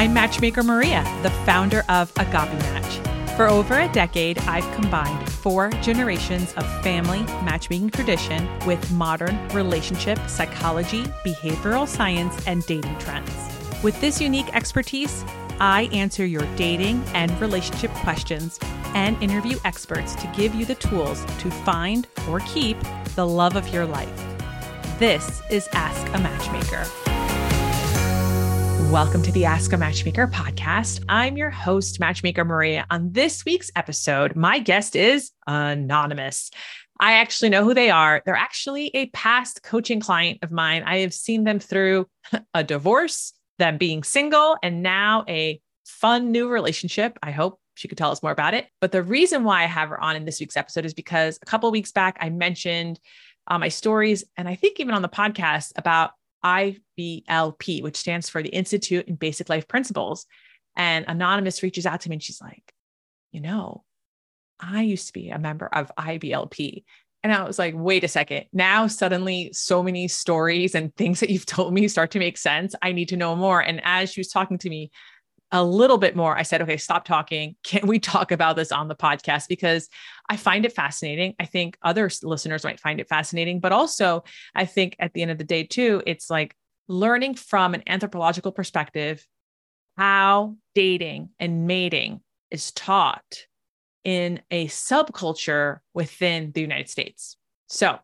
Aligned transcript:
I'm 0.00 0.14
Matchmaker 0.14 0.62
Maria, 0.62 1.04
the 1.22 1.28
founder 1.44 1.84
of 1.90 2.10
Agape 2.12 2.58
Match. 2.60 3.36
For 3.36 3.48
over 3.48 3.80
a 3.80 3.92
decade, 3.92 4.38
I've 4.38 4.64
combined 4.74 5.30
four 5.30 5.68
generations 5.82 6.54
of 6.54 6.64
family 6.82 7.20
matchmaking 7.44 7.90
tradition 7.90 8.48
with 8.64 8.90
modern 8.92 9.46
relationship 9.48 10.18
psychology, 10.26 11.02
behavioral 11.22 11.86
science, 11.86 12.34
and 12.46 12.64
dating 12.64 12.96
trends. 12.96 13.30
With 13.82 14.00
this 14.00 14.22
unique 14.22 14.48
expertise, 14.56 15.22
I 15.60 15.90
answer 15.92 16.24
your 16.24 16.46
dating 16.56 17.04
and 17.12 17.38
relationship 17.38 17.90
questions 17.90 18.58
and 18.94 19.22
interview 19.22 19.58
experts 19.66 20.14
to 20.14 20.32
give 20.34 20.54
you 20.54 20.64
the 20.64 20.76
tools 20.76 21.26
to 21.40 21.50
find 21.50 22.06
or 22.30 22.40
keep 22.46 22.78
the 23.16 23.26
love 23.26 23.54
of 23.54 23.68
your 23.68 23.84
life. 23.84 24.38
This 24.98 25.42
is 25.50 25.68
Ask 25.74 26.06
a 26.14 26.18
Matchmaker. 26.20 27.09
Welcome 28.90 29.22
to 29.22 29.30
the 29.30 29.44
Ask 29.44 29.72
a 29.72 29.76
Matchmaker 29.76 30.26
podcast. 30.26 31.04
I'm 31.08 31.36
your 31.36 31.48
host, 31.48 32.00
Matchmaker 32.00 32.44
Maria. 32.44 32.86
On 32.90 33.12
this 33.12 33.44
week's 33.44 33.70
episode, 33.76 34.34
my 34.34 34.58
guest 34.58 34.96
is 34.96 35.30
Anonymous. 35.46 36.50
I 36.98 37.12
actually 37.12 37.50
know 37.50 37.62
who 37.62 37.72
they 37.72 37.90
are. 37.90 38.20
They're 38.26 38.34
actually 38.34 38.90
a 38.92 39.06
past 39.10 39.62
coaching 39.62 40.00
client 40.00 40.40
of 40.42 40.50
mine. 40.50 40.82
I 40.84 40.98
have 40.98 41.14
seen 41.14 41.44
them 41.44 41.60
through 41.60 42.08
a 42.54 42.64
divorce, 42.64 43.32
them 43.60 43.78
being 43.78 44.02
single, 44.02 44.56
and 44.60 44.82
now 44.82 45.24
a 45.28 45.60
fun 45.86 46.32
new 46.32 46.48
relationship. 46.48 47.16
I 47.22 47.30
hope 47.30 47.60
she 47.76 47.86
could 47.86 47.96
tell 47.96 48.10
us 48.10 48.24
more 48.24 48.32
about 48.32 48.54
it. 48.54 48.66
But 48.80 48.90
the 48.90 49.04
reason 49.04 49.44
why 49.44 49.62
I 49.62 49.66
have 49.66 49.90
her 49.90 50.02
on 50.02 50.16
in 50.16 50.24
this 50.24 50.40
week's 50.40 50.56
episode 50.56 50.84
is 50.84 50.94
because 50.94 51.38
a 51.40 51.46
couple 51.46 51.70
weeks 51.70 51.92
back, 51.92 52.16
I 52.20 52.28
mentioned 52.30 52.98
uh, 53.46 53.56
my 53.56 53.68
stories, 53.68 54.24
and 54.36 54.48
I 54.48 54.56
think 54.56 54.80
even 54.80 54.94
on 54.94 55.02
the 55.02 55.08
podcast 55.08 55.74
about 55.76 56.10
IBLP, 56.44 57.82
which 57.82 57.96
stands 57.96 58.28
for 58.28 58.42
the 58.42 58.48
Institute 58.48 59.06
in 59.08 59.16
Basic 59.16 59.48
Life 59.48 59.68
Principles. 59.68 60.26
And 60.76 61.04
Anonymous 61.08 61.62
reaches 61.62 61.86
out 61.86 62.02
to 62.02 62.08
me 62.08 62.16
and 62.16 62.22
she's 62.22 62.40
like, 62.40 62.72
you 63.32 63.40
know, 63.40 63.84
I 64.58 64.82
used 64.82 65.08
to 65.08 65.12
be 65.12 65.30
a 65.30 65.38
member 65.38 65.66
of 65.66 65.92
IBLP. 65.98 66.84
And 67.22 67.32
I 67.32 67.44
was 67.44 67.58
like, 67.58 67.74
wait 67.76 68.04
a 68.04 68.08
second. 68.08 68.46
Now, 68.52 68.86
suddenly, 68.86 69.50
so 69.52 69.82
many 69.82 70.08
stories 70.08 70.74
and 70.74 70.94
things 70.96 71.20
that 71.20 71.30
you've 71.30 71.46
told 71.46 71.74
me 71.74 71.86
start 71.88 72.12
to 72.12 72.18
make 72.18 72.38
sense. 72.38 72.74
I 72.80 72.92
need 72.92 73.08
to 73.10 73.16
know 73.16 73.36
more. 73.36 73.60
And 73.60 73.80
as 73.84 74.12
she 74.12 74.20
was 74.20 74.28
talking 74.28 74.58
to 74.58 74.70
me 74.70 74.90
a 75.52 75.64
little 75.64 75.98
bit 75.98 76.14
more, 76.14 76.36
I 76.36 76.42
said, 76.42 76.62
okay, 76.62 76.76
stop 76.76 77.04
talking. 77.04 77.56
Can 77.64 77.86
we 77.86 77.98
talk 77.98 78.30
about 78.30 78.56
this 78.56 78.70
on 78.72 78.88
the 78.88 78.94
podcast? 78.94 79.48
Because 79.48 79.88
I 80.28 80.36
find 80.36 80.64
it 80.64 80.72
fascinating. 80.72 81.34
I 81.40 81.46
think 81.46 81.76
other 81.82 82.10
listeners 82.22 82.64
might 82.64 82.80
find 82.80 83.00
it 83.00 83.08
fascinating, 83.08 83.60
but 83.60 83.72
also 83.72 84.24
I 84.54 84.64
think 84.64 84.96
at 84.98 85.12
the 85.12 85.22
end 85.22 85.30
of 85.30 85.38
the 85.38 85.44
day, 85.44 85.64
too, 85.64 86.02
it's 86.06 86.30
like 86.30 86.54
learning 86.88 87.34
from 87.34 87.74
an 87.74 87.82
anthropological 87.86 88.52
perspective 88.52 89.26
how 89.96 90.56
dating 90.74 91.30
and 91.38 91.66
mating 91.66 92.20
is 92.50 92.70
taught 92.72 93.46
in 94.04 94.40
a 94.50 94.66
subculture 94.68 95.78
within 95.94 96.52
the 96.52 96.60
United 96.60 96.88
States. 96.88 97.36
So, 97.68 97.98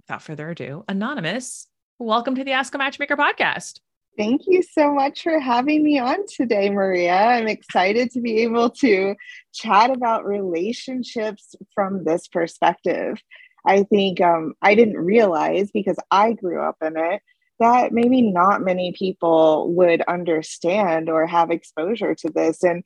without 0.00 0.22
further 0.22 0.50
ado, 0.50 0.84
Anonymous, 0.88 1.68
welcome 1.98 2.34
to 2.34 2.44
the 2.44 2.52
Ask 2.52 2.74
a 2.74 2.78
Matchmaker 2.78 3.16
podcast. 3.16 3.80
Thank 4.18 4.42
you 4.48 4.64
so 4.64 4.92
much 4.92 5.22
for 5.22 5.38
having 5.38 5.84
me 5.84 6.00
on 6.00 6.26
today, 6.26 6.70
Maria. 6.70 7.14
I'm 7.14 7.46
excited 7.46 8.10
to 8.10 8.20
be 8.20 8.38
able 8.42 8.68
to 8.70 9.14
chat 9.54 9.90
about 9.90 10.26
relationships 10.26 11.54
from 11.72 12.02
this 12.02 12.26
perspective. 12.26 13.22
I 13.64 13.84
think 13.84 14.20
um, 14.20 14.54
I 14.60 14.74
didn't 14.74 14.96
realize 14.96 15.70
because 15.72 15.98
I 16.10 16.32
grew 16.32 16.60
up 16.60 16.78
in 16.82 16.96
it 16.96 17.22
that 17.60 17.92
maybe 17.92 18.20
not 18.20 18.60
many 18.60 18.92
people 18.92 19.72
would 19.74 20.02
understand 20.02 21.08
or 21.08 21.24
have 21.28 21.52
exposure 21.52 22.16
to 22.16 22.28
this. 22.28 22.64
And 22.64 22.82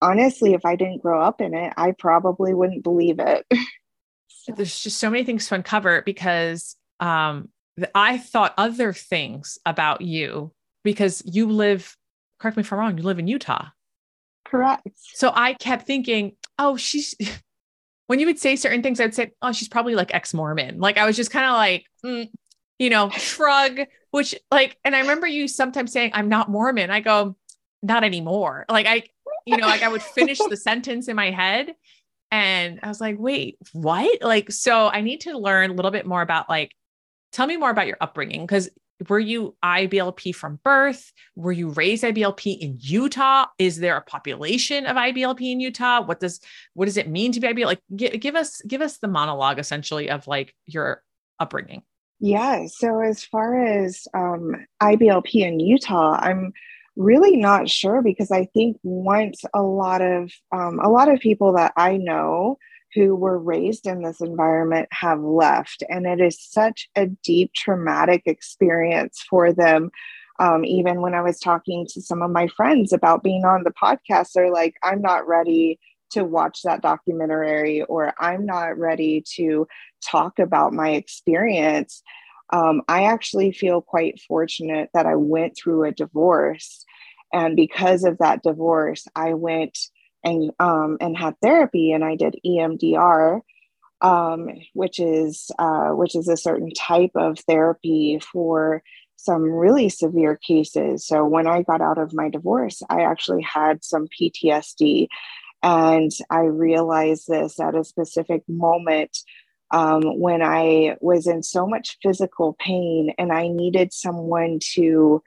honestly, 0.00 0.54
if 0.54 0.64
I 0.64 0.76
didn't 0.76 1.02
grow 1.02 1.20
up 1.20 1.40
in 1.40 1.52
it, 1.52 1.72
I 1.76 1.94
probably 1.98 2.54
wouldn't 2.54 2.84
believe 2.84 3.16
it. 3.18 3.44
There's 4.46 4.78
just 4.78 4.98
so 4.98 5.10
many 5.10 5.24
things 5.24 5.48
to 5.48 5.56
uncover 5.56 6.02
because 6.02 6.76
um, 7.00 7.48
I 7.92 8.18
thought 8.18 8.54
other 8.56 8.92
things 8.92 9.58
about 9.66 10.02
you 10.02 10.52
because 10.82 11.22
you 11.24 11.50
live, 11.50 11.96
correct 12.38 12.56
me 12.56 12.62
if 12.62 12.72
I'm 12.72 12.78
wrong, 12.78 12.96
you 12.96 13.04
live 13.04 13.18
in 13.18 13.26
Utah. 13.26 13.66
Correct. 14.44 14.88
So 14.96 15.32
I 15.34 15.54
kept 15.54 15.86
thinking, 15.86 16.36
oh, 16.58 16.76
she's, 16.76 17.14
when 18.06 18.18
you 18.18 18.26
would 18.26 18.38
say 18.38 18.56
certain 18.56 18.82
things, 18.82 19.00
I'd 19.00 19.14
say, 19.14 19.32
oh, 19.42 19.52
she's 19.52 19.68
probably 19.68 19.94
like 19.94 20.14
ex 20.14 20.34
Mormon. 20.34 20.80
Like 20.80 20.98
I 20.98 21.06
was 21.06 21.16
just 21.16 21.30
kind 21.30 21.46
of 21.46 21.52
like, 21.52 21.84
mm, 22.04 22.28
you 22.78 22.90
know, 22.90 23.10
shrug, 23.10 23.80
which 24.10 24.34
like, 24.50 24.76
and 24.84 24.96
I 24.96 25.00
remember 25.00 25.26
you 25.26 25.46
sometimes 25.46 25.92
saying, 25.92 26.10
I'm 26.14 26.28
not 26.28 26.50
Mormon. 26.50 26.90
I 26.90 27.00
go, 27.00 27.36
not 27.82 28.04
anymore. 28.04 28.64
Like 28.68 28.86
I, 28.86 29.04
you 29.46 29.56
know, 29.56 29.66
like 29.66 29.82
I 29.82 29.88
would 29.88 30.02
finish 30.02 30.38
the 30.38 30.56
sentence 30.56 31.08
in 31.08 31.16
my 31.16 31.30
head. 31.30 31.74
And 32.32 32.80
I 32.82 32.88
was 32.88 33.00
like, 33.00 33.16
wait, 33.18 33.58
what? 33.72 34.22
Like, 34.22 34.52
so 34.52 34.88
I 34.88 35.00
need 35.00 35.22
to 35.22 35.36
learn 35.36 35.70
a 35.70 35.74
little 35.74 35.90
bit 35.90 36.06
more 36.06 36.22
about 36.22 36.48
like, 36.48 36.72
tell 37.32 37.46
me 37.46 37.56
more 37.56 37.70
about 37.70 37.86
your 37.86 37.96
upbringing 38.00 38.42
because 38.42 38.68
were 39.08 39.18
you 39.18 39.56
IBLP 39.64 40.34
from 40.34 40.60
birth? 40.62 41.12
Were 41.34 41.52
you 41.52 41.70
raised 41.70 42.04
IBLP 42.04 42.58
in 42.58 42.76
Utah? 42.78 43.46
Is 43.58 43.78
there 43.78 43.96
a 43.96 44.02
population 44.02 44.86
of 44.86 44.96
IBLP 44.96 45.52
in 45.52 45.60
Utah? 45.60 46.02
What 46.02 46.20
does 46.20 46.40
what 46.74 46.86
does 46.86 46.96
it 46.96 47.08
mean 47.08 47.32
to 47.32 47.40
be 47.40 47.48
IBLP? 47.48 47.64
Like 47.64 47.80
give, 47.96 48.36
us 48.36 48.60
give 48.62 48.80
us 48.80 48.98
the 48.98 49.08
monologue 49.08 49.58
essentially 49.58 50.10
of 50.10 50.26
like 50.26 50.54
your 50.66 51.02
upbringing. 51.38 51.82
Yeah. 52.18 52.66
So 52.66 53.00
as 53.00 53.24
far 53.24 53.64
as 53.64 54.06
um, 54.12 54.66
IBLP 54.82 55.36
in 55.36 55.58
Utah, 55.58 56.18
I'm 56.20 56.52
really 56.96 57.36
not 57.36 57.70
sure 57.70 58.02
because 58.02 58.30
I 58.30 58.46
think 58.52 58.76
once 58.82 59.42
a 59.54 59.62
lot 59.62 60.02
of 60.02 60.30
um, 60.52 60.78
a 60.80 60.90
lot 60.90 61.08
of 61.08 61.20
people 61.20 61.54
that 61.54 61.72
I 61.76 61.96
know 61.96 62.58
who 62.94 63.14
were 63.14 63.38
raised 63.38 63.86
in 63.86 64.02
this 64.02 64.20
environment 64.20 64.88
have 64.90 65.20
left. 65.20 65.82
And 65.88 66.06
it 66.06 66.20
is 66.20 66.38
such 66.40 66.88
a 66.96 67.06
deep 67.06 67.52
traumatic 67.54 68.22
experience 68.26 69.24
for 69.28 69.52
them. 69.52 69.90
Um, 70.38 70.64
even 70.64 71.00
when 71.02 71.14
I 71.14 71.20
was 71.20 71.38
talking 71.38 71.86
to 71.90 72.00
some 72.00 72.22
of 72.22 72.30
my 72.30 72.48
friends 72.48 72.92
about 72.92 73.22
being 73.22 73.44
on 73.44 73.62
the 73.62 73.72
podcast, 73.72 74.32
they're 74.34 74.50
like, 74.50 74.74
I'm 74.82 75.02
not 75.02 75.28
ready 75.28 75.78
to 76.12 76.24
watch 76.24 76.62
that 76.64 76.82
documentary, 76.82 77.82
or 77.82 78.14
I'm 78.18 78.44
not 78.44 78.76
ready 78.78 79.22
to 79.36 79.68
talk 80.04 80.38
about 80.38 80.72
my 80.72 80.90
experience. 80.90 82.02
Um, 82.52 82.82
I 82.88 83.04
actually 83.04 83.52
feel 83.52 83.80
quite 83.80 84.20
fortunate 84.26 84.90
that 84.92 85.06
I 85.06 85.14
went 85.14 85.56
through 85.56 85.84
a 85.84 85.92
divorce. 85.92 86.84
And 87.32 87.54
because 87.54 88.02
of 88.02 88.18
that 88.18 88.42
divorce, 88.42 89.06
I 89.14 89.34
went 89.34 89.78
and 90.24 90.52
um, 90.58 90.98
and 91.00 91.16
had 91.16 91.34
therapy, 91.40 91.92
and 91.92 92.04
I 92.04 92.16
did 92.16 92.40
EMDR, 92.44 93.40
um, 94.00 94.48
which 94.74 94.98
is 94.98 95.50
uh, 95.58 95.90
which 95.90 96.14
is 96.14 96.28
a 96.28 96.36
certain 96.36 96.72
type 96.72 97.12
of 97.14 97.38
therapy 97.40 98.20
for 98.32 98.82
some 99.16 99.42
really 99.42 99.88
severe 99.88 100.36
cases. 100.36 101.06
So 101.06 101.26
when 101.26 101.46
I 101.46 101.62
got 101.62 101.80
out 101.80 101.98
of 101.98 102.14
my 102.14 102.30
divorce, 102.30 102.82
I 102.88 103.02
actually 103.02 103.42
had 103.42 103.84
some 103.84 104.08
PTSD, 104.08 105.08
and 105.62 106.10
I 106.30 106.40
realized 106.40 107.28
this 107.28 107.60
at 107.60 107.74
a 107.74 107.84
specific 107.84 108.42
moment. 108.48 109.18
Um, 109.72 110.18
when 110.18 110.42
I 110.42 110.96
was 111.00 111.28
in 111.28 111.44
so 111.44 111.64
much 111.64 111.98
physical 112.02 112.56
pain 112.58 113.14
and 113.18 113.30
I 113.30 113.46
needed 113.46 113.92
someone 113.92 114.58
to 114.72 115.22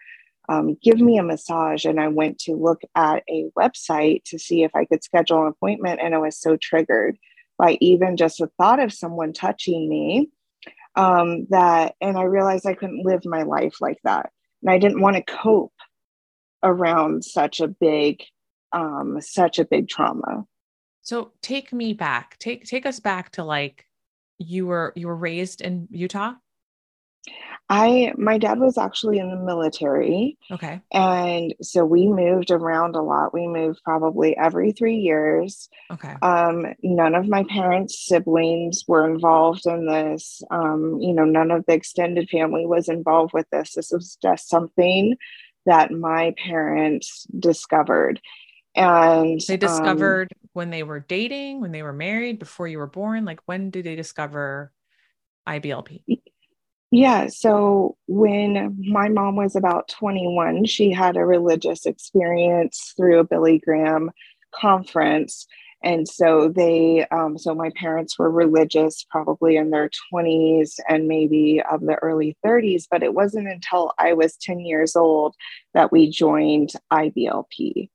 um, 0.49 0.77
give 0.81 0.99
me 0.99 1.17
a 1.17 1.23
massage. 1.23 1.85
And 1.85 1.99
I 1.99 2.07
went 2.07 2.39
to 2.39 2.53
look 2.53 2.81
at 2.95 3.23
a 3.29 3.49
website 3.57 4.23
to 4.25 4.37
see 4.37 4.63
if 4.63 4.71
I 4.75 4.85
could 4.85 5.03
schedule 5.03 5.41
an 5.41 5.47
appointment. 5.47 6.01
And 6.01 6.13
I 6.13 6.17
was 6.17 6.37
so 6.39 6.57
triggered 6.57 7.17
by 7.57 7.77
even 7.81 8.17
just 8.17 8.39
the 8.39 8.49
thought 8.57 8.79
of 8.79 8.91
someone 8.91 9.31
touching 9.33 9.87
me 9.87 10.29
um, 10.95 11.47
that, 11.49 11.95
and 12.01 12.17
I 12.17 12.23
realized 12.23 12.65
I 12.65 12.73
couldn't 12.73 13.05
live 13.05 13.21
my 13.25 13.43
life 13.43 13.75
like 13.79 13.99
that. 14.03 14.31
And 14.61 14.71
I 14.71 14.77
didn't 14.77 15.01
want 15.01 15.15
to 15.15 15.23
cope 15.23 15.73
around 16.61 17.23
such 17.23 17.59
a 17.59 17.67
big, 17.67 18.23
um, 18.71 19.19
such 19.21 19.59
a 19.59 19.65
big 19.65 19.87
trauma. 19.87 20.45
So 21.01 21.31
take 21.41 21.73
me 21.73 21.93
back, 21.93 22.37
take, 22.39 22.65
take 22.65 22.85
us 22.85 22.99
back 22.99 23.31
to 23.31 23.43
like, 23.43 23.85
you 24.39 24.65
were, 24.65 24.93
you 24.95 25.07
were 25.07 25.15
raised 25.15 25.61
in 25.61 25.87
Utah? 25.91 26.33
I 27.69 28.13
my 28.17 28.37
dad 28.37 28.59
was 28.59 28.77
actually 28.77 29.19
in 29.19 29.29
the 29.29 29.37
military. 29.37 30.37
Okay. 30.51 30.81
And 30.91 31.55
so 31.61 31.85
we 31.85 32.07
moved 32.07 32.51
around 32.51 32.95
a 32.95 33.01
lot. 33.01 33.33
We 33.33 33.47
moved 33.47 33.81
probably 33.83 34.35
every 34.35 34.73
3 34.73 34.97
years. 34.97 35.69
Okay. 35.91 36.15
Um 36.21 36.65
none 36.83 37.15
of 37.15 37.27
my 37.27 37.45
parents' 37.49 38.05
siblings 38.05 38.83
were 38.87 39.09
involved 39.09 39.65
in 39.65 39.87
this. 39.87 40.41
Um 40.51 40.99
you 40.99 41.13
know, 41.13 41.23
none 41.23 41.51
of 41.51 41.65
the 41.65 41.73
extended 41.73 42.29
family 42.29 42.65
was 42.65 42.89
involved 42.89 43.33
with 43.33 43.49
this. 43.51 43.73
This 43.73 43.91
was 43.91 44.17
just 44.21 44.49
something 44.49 45.15
that 45.65 45.91
my 45.91 46.33
parents 46.45 47.25
discovered. 47.39 48.19
And 48.75 49.39
they 49.47 49.53
um, 49.53 49.59
discovered 49.59 50.33
um, 50.33 50.49
when 50.53 50.69
they 50.69 50.83
were 50.83 50.99
dating, 50.99 51.61
when 51.61 51.71
they 51.71 51.83
were 51.83 51.93
married, 51.93 52.39
before 52.39 52.67
you 52.67 52.79
were 52.79 52.87
born, 52.87 53.23
like 53.23 53.39
when 53.45 53.69
did 53.69 53.85
they 53.85 53.95
discover 53.95 54.73
IBLP? 55.47 56.01
Yeah. 56.95 57.25
So 57.25 57.97
when 58.05 58.77
my 58.79 59.09
mom 59.09 59.35
was 59.35 59.55
about 59.55 59.87
21, 59.87 60.65
she 60.65 60.91
had 60.91 61.17
a 61.17 61.25
religious 61.25 61.87
experience 61.87 62.93
through 62.95 63.17
a 63.17 63.23
Billy 63.23 63.57
Graham 63.57 64.11
conference. 64.53 65.47
And 65.81 66.07
so 66.07 66.49
they, 66.49 67.07
um, 67.07 67.39
so 67.39 67.55
my 67.55 67.71
parents 67.75 68.19
were 68.19 68.29
religious 68.29 69.07
probably 69.09 69.57
in 69.57 69.71
their 69.71 69.89
20s 70.13 70.75
and 70.87 71.07
maybe 71.07 71.63
of 71.63 71.81
the 71.81 71.95
early 71.95 72.37
30s. 72.45 72.83
But 72.91 73.01
it 73.01 73.15
wasn't 73.15 73.47
until 73.47 73.93
I 73.97 74.13
was 74.13 74.37
10 74.37 74.59
years 74.59 74.95
old 74.95 75.33
that 75.73 75.91
we 75.91 76.11
joined 76.11 76.73
IBLP. 76.91 77.89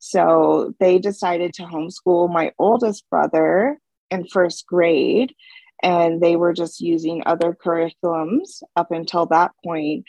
So 0.00 0.74
they 0.80 0.98
decided 0.98 1.54
to 1.54 1.62
homeschool 1.62 2.32
my 2.32 2.50
oldest 2.58 3.08
brother 3.10 3.78
in 4.10 4.26
first 4.26 4.66
grade 4.66 5.36
and 5.82 6.20
they 6.20 6.36
were 6.36 6.52
just 6.52 6.80
using 6.80 7.22
other 7.26 7.56
curriculums 7.64 8.62
up 8.76 8.90
until 8.90 9.26
that 9.26 9.52
point. 9.64 10.04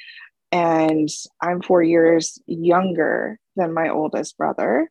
And 0.51 1.09
i'm 1.41 1.61
four 1.61 1.83
years 1.83 2.39
younger 2.47 3.39
than 3.55 3.73
my 3.73 3.89
oldest 3.89 4.37
brother. 4.37 4.89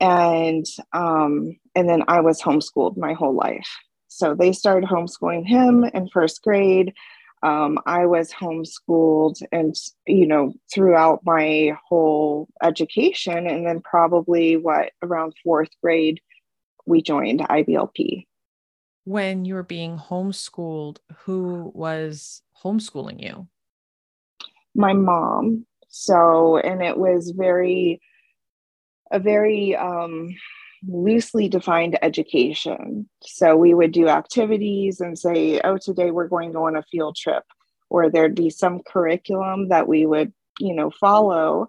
And 0.00 0.66
um, 0.92 1.56
and 1.74 1.88
then 1.88 2.04
i 2.08 2.20
was 2.20 2.42
homeschooled 2.42 2.96
my 2.96 3.14
whole 3.14 3.34
life. 3.34 3.68
So 4.08 4.34
they 4.34 4.52
started 4.52 4.88
homeschooling 4.88 5.46
him 5.46 5.84
in 5.84 6.08
first 6.08 6.42
grade. 6.42 6.92
Um, 7.42 7.78
i 7.86 8.06
was 8.06 8.32
homeschooled 8.32 9.42
and 9.52 9.74
you 10.06 10.26
know 10.26 10.54
throughout 10.72 11.20
my 11.24 11.76
whole 11.88 12.48
education. 12.62 13.46
And 13.46 13.66
then 13.66 13.80
probably 13.80 14.56
what 14.56 14.92
around 15.02 15.34
fourth 15.42 15.70
grade 15.82 16.20
we 16.86 17.00
joined 17.00 17.40
iblp 17.40 18.26
when 19.04 19.44
you 19.44 19.54
were 19.54 19.62
being 19.62 19.98
homeschooled, 19.98 20.98
who 21.18 21.70
was 21.74 22.42
homeschooling 22.62 23.22
you? 23.22 23.48
My 24.74 24.92
mom. 24.92 25.66
So, 25.88 26.58
and 26.58 26.82
it 26.82 26.98
was 26.98 27.32
very, 27.36 28.00
a 29.12 29.20
very 29.20 29.76
um, 29.76 30.34
loosely 30.88 31.48
defined 31.48 31.98
education. 32.02 33.08
So 33.22 33.56
we 33.56 33.74
would 33.74 33.92
do 33.92 34.08
activities 34.08 35.00
and 35.00 35.18
say, 35.18 35.60
oh, 35.62 35.78
today 35.78 36.10
we're 36.10 36.28
going 36.28 36.50
to 36.50 36.54
go 36.54 36.66
on 36.66 36.76
a 36.76 36.82
field 36.90 37.16
trip, 37.16 37.44
or 37.90 38.10
there'd 38.10 38.34
be 38.34 38.50
some 38.50 38.80
curriculum 38.84 39.68
that 39.68 39.86
we 39.86 40.04
would, 40.04 40.32
you 40.58 40.74
know, 40.74 40.90
follow. 40.90 41.68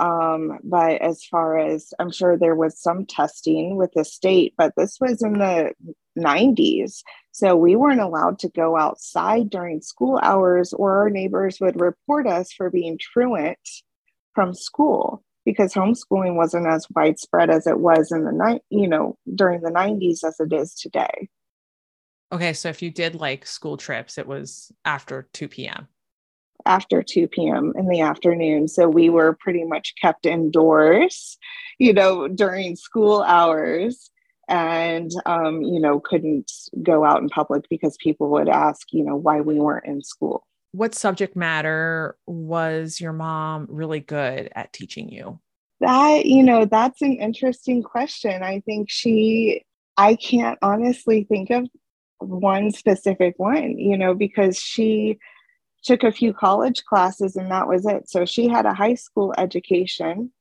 Um, 0.00 0.58
but 0.64 1.02
as 1.02 1.22
far 1.24 1.58
as 1.58 1.92
I'm 1.98 2.10
sure 2.10 2.36
there 2.36 2.54
was 2.54 2.80
some 2.80 3.04
testing 3.04 3.76
with 3.76 3.92
the 3.94 4.04
state, 4.04 4.54
but 4.56 4.72
this 4.76 4.96
was 4.98 5.22
in 5.22 5.34
the 5.34 5.72
90s. 6.18 7.02
So 7.32 7.54
we 7.54 7.76
weren't 7.76 8.00
allowed 8.00 8.38
to 8.40 8.48
go 8.48 8.78
outside 8.78 9.50
during 9.50 9.82
school 9.82 10.18
hours, 10.22 10.72
or 10.72 11.02
our 11.02 11.10
neighbors 11.10 11.58
would 11.60 11.78
report 11.78 12.26
us 12.26 12.50
for 12.52 12.70
being 12.70 12.98
truant 12.98 13.58
from 14.34 14.54
school 14.54 15.22
because 15.44 15.74
homeschooling 15.74 16.34
wasn't 16.34 16.66
as 16.66 16.86
widespread 16.94 17.50
as 17.50 17.66
it 17.66 17.78
was 17.78 18.10
in 18.10 18.24
the 18.24 18.32
night, 18.32 18.62
you 18.70 18.88
know, 18.88 19.16
during 19.34 19.60
the 19.60 19.70
90s 19.70 20.24
as 20.24 20.40
it 20.40 20.52
is 20.52 20.74
today. 20.74 21.28
Okay. 22.32 22.54
So 22.54 22.68
if 22.68 22.80
you 22.80 22.90
did 22.90 23.14
like 23.14 23.46
school 23.46 23.76
trips, 23.76 24.16
it 24.16 24.26
was 24.26 24.72
after 24.84 25.28
2 25.32 25.48
p.m. 25.48 25.88
After 26.66 27.02
2 27.02 27.28
p.m. 27.28 27.72
in 27.76 27.88
the 27.88 28.00
afternoon. 28.00 28.68
So 28.68 28.88
we 28.88 29.10
were 29.10 29.36
pretty 29.40 29.64
much 29.64 29.94
kept 30.00 30.26
indoors, 30.26 31.38
you 31.78 31.92
know, 31.92 32.28
during 32.28 32.76
school 32.76 33.22
hours 33.22 34.10
and 34.50 35.12
um, 35.26 35.62
you 35.62 35.80
know 35.80 36.00
couldn't 36.00 36.50
go 36.82 37.04
out 37.04 37.22
in 37.22 37.28
public 37.28 37.64
because 37.70 37.96
people 37.98 38.28
would 38.28 38.48
ask 38.48 38.88
you 38.92 39.04
know 39.04 39.16
why 39.16 39.40
we 39.40 39.58
weren't 39.58 39.86
in 39.86 40.02
school 40.02 40.46
what 40.72 40.94
subject 40.94 41.36
matter 41.36 42.16
was 42.26 43.00
your 43.00 43.12
mom 43.12 43.66
really 43.70 44.00
good 44.00 44.50
at 44.54 44.72
teaching 44.72 45.08
you 45.08 45.38
that 45.80 46.26
you 46.26 46.42
know 46.42 46.64
that's 46.64 47.00
an 47.00 47.14
interesting 47.14 47.82
question 47.82 48.42
i 48.42 48.60
think 48.60 48.90
she 48.90 49.64
i 49.96 50.16
can't 50.16 50.58
honestly 50.62 51.24
think 51.24 51.50
of 51.50 51.68
one 52.18 52.70
specific 52.70 53.34
one 53.38 53.78
you 53.78 53.96
know 53.96 54.14
because 54.14 54.58
she 54.58 55.18
took 55.82 56.04
a 56.04 56.12
few 56.12 56.32
college 56.32 56.84
classes 56.84 57.36
and 57.36 57.50
that 57.50 57.68
was 57.68 57.86
it. 57.86 58.08
So 58.08 58.24
she 58.24 58.48
had 58.48 58.66
a 58.66 58.74
high 58.74 58.94
school 58.94 59.34
education. 59.38 60.32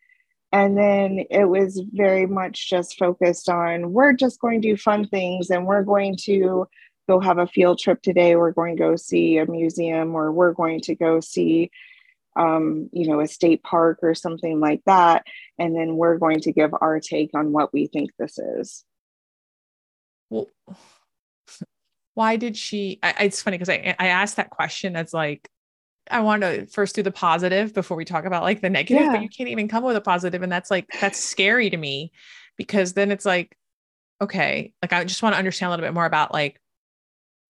And 0.52 0.76
then 0.76 1.26
it 1.30 1.46
was 1.46 1.82
very 1.94 2.26
much 2.26 2.70
just 2.70 2.98
focused 2.98 3.50
on 3.50 3.94
we're 3.94 4.14
just 4.14 4.40
going 4.40 4.62
to 4.62 4.68
do 4.68 4.78
fun 4.78 5.08
things 5.08 5.52
and 5.52 5.68
we're 5.68 5.84
going 5.84 6.18
to 6.24 6.68
go 7.08 7.20
have 7.20 7.38
a 7.38 7.48
field 7.48 7.80
trip 7.80 8.02
today. 8.02 8.36
We're 8.36 8.52
going 8.52 8.76
to 8.76 8.84
go 8.84 8.96
see 8.96 9.38
a 9.38 9.46
museum 9.46 10.16
or 10.16 10.32
we're 10.32 10.54
going 10.54 10.82
to 10.82 10.96
go 10.96 11.20
see 11.20 11.70
um, 12.36 12.90
you 12.94 13.08
know 13.08 13.20
a 13.20 13.28
state 13.28 13.64
park 13.64 14.00
or 14.02 14.16
something 14.16 14.60
like 14.60 14.82
that. 14.86 15.26
And 15.60 15.76
then 15.76 15.98
we're 15.98 16.18
going 16.18 16.42
to 16.42 16.52
give 16.52 16.72
our 16.82 17.00
take 17.00 17.32
on 17.36 17.52
what 17.52 17.72
we 17.72 17.88
think 17.88 18.12
this 18.18 18.40
is. 18.40 18.84
Well 20.32 20.48
why 22.19 22.36
did 22.36 22.57
she 22.57 23.00
I, 23.01 23.13
it's 23.21 23.42
funny 23.42 23.57
because 23.57 23.69
I, 23.69 23.95
I 23.98 24.07
asked 24.07 24.36
that 24.36 24.50
question 24.50 24.98
as 24.98 25.13
like 25.13 25.50
I 26.12 26.19
want 26.19 26.42
to 26.42 26.66
first 26.66 26.94
do 26.94 27.01
the 27.01 27.12
positive 27.12 27.74
before 27.74 27.95
we 27.95 28.04
talk 28.04 28.25
about 28.25 28.44
like 28.44 28.60
the 28.60 28.69
negative, 28.69 29.06
yeah. 29.06 29.12
but 29.13 29.21
you 29.21 29.30
can't 29.30 29.48
even 29.48 29.69
come 29.69 29.86
with 29.86 29.95
a 29.95 30.01
positive, 30.01 30.42
and 30.42 30.51
that's 30.51 30.69
like 30.69 30.86
that's 31.00 31.18
scary 31.18 31.69
to 31.69 31.77
me 31.77 32.12
because 32.57 32.92
then 32.92 33.12
it's 33.12 33.25
like, 33.25 33.56
okay, 34.21 34.74
like 34.81 34.92
I 34.92 35.06
just 35.06 35.24
want 35.24 35.33
to 35.33 35.39
understand 35.39 35.69
a 35.69 35.71
little 35.71 35.86
bit 35.86 35.94
more 35.94 36.06
about 36.06 36.33
like, 36.33 36.60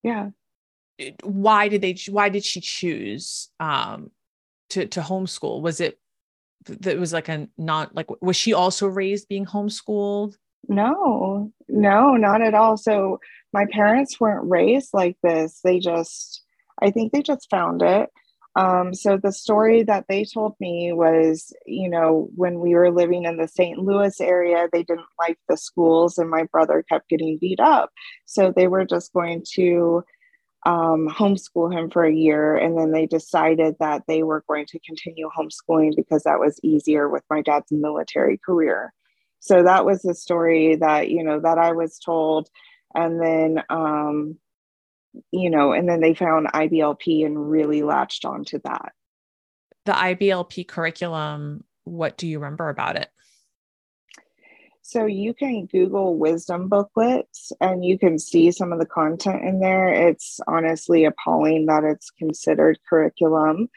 yeah, 0.03 0.29
why 1.23 1.67
did 1.67 1.81
they? 1.81 1.97
Why 2.07 2.29
did 2.29 2.45
she 2.45 2.61
choose 2.61 3.49
um 3.59 4.11
to 4.69 4.85
to 4.85 5.01
homeschool? 5.01 5.61
Was 5.61 5.81
it 5.81 5.97
that 6.67 6.99
was 6.99 7.11
like 7.11 7.27
a 7.27 7.47
not 7.57 7.95
like 7.95 8.07
was 8.21 8.35
she 8.35 8.53
also 8.53 8.85
raised 8.85 9.29
being 9.29 9.47
homeschooled? 9.47 10.35
No, 10.67 11.51
no, 11.79 12.15
not 12.15 12.41
at 12.41 12.53
all. 12.53 12.77
So 12.77 13.19
my 13.53 13.65
parents 13.71 14.19
weren't 14.19 14.49
raised 14.49 14.89
like 14.93 15.17
this. 15.23 15.59
They 15.63 15.79
just, 15.79 16.43
I 16.81 16.91
think 16.91 17.11
they 17.11 17.21
just 17.21 17.49
found 17.49 17.81
it. 17.81 18.09
Um, 18.55 18.93
so 18.93 19.17
the 19.17 19.31
story 19.31 19.83
that 19.83 20.05
they 20.09 20.25
told 20.25 20.55
me 20.59 20.91
was, 20.91 21.53
you 21.65 21.89
know, 21.89 22.29
when 22.35 22.59
we 22.59 22.73
were 22.75 22.91
living 22.91 23.25
in 23.25 23.37
the 23.37 23.47
St. 23.47 23.77
Louis 23.79 24.19
area, 24.19 24.67
they 24.73 24.83
didn't 24.83 25.05
like 25.17 25.37
the 25.47 25.55
schools, 25.55 26.17
and 26.17 26.29
my 26.29 26.43
brother 26.51 26.83
kept 26.89 27.09
getting 27.09 27.37
beat 27.37 27.59
up. 27.59 27.91
So 28.25 28.51
they 28.51 28.67
were 28.67 28.85
just 28.85 29.13
going 29.13 29.45
to 29.53 30.03
um, 30.65 31.07
homeschool 31.07 31.71
him 31.71 31.89
for 31.89 32.03
a 32.03 32.13
year, 32.13 32.57
and 32.57 32.77
then 32.77 32.91
they 32.91 33.05
decided 33.05 33.75
that 33.79 34.03
they 34.07 34.23
were 34.23 34.43
going 34.47 34.65
to 34.67 34.79
continue 34.79 35.29
homeschooling 35.29 35.95
because 35.95 36.23
that 36.23 36.39
was 36.39 36.59
easier 36.63 37.07
with 37.07 37.23
my 37.29 37.41
dad's 37.41 37.71
military 37.71 38.37
career. 38.43 38.93
So 39.39 39.63
that 39.63 39.85
was 39.85 40.01
the 40.01 40.13
story 40.13 40.75
that 40.75 41.09
you 41.09 41.23
know 41.23 41.39
that 41.39 41.57
I 41.57 41.71
was 41.71 41.97
told, 41.99 42.49
and 42.93 43.21
then 43.21 43.63
um, 43.69 44.37
you 45.31 45.49
know, 45.49 45.71
and 45.71 45.87
then 45.87 46.01
they 46.01 46.13
found 46.13 46.47
IBLP 46.47 47.25
and 47.25 47.49
really 47.49 47.81
latched 47.81 48.25
onto 48.25 48.59
that. 48.63 48.93
The 49.85 49.93
IBLP 49.93 50.67
curriculum, 50.67 51.63
what 51.83 52.17
do 52.17 52.27
you 52.27 52.39
remember 52.39 52.69
about 52.69 52.95
it? 52.95 53.09
So 54.81 55.05
you 55.05 55.35
can 55.35 55.67
Google 55.67 56.17
wisdom 56.17 56.67
booklets 56.67 57.51
and 57.61 57.85
you 57.85 57.99
can 57.99 58.17
see 58.17 58.51
some 58.51 58.73
of 58.73 58.79
the 58.79 58.87
content 58.87 59.43
in 59.43 59.59
there. 59.59 59.87
It's 59.87 60.39
honestly 60.47 61.05
appalling 61.05 61.67
that 61.67 61.83
it's 61.83 62.09
considered 62.09 62.79
curriculum. 62.89 63.69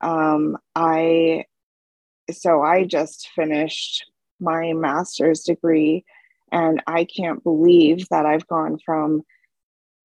Um, 0.00 0.56
I 0.74 1.44
so 2.30 2.62
I 2.62 2.84
just 2.84 3.28
finished 3.36 4.06
my 4.44 4.72
master's 4.74 5.40
degree 5.40 6.04
and 6.54 6.82
I 6.86 7.04
can't 7.04 7.42
believe 7.42 8.08
that 8.10 8.26
I've 8.26 8.46
gone 8.46 8.78
from 8.78 9.22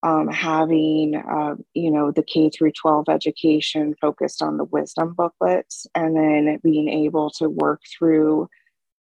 um, 0.01 0.27
having 0.29 1.15
uh, 1.15 1.55
you 1.74 1.91
know 1.91 2.12
the 2.12 2.24
K 2.24 2.50
through 2.50 2.72
12 2.72 3.05
education 3.10 3.96
focused 4.01 4.41
on 4.41 4.58
the 4.58 4.63
wisdom 4.63 5.13
booklets, 5.13 5.88
and 5.93 6.15
then 6.15 6.60
being 6.63 6.89
able 6.89 7.29
to 7.31 7.50
work 7.50 7.81
through 7.98 8.48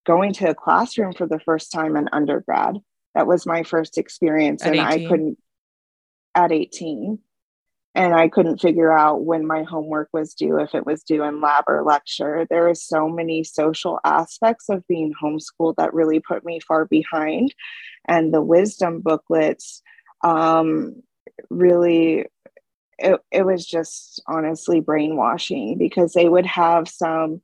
going 0.06 0.34
to 0.34 0.50
a 0.50 0.56
classroom 0.56 1.14
for 1.14 1.28
the 1.28 1.40
first 1.40 1.72
time 1.72 1.96
in 1.96 2.10
undergrad. 2.12 2.78
That 3.14 3.28
was 3.28 3.46
my 3.46 3.64
first 3.64 3.98
experience, 3.98 4.64
at 4.64 4.76
and 4.76 4.80
18. 4.80 5.06
I 5.06 5.10
couldn't 5.10 5.38
at 6.36 6.52
18, 6.52 7.20
and 7.96 8.14
I 8.14 8.30
couldn't 8.30 8.62
figure 8.62 8.92
out 8.92 9.26
when 9.26 9.48
my 9.48 9.64
homework 9.64 10.10
was 10.14 10.34
due, 10.34 10.60
if 10.60 10.76
it 10.76 10.86
was 10.86 11.04
due 11.04 11.24
in 11.24 11.42
lab 11.42 11.66
or 11.68 11.84
lecture. 11.84 12.46
There 12.50 12.70
are 12.70 12.76
so 12.76 13.10
many 13.10 13.44
social 13.44 14.00
aspects 14.06 14.70
of 14.70 14.88
being 14.88 15.14
homeschooled 15.22 15.76
that 15.78 15.94
really 15.94 16.20
put 16.20 16.46
me 16.46 16.60
far 16.60 16.86
behind, 16.86 17.54
and 18.08 18.34
the 18.34 18.42
wisdom 18.42 19.02
booklets 19.02 19.82
um, 20.24 21.02
really 21.50 22.26
it, 23.00 23.20
it 23.32 23.46
was 23.46 23.66
just 23.66 24.22
honestly 24.28 24.82
brainwashing 24.82 25.78
because 25.78 26.14
they 26.14 26.28
would 26.28 26.46
have 26.46 26.88
some 26.88 27.42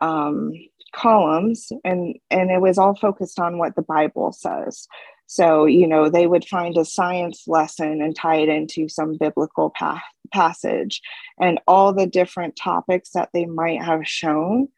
um, 0.00 0.52
columns 0.94 1.72
and 1.84 2.16
and 2.30 2.50
it 2.50 2.60
was 2.60 2.78
all 2.78 2.94
focused 2.94 3.40
on 3.40 3.58
what 3.58 3.74
the 3.74 3.82
bible 3.82 4.30
says 4.30 4.86
so 5.26 5.64
you 5.64 5.86
know 5.86 6.08
they 6.08 6.26
would 6.26 6.44
find 6.44 6.76
a 6.76 6.84
science 6.84 7.44
lesson 7.46 8.02
and 8.02 8.16
tie 8.16 8.36
it 8.36 8.48
into 8.48 8.88
some 8.88 9.16
biblical 9.16 9.70
pa- 9.70 10.02
passage. 10.32 11.00
And 11.40 11.60
all 11.66 11.92
the 11.92 12.06
different 12.06 12.56
topics 12.56 13.10
that 13.10 13.30
they 13.32 13.46
might 13.46 13.82
have 13.82 14.06
shown 14.06 14.68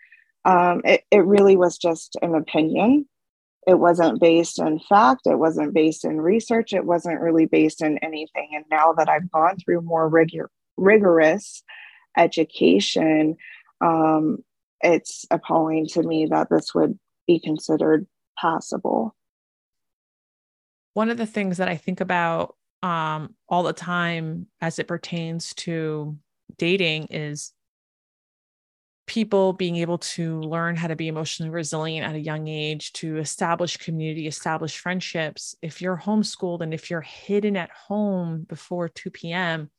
um, 0.44 0.82
it, 0.84 1.02
it 1.10 1.24
really 1.24 1.56
was 1.56 1.76
just 1.76 2.16
an 2.22 2.34
opinion. 2.36 3.08
It 3.66 3.80
wasn't 3.80 4.20
based 4.20 4.60
in 4.60 4.78
fact. 4.78 5.22
It 5.26 5.40
wasn't 5.40 5.74
based 5.74 6.04
in 6.04 6.20
research. 6.20 6.72
It 6.72 6.84
wasn't 6.84 7.20
really 7.20 7.46
based 7.46 7.82
in 7.82 7.98
anything. 7.98 8.50
And 8.54 8.64
now 8.70 8.92
that 8.92 9.08
i've 9.08 9.30
gone 9.30 9.56
through 9.56 9.80
more 9.80 10.08
rigor, 10.08 10.50
rigorous 10.76 11.62
education 12.16 13.36
um, 13.80 14.38
it's 14.80 15.26
appalling 15.30 15.86
to 15.88 16.02
me 16.02 16.26
that 16.26 16.48
this 16.50 16.74
would 16.74 16.98
be 17.26 17.40
considered 17.40 18.06
passable 18.38 19.15
one 20.96 21.10
of 21.10 21.18
the 21.18 21.26
things 21.26 21.58
that 21.58 21.68
i 21.68 21.76
think 21.76 22.00
about 22.00 22.56
um, 22.82 23.34
all 23.48 23.62
the 23.62 23.72
time 23.72 24.46
as 24.60 24.78
it 24.78 24.88
pertains 24.88 25.52
to 25.54 26.16
dating 26.56 27.06
is 27.10 27.52
people 29.06 29.52
being 29.52 29.76
able 29.76 29.98
to 29.98 30.40
learn 30.40 30.74
how 30.74 30.88
to 30.88 30.96
be 30.96 31.08
emotionally 31.08 31.50
resilient 31.50 32.06
at 32.06 32.14
a 32.14 32.20
young 32.20 32.48
age, 32.48 32.92
to 32.92 33.18
establish 33.18 33.76
community, 33.76 34.26
establish 34.26 34.78
friendships. 34.78 35.54
If 35.62 35.80
you're 35.80 35.96
homeschooled 35.96 36.60
and 36.60 36.74
if 36.74 36.90
you're 36.90 37.02
hidden 37.02 37.56
at 37.56 37.70
home 37.70 38.44
before 38.48 38.88
2 38.88 39.10
p.m., 39.10 39.70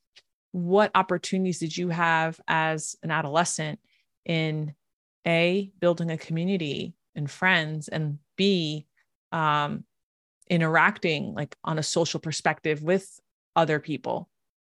what 0.51 0.91
opportunities 0.95 1.59
did 1.59 1.75
you 1.75 1.89
have 1.89 2.39
as 2.47 2.95
an 3.03 3.11
adolescent 3.11 3.79
in 4.25 4.73
A, 5.25 5.71
building 5.79 6.09
a 6.09 6.17
community 6.17 6.95
and 7.15 7.29
friends, 7.29 7.89
and 7.89 8.19
B, 8.37 8.87
um, 9.31 9.83
interacting 10.49 11.33
like 11.33 11.55
on 11.63 11.79
a 11.79 11.83
social 11.83 12.19
perspective 12.19 12.83
with 12.83 13.19
other 13.55 13.79
people? 13.79 14.29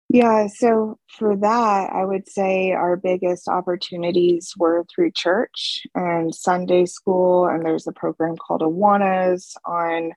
Yeah, 0.09 0.47
so 0.47 0.99
for 1.07 1.35
that, 1.37 1.89
I 1.91 2.05
would 2.05 2.29
say 2.29 2.71
our 2.71 2.95
biggest 2.95 3.47
opportunities 3.47 4.53
were 4.57 4.85
through 4.93 5.11
church 5.11 5.87
and 5.95 6.35
Sunday 6.35 6.85
school, 6.85 7.47
and 7.47 7.65
there's 7.65 7.87
a 7.87 7.93
program 7.93 8.35
called 8.37 8.61
Awanas 8.61 9.55
on, 9.65 10.11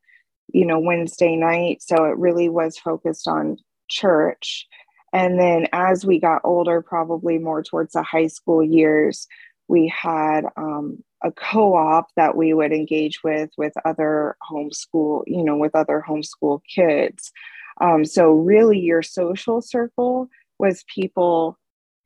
you 0.53 0.67
know, 0.67 0.79
Wednesday 0.79 1.37
night. 1.37 1.83
So 1.83 2.05
it 2.05 2.19
really 2.19 2.49
was 2.51 2.77
focused 2.77 3.27
on 3.27 3.57
church. 3.89 4.67
And 5.15 5.41
then 5.41 5.67
as 5.73 6.05
we 6.05 6.21
got 6.21 6.43
older, 6.45 6.83
probably 6.83 7.39
more 7.39 7.63
towards 7.63 7.95
the 7.95 8.03
high 8.03 8.27
school 8.27 8.63
years, 8.63 9.27
we 9.67 9.89
had 9.89 10.43
um, 10.59 11.03
a 11.23 11.33
co-op 11.33 12.09
that 12.17 12.37
we 12.37 12.53
would 12.53 12.73
engage 12.73 13.23
with 13.23 13.51
with 13.57 13.73
other 13.85 14.37
homeschool, 14.51 15.23
you 15.27 15.43
know, 15.43 15.57
with 15.57 15.75
other 15.75 16.05
homeschool 16.07 16.61
kids. 16.69 17.33
Um, 17.81 18.05
so, 18.05 18.33
really, 18.33 18.79
your 18.79 19.03
social 19.03 19.61
circle 19.61 20.29
was 20.59 20.85
people 20.95 21.59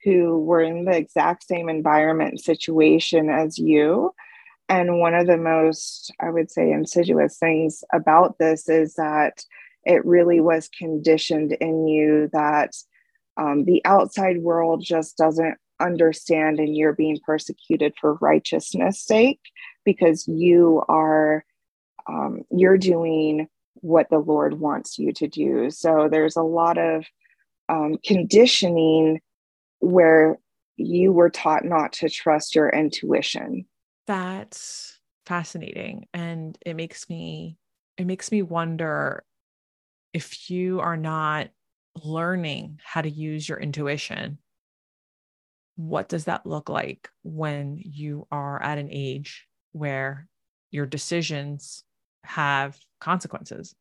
who 0.04 0.40
were 0.40 0.62
in 0.62 0.84
the 0.84 0.96
exact 0.96 1.44
same 1.44 1.68
environment 1.68 2.40
situation 2.40 3.28
as 3.28 3.58
you. 3.58 4.12
And 4.68 5.00
one 5.00 5.14
of 5.14 5.26
the 5.26 5.36
most, 5.36 6.12
I 6.20 6.30
would 6.30 6.50
say, 6.50 6.70
insidious 6.70 7.38
things 7.38 7.84
about 7.92 8.38
this 8.38 8.68
is 8.68 8.94
that 8.94 9.44
it 9.84 10.04
really 10.04 10.40
was 10.40 10.68
conditioned 10.68 11.52
in 11.52 11.88
you 11.88 12.30
that 12.32 12.74
um, 13.36 13.64
the 13.64 13.82
outside 13.84 14.38
world 14.38 14.82
just 14.82 15.16
doesn't 15.16 15.58
understand 15.80 16.58
and 16.58 16.76
you're 16.76 16.94
being 16.94 17.18
persecuted 17.24 17.94
for 18.00 18.14
righteousness 18.14 19.00
sake 19.00 19.40
because 19.84 20.26
you 20.28 20.82
are 20.88 21.44
um, 22.08 22.42
you're 22.50 22.78
doing 22.78 23.48
what 23.74 24.10
the 24.10 24.18
Lord 24.18 24.58
wants 24.58 24.98
you 24.98 25.12
to 25.14 25.28
do. 25.28 25.70
So 25.70 26.08
there's 26.10 26.36
a 26.36 26.42
lot 26.42 26.78
of 26.78 27.04
um, 27.68 27.96
conditioning 28.04 29.20
where 29.78 30.38
you 30.76 31.12
were 31.12 31.30
taught 31.30 31.64
not 31.64 31.92
to 31.94 32.08
trust 32.08 32.54
your 32.54 32.68
intuition. 32.68 33.66
That's 34.06 34.98
fascinating. 35.26 36.06
And 36.12 36.58
it 36.64 36.74
makes 36.74 37.08
me, 37.08 37.58
it 37.96 38.06
makes 38.06 38.32
me 38.32 38.42
wonder 38.42 39.24
if 40.12 40.50
you 40.50 40.80
are 40.80 40.96
not 40.96 41.48
learning 42.04 42.80
how 42.82 43.02
to 43.02 43.10
use 43.10 43.48
your 43.48 43.58
intuition, 43.58 44.38
what 45.80 46.08
does 46.08 46.26
that 46.26 46.44
look 46.44 46.68
like 46.68 47.08
when 47.22 47.80
you 47.82 48.26
are 48.30 48.62
at 48.62 48.76
an 48.76 48.88
age 48.90 49.46
where 49.72 50.28
your 50.70 50.86
decisions 50.86 51.84
have 52.24 52.78
consequences. 53.00 53.74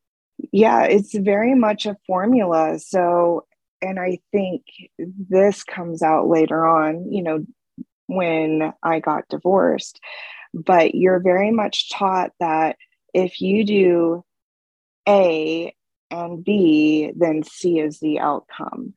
Yeah, 0.51 0.83
it's 0.83 1.15
very 1.17 1.55
much 1.55 1.85
a 1.85 1.97
formula. 2.07 2.79
So, 2.79 3.45
and 3.81 3.99
I 3.99 4.19
think 4.31 4.63
this 4.97 5.63
comes 5.63 6.01
out 6.01 6.27
later 6.27 6.65
on, 6.65 7.11
you 7.11 7.21
know, 7.21 7.45
when 8.07 8.73
I 8.81 8.99
got 8.99 9.27
divorced. 9.29 9.99
But 10.53 10.95
you're 10.95 11.19
very 11.19 11.51
much 11.51 11.91
taught 11.91 12.31
that 12.39 12.77
if 13.13 13.41
you 13.41 13.63
do 13.65 14.23
A 15.07 15.75
and 16.09 16.43
B, 16.43 17.11
then 17.15 17.43
C 17.43 17.79
is 17.79 17.99
the 17.99 18.19
outcome. 18.19 18.93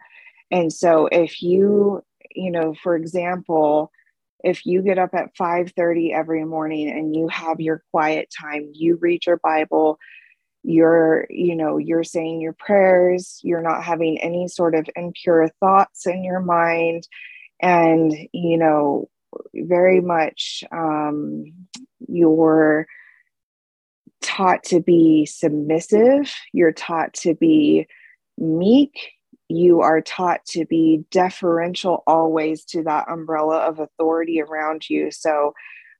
And 0.51 0.73
so 0.73 1.09
if 1.11 1.43
you, 1.43 2.03
you 2.35 2.51
know, 2.51 2.75
for 2.83 2.97
example, 2.97 3.91
if 4.43 4.67
you 4.67 4.83
get 4.83 4.99
up 4.99 5.15
at 5.15 5.35
5:30 5.37 6.13
every 6.13 6.45
morning 6.45 6.91
and 6.91 7.15
you 7.15 7.29
have 7.29 7.61
your 7.61 7.83
quiet 7.91 8.33
time 8.37 8.71
you 8.75 8.97
read 8.97 9.25
your 9.27 9.39
bible 9.39 9.99
you're 10.65 11.27
you 11.29 11.57
know 11.57 11.77
you're 11.77 12.05
saying 12.05 12.41
your 12.41 12.53
prayers 12.53 13.41
you're 13.43 13.63
not 13.63 13.83
having 13.83 14.19
any 14.19 14.49
sort 14.49 14.75
of 14.75 14.89
impure 14.97 15.49
thoughts 15.61 16.07
in 16.07 16.25
your 16.25 16.41
mind 16.41 17.07
and 17.61 18.13
you 18.33 18.57
know 18.57 19.09
very 19.55 20.01
much 20.01 20.63
um, 20.73 21.45
you're 22.07 22.87
taught 24.21 24.63
to 24.63 24.81
be 24.81 25.27
submissive 25.27 26.33
you're 26.53 26.73
taught 26.73 27.13
to 27.13 27.35
be 27.35 27.87
meek 28.39 29.13
you 29.57 29.81
are 29.81 30.01
taught 30.01 30.45
to 30.47 30.65
be 30.67 31.05
deferential 31.11 32.03
always 32.07 32.65
to 32.67 32.83
that 32.85 33.09
umbrella 33.11 33.59
of 33.59 33.79
authority 33.79 34.41
around 34.41 34.89
you. 34.89 35.11
So 35.11 35.55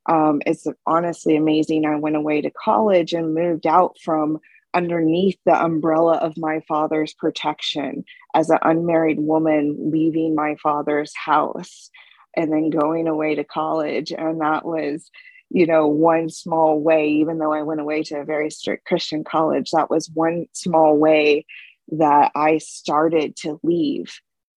um, 0.07 0.43
it's 0.47 0.67
honestly 0.87 1.37
amazing. 1.37 1.87
I 1.87 1.97
went 1.97 2.17
away 2.17 2.41
to 2.41 2.51
college 2.51 3.13
and 3.13 3.35
moved 3.35 3.67
out 3.67 3.97
from 4.03 4.41
underneath 4.75 5.39
the 5.45 5.63
umbrella 5.63 6.17
of 6.17 6.37
my 6.37 6.61
father's 6.67 7.15
protection 7.15 8.05
as 8.35 8.51
an 8.51 8.59
unmarried 8.63 9.21
woman 9.21 9.91
leaving 9.91 10.35
my 10.35 10.57
father's 10.63 11.13
house 11.15 11.91
and 12.35 12.51
then 12.51 12.71
going 12.71 13.07
away 13.07 13.35
to 13.35 13.45
college. 13.45 14.11
And 14.13 14.41
that 14.41 14.65
was, 14.65 15.11
you 15.51 15.67
know, 15.67 15.87
one 15.87 16.31
small 16.31 16.81
way, 16.81 17.09
even 17.11 17.39
though 17.39 17.53
I 17.53 17.63
went 17.63 17.81
away 17.81 18.03
to 18.05 18.21
a 18.21 18.25
very 18.25 18.51
strict 18.51 18.87
Christian 18.87 19.25
college, 19.25 19.71
that 19.73 19.91
was 19.91 20.11
one 20.13 20.47
small 20.53 20.97
way 20.97 21.45
that 21.93 22.33
I 22.35 22.59
started 22.59 23.37
to 23.37 23.61
leave 23.63 24.13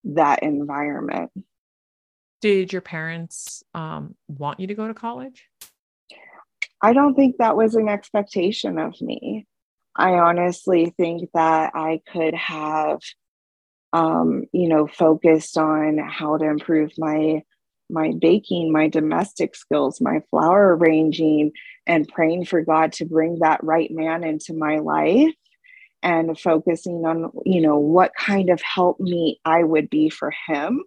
that 0.06 0.44
environment. 0.44 1.32
Did 2.42 2.72
your 2.72 2.82
parents 2.82 3.64
um, 3.74 4.16
want 4.28 4.60
you 4.60 4.68
to 4.68 4.76
go 4.76 4.88
to 4.88 4.94
college? 4.94 5.44
I 6.82 6.94
don't 6.94 7.16
think 7.16 7.38
that 7.38 7.58
was 7.58 7.76
an 7.76 7.90
expectation 7.90 8.78
of 8.78 9.00
me. 9.02 9.48
I 9.96 10.14
honestly 10.14 10.94
think 10.98 11.30
that 11.34 11.72
I 11.74 12.02
could 12.12 12.34
have, 12.34 13.00
um, 13.94 14.44
you 14.52 14.68
know, 14.68 14.88
focused 14.88 15.58
on 15.58 15.98
how 15.98 16.38
to 16.38 16.46
improve 16.46 16.92
my 16.98 17.44
my 17.88 18.14
baking, 18.20 18.72
my 18.72 18.90
domestic 18.90 19.56
skills, 19.56 20.02
my 20.02 20.20
flower 20.32 20.76
arranging, 20.76 21.52
and 21.86 22.08
praying 22.08 22.46
for 22.46 22.62
God 22.62 22.94
to 22.94 23.06
bring 23.06 23.40
that 23.40 23.64
right 23.64 23.92
man 23.92 24.24
into 24.24 24.54
my 24.54 24.80
life 24.80 25.34
and 26.06 26.40
focusing 26.40 27.04
on 27.04 27.32
you 27.46 27.60
know 27.60 27.80
what 27.80 28.12
kind 28.16 28.50
of 28.50 28.62
help 28.62 29.00
me 29.00 29.42
i 29.44 29.64
would 29.64 29.90
be 29.90 30.10
for 30.10 30.32
him 30.48 30.84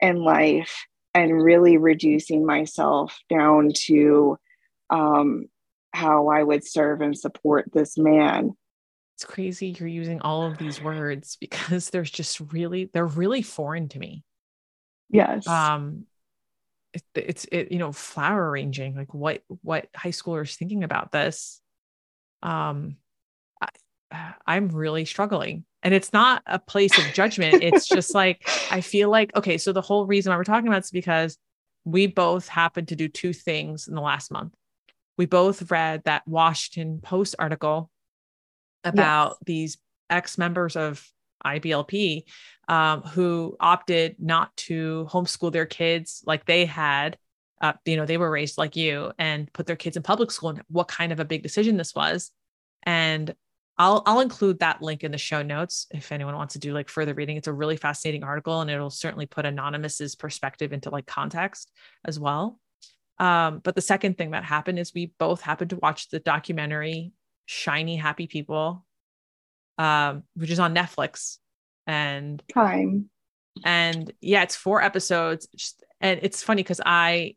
in 0.00 0.22
life 0.22 0.86
and 1.12 1.42
really 1.42 1.76
reducing 1.76 2.46
myself 2.46 3.18
down 3.28 3.72
to 3.74 4.38
um, 4.88 5.46
how 5.92 6.28
i 6.28 6.42
would 6.42 6.66
serve 6.66 7.00
and 7.00 7.18
support 7.18 7.70
this 7.72 7.98
man. 7.98 8.56
It's 9.16 9.24
crazy 9.26 9.76
you're 9.78 9.88
using 9.88 10.22
all 10.22 10.44
of 10.44 10.56
these 10.56 10.80
words 10.80 11.36
because 11.38 11.90
there's 11.90 12.10
just 12.10 12.40
really 12.52 12.88
they're 12.94 13.04
really 13.04 13.42
foreign 13.42 13.88
to 13.90 13.98
me. 13.98 14.24
Yes. 15.10 15.46
Um 15.46 16.06
it, 16.94 17.02
it's 17.14 17.44
it 17.52 17.70
you 17.70 17.78
know 17.78 17.92
flower 17.92 18.48
arranging 18.48 18.96
like 18.96 19.12
what 19.12 19.42
what 19.62 19.88
high 19.94 20.10
schoolers 20.10 20.54
thinking 20.56 20.84
about 20.84 21.12
this. 21.12 21.60
Um 22.42 22.96
I'm 24.46 24.68
really 24.68 25.04
struggling. 25.04 25.64
And 25.82 25.94
it's 25.94 26.12
not 26.12 26.42
a 26.46 26.58
place 26.58 26.96
of 26.98 27.14
judgment. 27.14 27.62
It's 27.62 27.88
just 27.88 28.14
like, 28.14 28.46
I 28.70 28.80
feel 28.80 29.08
like, 29.08 29.34
okay, 29.36 29.56
so 29.58 29.72
the 29.72 29.80
whole 29.80 30.06
reason 30.06 30.30
why 30.30 30.36
we're 30.36 30.44
talking 30.44 30.68
about 30.68 30.84
is 30.84 30.90
because 30.90 31.38
we 31.84 32.06
both 32.06 32.48
happened 32.48 32.88
to 32.88 32.96
do 32.96 33.08
two 33.08 33.32
things 33.32 33.88
in 33.88 33.94
the 33.94 34.00
last 34.00 34.30
month. 34.30 34.54
We 35.16 35.26
both 35.26 35.70
read 35.70 36.02
that 36.04 36.26
Washington 36.26 37.00
Post 37.00 37.36
article 37.38 37.90
about 38.84 39.28
yes. 39.28 39.38
these 39.46 39.78
ex 40.08 40.38
members 40.38 40.76
of 40.76 41.06
IBLP, 41.44 42.24
um, 42.68 43.02
who 43.02 43.56
opted 43.60 44.16
not 44.18 44.54
to 44.56 45.06
homeschool 45.10 45.52
their 45.52 45.66
kids 45.66 46.22
like 46.26 46.46
they 46.46 46.64
had. 46.64 47.18
Uh, 47.60 47.74
you 47.84 47.96
know, 47.96 48.06
they 48.06 48.16
were 48.16 48.30
raised 48.30 48.56
like 48.56 48.76
you 48.76 49.12
and 49.18 49.52
put 49.52 49.66
their 49.66 49.76
kids 49.76 49.96
in 49.96 50.02
public 50.02 50.30
school 50.30 50.50
and 50.50 50.62
what 50.68 50.88
kind 50.88 51.12
of 51.12 51.20
a 51.20 51.24
big 51.24 51.42
decision 51.42 51.76
this 51.76 51.94
was. 51.94 52.30
And 52.84 53.34
I'll 53.80 54.02
I'll 54.04 54.20
include 54.20 54.58
that 54.58 54.82
link 54.82 55.04
in 55.04 55.10
the 55.10 55.16
show 55.16 55.40
notes 55.40 55.86
if 55.90 56.12
anyone 56.12 56.34
wants 56.34 56.52
to 56.52 56.58
do 56.58 56.74
like 56.74 56.90
further 56.90 57.14
reading. 57.14 57.38
It's 57.38 57.48
a 57.48 57.52
really 57.52 57.78
fascinating 57.78 58.22
article 58.22 58.60
and 58.60 58.70
it'll 58.70 58.90
certainly 58.90 59.24
put 59.24 59.46
Anonymous's 59.46 60.14
perspective 60.14 60.74
into 60.74 60.90
like 60.90 61.06
context 61.06 61.72
as 62.04 62.20
well. 62.20 62.60
Um, 63.18 63.60
but 63.64 63.74
the 63.74 63.80
second 63.80 64.18
thing 64.18 64.32
that 64.32 64.44
happened 64.44 64.78
is 64.78 64.92
we 64.92 65.14
both 65.18 65.40
happened 65.40 65.70
to 65.70 65.76
watch 65.76 66.10
the 66.10 66.20
documentary 66.20 67.12
Shiny 67.46 67.96
Happy 67.96 68.26
People, 68.26 68.84
um, 69.78 70.24
which 70.34 70.50
is 70.50 70.60
on 70.60 70.74
Netflix. 70.74 71.38
And 71.86 72.42
time. 72.52 73.08
And 73.64 74.12
yeah, 74.20 74.42
it's 74.42 74.56
four 74.56 74.82
episodes. 74.82 75.48
Just, 75.56 75.84
and 76.02 76.20
it's 76.22 76.42
funny 76.42 76.62
because 76.62 76.82
I, 76.84 77.34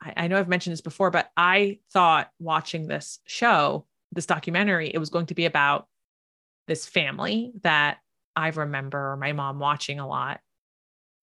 I 0.00 0.14
I 0.16 0.28
know 0.28 0.38
I've 0.38 0.48
mentioned 0.48 0.72
this 0.72 0.80
before, 0.80 1.10
but 1.10 1.30
I 1.36 1.80
thought 1.92 2.30
watching 2.38 2.86
this 2.86 3.18
show, 3.26 3.86
this 4.16 4.26
documentary, 4.26 4.90
it 4.92 4.98
was 4.98 5.10
going 5.10 5.26
to 5.26 5.34
be 5.34 5.44
about 5.44 5.86
this 6.66 6.86
family 6.86 7.52
that 7.62 7.98
I 8.34 8.48
remember 8.48 9.16
my 9.16 9.32
mom 9.32 9.58
watching 9.60 10.00
a 10.00 10.06
lot. 10.06 10.40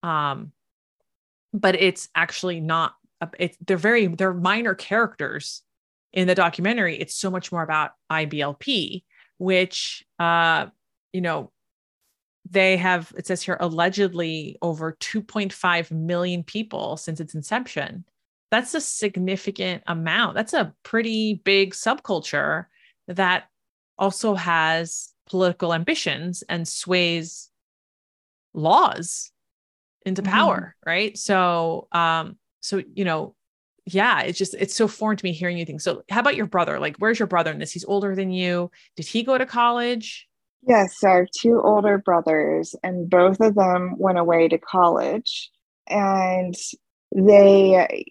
Um, 0.01 0.53
but 1.53 1.75
it's 1.75 2.09
actually 2.15 2.59
not 2.59 2.95
it's 3.39 3.57
they're 3.65 3.77
very 3.77 4.07
they're 4.07 4.33
minor 4.33 4.73
characters 4.73 5.61
in 6.11 6.27
the 6.27 6.35
documentary. 6.35 6.97
It's 6.97 7.15
so 7.15 7.29
much 7.29 7.51
more 7.51 7.63
about 7.63 7.91
iblp 8.11 9.03
which 9.37 10.05
uh 10.19 10.67
you 11.11 11.21
know 11.21 11.51
they 12.49 12.77
have 12.77 13.13
it 13.17 13.25
says 13.25 13.41
here 13.41 13.57
allegedly 13.59 14.57
over 14.61 14.97
2.5 14.99 15.91
million 15.91 16.43
people 16.43 16.97
since 16.97 17.19
its 17.19 17.35
inception. 17.35 18.05
That's 18.51 18.75
a 18.75 18.81
significant 18.81 19.83
amount. 19.87 20.35
That's 20.35 20.53
a 20.53 20.73
pretty 20.83 21.35
big 21.43 21.73
subculture 21.73 22.65
that 23.07 23.45
also 23.97 24.35
has 24.35 25.13
political 25.27 25.73
ambitions 25.73 26.43
and 26.49 26.67
sways 26.67 27.49
laws 28.53 29.31
into 30.05 30.21
mm-hmm. 30.21 30.33
power 30.33 30.75
mm-hmm. 30.77 30.89
right 30.89 31.17
so 31.17 31.87
um 31.91 32.37
so 32.59 32.81
you 32.93 33.05
know 33.05 33.35
yeah 33.85 34.21
it's 34.21 34.37
just 34.37 34.53
it's 34.55 34.75
so 34.75 34.87
foreign 34.87 35.17
to 35.17 35.25
me 35.25 35.31
hearing 35.31 35.57
you 35.57 35.65
think 35.65 35.81
so 35.81 36.03
how 36.09 36.19
about 36.19 36.35
your 36.35 36.45
brother 36.45 36.79
like 36.79 36.95
where's 36.97 37.19
your 37.19 37.27
brother 37.27 37.51
in 37.51 37.59
this 37.59 37.71
he's 37.71 37.85
older 37.85 38.15
than 38.15 38.31
you 38.31 38.69
did 38.95 39.05
he 39.05 39.23
go 39.23 39.37
to 39.37 39.45
college 39.45 40.27
yes 40.67 40.97
so 40.99 41.09
i 41.09 41.15
have 41.17 41.27
two 41.37 41.61
older 41.61 41.97
brothers 41.97 42.75
and 42.83 43.09
both 43.09 43.39
of 43.39 43.55
them 43.55 43.95
went 43.97 44.17
away 44.17 44.47
to 44.47 44.57
college 44.57 45.51
and 45.87 46.55
they 47.13 48.05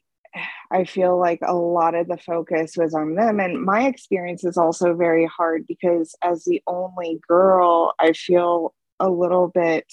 i 0.71 0.85
feel 0.85 1.19
like 1.19 1.41
a 1.43 1.55
lot 1.55 1.95
of 1.95 2.09
the 2.09 2.17
focus 2.17 2.77
was 2.77 2.95
on 2.95 3.15
them 3.15 3.41
and 3.41 3.63
my 3.63 3.87
experience 3.87 4.45
is 4.45 4.57
also 4.57 4.95
very 4.95 5.27
hard 5.27 5.67
because 5.67 6.15
as 6.23 6.45
the 6.45 6.63
only 6.67 7.21
girl 7.29 7.95
i 7.99 8.13
feel 8.13 8.75
a 9.01 9.11
little 9.11 9.49
bit 9.49 9.85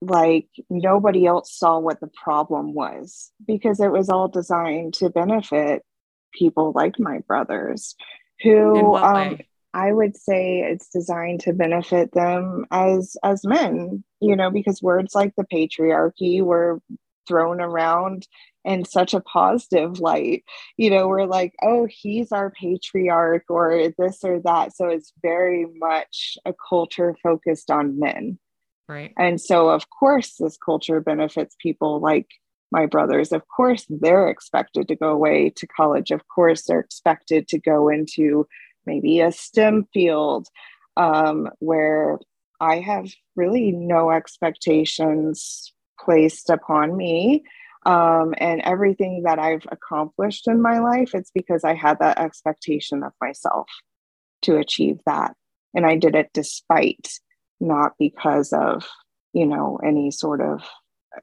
like 0.00 0.48
nobody 0.68 1.26
else 1.26 1.56
saw 1.56 1.78
what 1.78 2.00
the 2.00 2.10
problem 2.22 2.74
was 2.74 3.30
because 3.46 3.80
it 3.80 3.90
was 3.90 4.08
all 4.08 4.28
designed 4.28 4.94
to 4.94 5.08
benefit 5.10 5.82
people 6.32 6.72
like 6.74 6.98
my 6.98 7.20
brothers 7.26 7.94
who 8.42 8.96
um, 8.96 9.38
i 9.72 9.92
would 9.92 10.16
say 10.16 10.60
it's 10.60 10.88
designed 10.88 11.40
to 11.40 11.52
benefit 11.52 12.12
them 12.12 12.66
as 12.70 13.16
as 13.22 13.44
men 13.44 14.02
you 14.20 14.34
know 14.34 14.50
because 14.50 14.82
words 14.82 15.14
like 15.14 15.32
the 15.36 15.44
patriarchy 15.44 16.42
were 16.42 16.80
thrown 17.26 17.60
around 17.60 18.26
in 18.64 18.84
such 18.84 19.12
a 19.12 19.20
positive 19.20 19.98
light 19.98 20.44
you 20.76 20.88
know 20.88 21.06
we're 21.06 21.26
like 21.26 21.54
oh 21.62 21.86
he's 21.90 22.32
our 22.32 22.50
patriarch 22.50 23.44
or 23.48 23.92
this 23.98 24.24
or 24.24 24.40
that 24.40 24.74
so 24.74 24.88
it's 24.88 25.12
very 25.22 25.66
much 25.76 26.36
a 26.44 26.54
culture 26.68 27.14
focused 27.22 27.70
on 27.70 27.98
men 27.98 28.38
Right. 28.88 29.12
And 29.16 29.40
so, 29.40 29.68
of 29.68 29.88
course, 29.90 30.36
this 30.38 30.56
culture 30.56 31.00
benefits 31.00 31.56
people 31.58 32.00
like 32.00 32.26
my 32.70 32.86
brothers. 32.86 33.32
Of 33.32 33.42
course, 33.48 33.86
they're 33.88 34.28
expected 34.28 34.88
to 34.88 34.96
go 34.96 35.08
away 35.08 35.50
to 35.56 35.66
college. 35.66 36.10
Of 36.10 36.26
course, 36.28 36.64
they're 36.64 36.80
expected 36.80 37.48
to 37.48 37.58
go 37.58 37.88
into 37.88 38.46
maybe 38.84 39.20
a 39.20 39.32
STEM 39.32 39.86
field 39.94 40.48
um, 40.96 41.48
where 41.60 42.18
I 42.60 42.80
have 42.80 43.10
really 43.36 43.72
no 43.72 44.10
expectations 44.10 45.72
placed 46.00 46.50
upon 46.50 46.96
me. 46.96 47.44
Um, 47.86 48.34
and 48.38 48.62
everything 48.62 49.24
that 49.24 49.38
I've 49.38 49.66
accomplished 49.70 50.48
in 50.48 50.62
my 50.62 50.78
life, 50.78 51.14
it's 51.14 51.30
because 51.34 51.64
I 51.64 51.74
had 51.74 51.98
that 51.98 52.18
expectation 52.18 53.02
of 53.02 53.12
myself 53.20 53.68
to 54.42 54.56
achieve 54.56 55.00
that. 55.04 55.34
And 55.74 55.84
I 55.84 55.96
did 55.96 56.14
it 56.14 56.30
despite 56.32 57.08
not 57.60 57.92
because 57.98 58.52
of 58.52 58.86
you 59.32 59.46
know 59.46 59.78
any 59.84 60.10
sort 60.10 60.40
of 60.40 60.62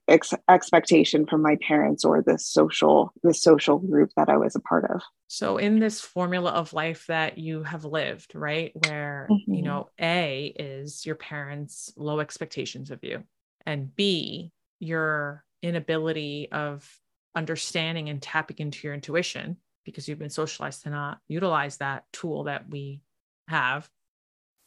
ex- 0.07 0.33
expectation 0.49 1.25
from 1.25 1.41
my 1.41 1.57
parents 1.65 2.05
or 2.05 2.21
the 2.21 2.37
social 2.37 3.11
the 3.23 3.33
social 3.33 3.79
group 3.79 4.11
that 4.17 4.29
I 4.29 4.37
was 4.37 4.55
a 4.55 4.59
part 4.59 4.89
of. 4.89 5.01
So 5.27 5.57
in 5.57 5.79
this 5.79 6.01
formula 6.01 6.51
of 6.51 6.73
life 6.73 7.05
that 7.07 7.37
you 7.37 7.63
have 7.63 7.85
lived, 7.85 8.33
right, 8.35 8.71
where 8.85 9.27
mm-hmm. 9.31 9.53
you 9.53 9.61
know 9.61 9.89
A 9.99 10.53
is 10.57 11.05
your 11.05 11.15
parents' 11.15 11.93
low 11.95 12.19
expectations 12.19 12.91
of 12.91 12.99
you 13.03 13.23
and 13.65 13.95
B 13.95 14.51
your 14.81 15.43
inability 15.61 16.49
of 16.51 16.89
understanding 17.35 18.09
and 18.09 18.21
tapping 18.21 18.57
into 18.59 18.87
your 18.87 18.93
intuition 18.93 19.57
because 19.85 20.07
you've 20.07 20.19
been 20.19 20.29
socialized 20.29 20.83
to 20.83 20.89
not 20.89 21.19
utilize 21.27 21.77
that 21.77 22.03
tool 22.11 22.45
that 22.45 22.69
we 22.69 23.01
have. 23.47 23.89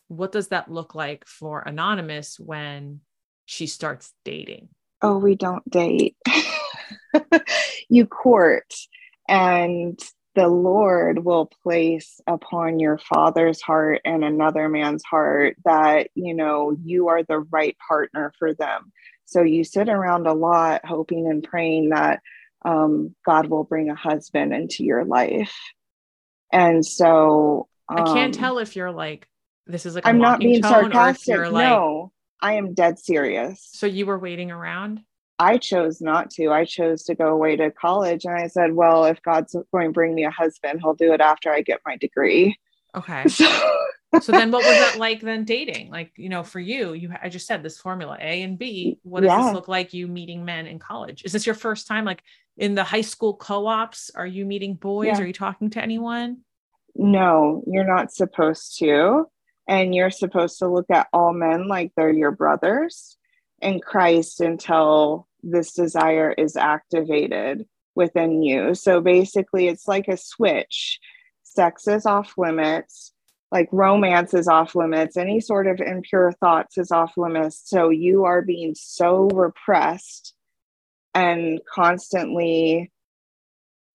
What 0.09 0.33
does 0.33 0.49
that 0.49 0.71
look 0.71 0.95
like 0.95 1.27
for 1.27 1.61
anonymous 1.61 2.39
when 2.39 3.01
she 3.45 3.67
starts 3.67 4.13
dating? 4.25 4.69
Oh 5.03 5.19
we 5.19 5.35
don't 5.35 5.69
date. 5.69 6.17
You 7.89 8.07
court 8.07 8.73
and 9.29 10.01
the 10.35 10.49
lord 10.49 11.25
will 11.25 11.51
place 11.63 12.21
upon 12.27 12.81
your 12.81 12.99
father's 12.99 13.61
heart 13.61 14.01
and 14.05 14.25
another 14.25 14.69
man's 14.69 15.05
heart 15.05 15.57
that 15.65 16.09
you 16.15 16.35
know 16.35 16.77
you 16.83 17.09
are 17.09 17.23
the 17.23 17.39
right 17.39 17.77
partner 17.87 18.33
for 18.39 18.55
them 18.55 18.93
so 19.27 19.43
you 19.43 19.65
sit 19.65 19.89
around 19.89 20.27
a 20.27 20.33
lot 20.35 20.85
hoping 20.85 21.27
and 21.27 21.43
praying 21.43 21.91
that 21.91 22.21
um, 22.65 23.15
god 23.25 23.49
will 23.49 23.65
bring 23.65 23.91
a 23.91 23.95
husband 23.95 24.55
into 24.55 24.85
your 24.85 25.05
life 25.05 25.55
and 26.53 26.85
so 26.85 27.69
um, 27.89 27.99
i 27.99 28.15
can't 28.15 28.37
um, 28.37 28.41
tell 28.41 28.59
if 28.59 28.77
you're 28.77 28.93
like 28.93 29.29
this 29.67 29.87
is 29.87 29.95
like 29.95 30.07
I'm 30.07 30.19
not 30.19 30.41
being 30.41 30.63
sarcastic. 30.63 31.39
Like, 31.39 31.53
no, 31.53 32.13
I 32.41 32.55
am 32.55 32.75
dead 32.75 32.99
serious. 32.99 33.67
So 33.73 33.87
you 33.87 34.07
were 34.07 34.19
waiting 34.19 34.51
around? 34.51 35.01
I 35.39 35.59
chose 35.59 36.01
not 36.01 36.31
to. 36.33 36.51
I 36.51 36.65
chose 36.65 37.05
to 37.05 37.15
go 37.15 37.29
away 37.29 37.57
to 37.57 37.71
college. 37.71 38.25
And 38.25 38.35
I 38.35 38.47
said, 38.47 38.75
well, 38.75 39.05
if 39.07 39.21
God's 39.23 39.57
going 39.73 39.87
to 39.89 39.93
bring 39.93 40.15
me 40.15 40.25
a 40.25 40.31
husband, 40.31 40.81
he'll 40.83 40.95
do 40.95 41.13
it 41.13 41.21
after 41.21 41.51
I 41.51 41.63
get 41.63 41.81
my 41.87 41.97
degree. 41.97 42.57
Okay. 42.95 43.25
So, 43.29 43.47
so 44.21 44.33
then 44.33 44.51
what 44.51 44.65
was 44.65 44.79
that 44.79 44.99
like 44.99 45.21
then 45.21 45.45
dating? 45.45 45.91
Like, 45.91 46.13
you 46.17 46.29
know, 46.29 46.43
for 46.43 46.61
you, 46.61 46.93
you 46.93 47.13
I 47.23 47.29
just 47.29 47.47
said 47.47 47.63
this 47.63 47.79
formula 47.79 48.17
A 48.21 48.43
and 48.43 48.59
B. 48.59 48.99
What 49.03 49.21
does 49.21 49.29
yeah. 49.29 49.45
this 49.45 49.55
look 49.55 49.69
like 49.69 49.95
you 49.95 50.07
meeting 50.07 50.45
men 50.45 50.67
in 50.67 50.79
college? 50.79 51.25
Is 51.25 51.33
this 51.33 51.47
your 51.47 51.55
first 51.55 51.87
time 51.87 52.05
like 52.05 52.23
in 52.57 52.75
the 52.75 52.85
high 52.85 53.01
school 53.01 53.35
co-ops? 53.35 54.11
Are 54.15 54.27
you 54.27 54.45
meeting 54.45 54.75
boys? 54.75 55.07
Yeah. 55.07 55.21
Are 55.21 55.27
you 55.27 55.33
talking 55.33 55.71
to 55.71 55.83
anyone? 55.83 56.39
No, 56.95 57.63
you're 57.67 57.87
not 57.87 58.13
supposed 58.13 58.79
to 58.79 59.27
and 59.67 59.95
you're 59.95 60.11
supposed 60.11 60.59
to 60.59 60.69
look 60.69 60.91
at 60.91 61.09
all 61.13 61.33
men 61.33 61.69
like 61.69 61.93
they're 61.97 62.11
your 62.11 62.31
brothers 62.31 63.17
in 63.61 63.81
Christ 63.81 64.41
until 64.41 65.27
this 65.43 65.73
desire 65.73 66.33
is 66.33 66.57
activated 66.57 67.67
within 67.95 68.43
you. 68.43 68.75
So 68.75 69.01
basically, 69.01 69.69
it's 69.69 69.89
like 69.89 70.09
a 70.09 70.17
switch. 70.17 71.01
Sex 71.43 71.87
is 71.87 72.07
off 72.07 72.35
limits, 72.37 73.13
like 73.55 73.69
romance 73.71 74.35
is 74.35 74.49
off 74.49 74.75
limits, 74.75 75.17
any 75.17 75.39
sort 75.41 75.69
of 75.69 75.81
impure 75.81 76.33
thoughts 76.33 76.77
is 76.77 76.91
off 76.91 77.13
limits. 77.17 77.63
So 77.65 77.89
you 77.89 78.25
are 78.25 78.43
being 78.43 78.75
so 78.75 79.29
repressed 79.33 80.35
and 81.15 81.61
constantly 81.73 82.91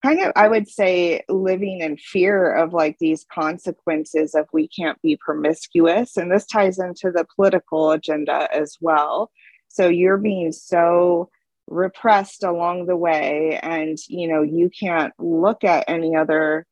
kind 0.02 0.22
of 0.22 0.32
i 0.38 0.48
would 0.48 0.70
say 0.70 1.22
living 1.28 1.82
in 1.82 1.98
fear 1.98 2.54
of 2.56 2.72
like 2.72 2.96
these 3.00 3.26
consequences 3.34 4.34
of 4.34 4.48
we 4.54 4.66
can't 4.70 5.02
be 5.02 5.18
promiscuous 5.18 6.16
and 6.16 6.32
this 6.32 6.46
ties 6.46 6.80
into 6.80 7.12
the 7.12 7.28
political 7.36 7.92
agenda 7.92 8.48
as 8.54 8.78
well 8.80 9.30
so 9.68 9.90
you're 9.90 10.16
being 10.16 10.54
so 10.54 11.30
repressed 11.68 12.44
along 12.46 12.86
the 12.86 12.96
way 12.96 13.60
and 13.62 13.98
you 14.08 14.26
know 14.26 14.42
you 14.42 14.70
can't 14.70 15.12
look 15.20 15.66
at 15.66 15.84
any 15.90 16.16
other 16.16 16.66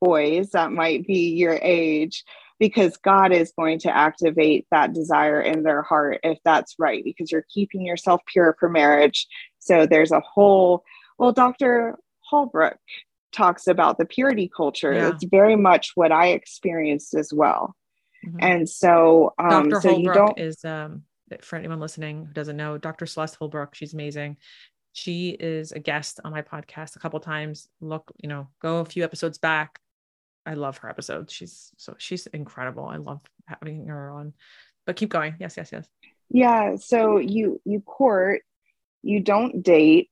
boys 0.00 0.50
that 0.50 0.72
might 0.72 1.06
be 1.06 1.30
your 1.30 1.58
age 1.62 2.24
because 2.58 2.96
God 2.96 3.32
is 3.32 3.52
going 3.56 3.78
to 3.80 3.94
activate 3.94 4.66
that 4.70 4.94
desire 4.94 5.40
in 5.40 5.62
their 5.62 5.82
heart 5.82 6.20
if 6.22 6.38
that's 6.44 6.74
right, 6.78 7.04
because 7.04 7.30
you're 7.30 7.46
keeping 7.52 7.84
yourself 7.84 8.22
pure 8.26 8.56
for 8.58 8.68
marriage. 8.68 9.26
So 9.58 9.86
there's 9.86 10.12
a 10.12 10.20
whole, 10.20 10.84
well, 11.18 11.32
Dr. 11.32 11.98
Holbrook 12.20 12.78
talks 13.32 13.66
about 13.66 13.98
the 13.98 14.06
purity 14.06 14.50
culture. 14.54 14.92
Yeah. 14.92 15.10
It's 15.10 15.24
very 15.24 15.56
much 15.56 15.92
what 15.94 16.12
I 16.12 16.28
experienced 16.28 17.14
as 17.14 17.32
well. 17.32 17.76
Mm-hmm. 18.26 18.38
And 18.40 18.68
so, 18.68 19.34
um, 19.38 19.68
Dr. 19.68 19.80
so 19.82 19.88
Holbrook 19.90 19.98
you 19.98 20.12
don't, 20.14 20.38
is, 20.38 20.64
um, 20.64 21.02
for 21.42 21.56
anyone 21.56 21.80
listening 21.80 22.26
who 22.26 22.32
doesn't 22.32 22.56
know, 22.56 22.78
Dr. 22.78 23.04
Celeste 23.04 23.36
Holbrook, 23.36 23.74
she's 23.74 23.92
amazing. 23.92 24.38
She 24.96 25.28
is 25.28 25.72
a 25.72 25.78
guest 25.78 26.20
on 26.24 26.32
my 26.32 26.40
podcast 26.40 26.96
a 26.96 26.98
couple 26.98 27.20
times. 27.20 27.68
Look, 27.82 28.10
you 28.16 28.30
know, 28.30 28.48
go 28.62 28.78
a 28.78 28.84
few 28.86 29.04
episodes 29.04 29.36
back. 29.36 29.78
I 30.46 30.54
love 30.54 30.78
her 30.78 30.88
episodes. 30.88 31.34
She's 31.34 31.70
so 31.76 31.94
she's 31.98 32.26
incredible. 32.28 32.86
I 32.86 32.96
love 32.96 33.20
having 33.44 33.88
her 33.88 34.08
on. 34.08 34.32
But 34.86 34.96
keep 34.96 35.10
going. 35.10 35.36
Yes, 35.38 35.58
yes, 35.58 35.70
yes. 35.70 35.86
Yeah. 36.30 36.76
So 36.76 37.18
you 37.18 37.60
you 37.66 37.82
court, 37.82 38.40
you 39.02 39.20
don't 39.20 39.62
date. 39.62 40.08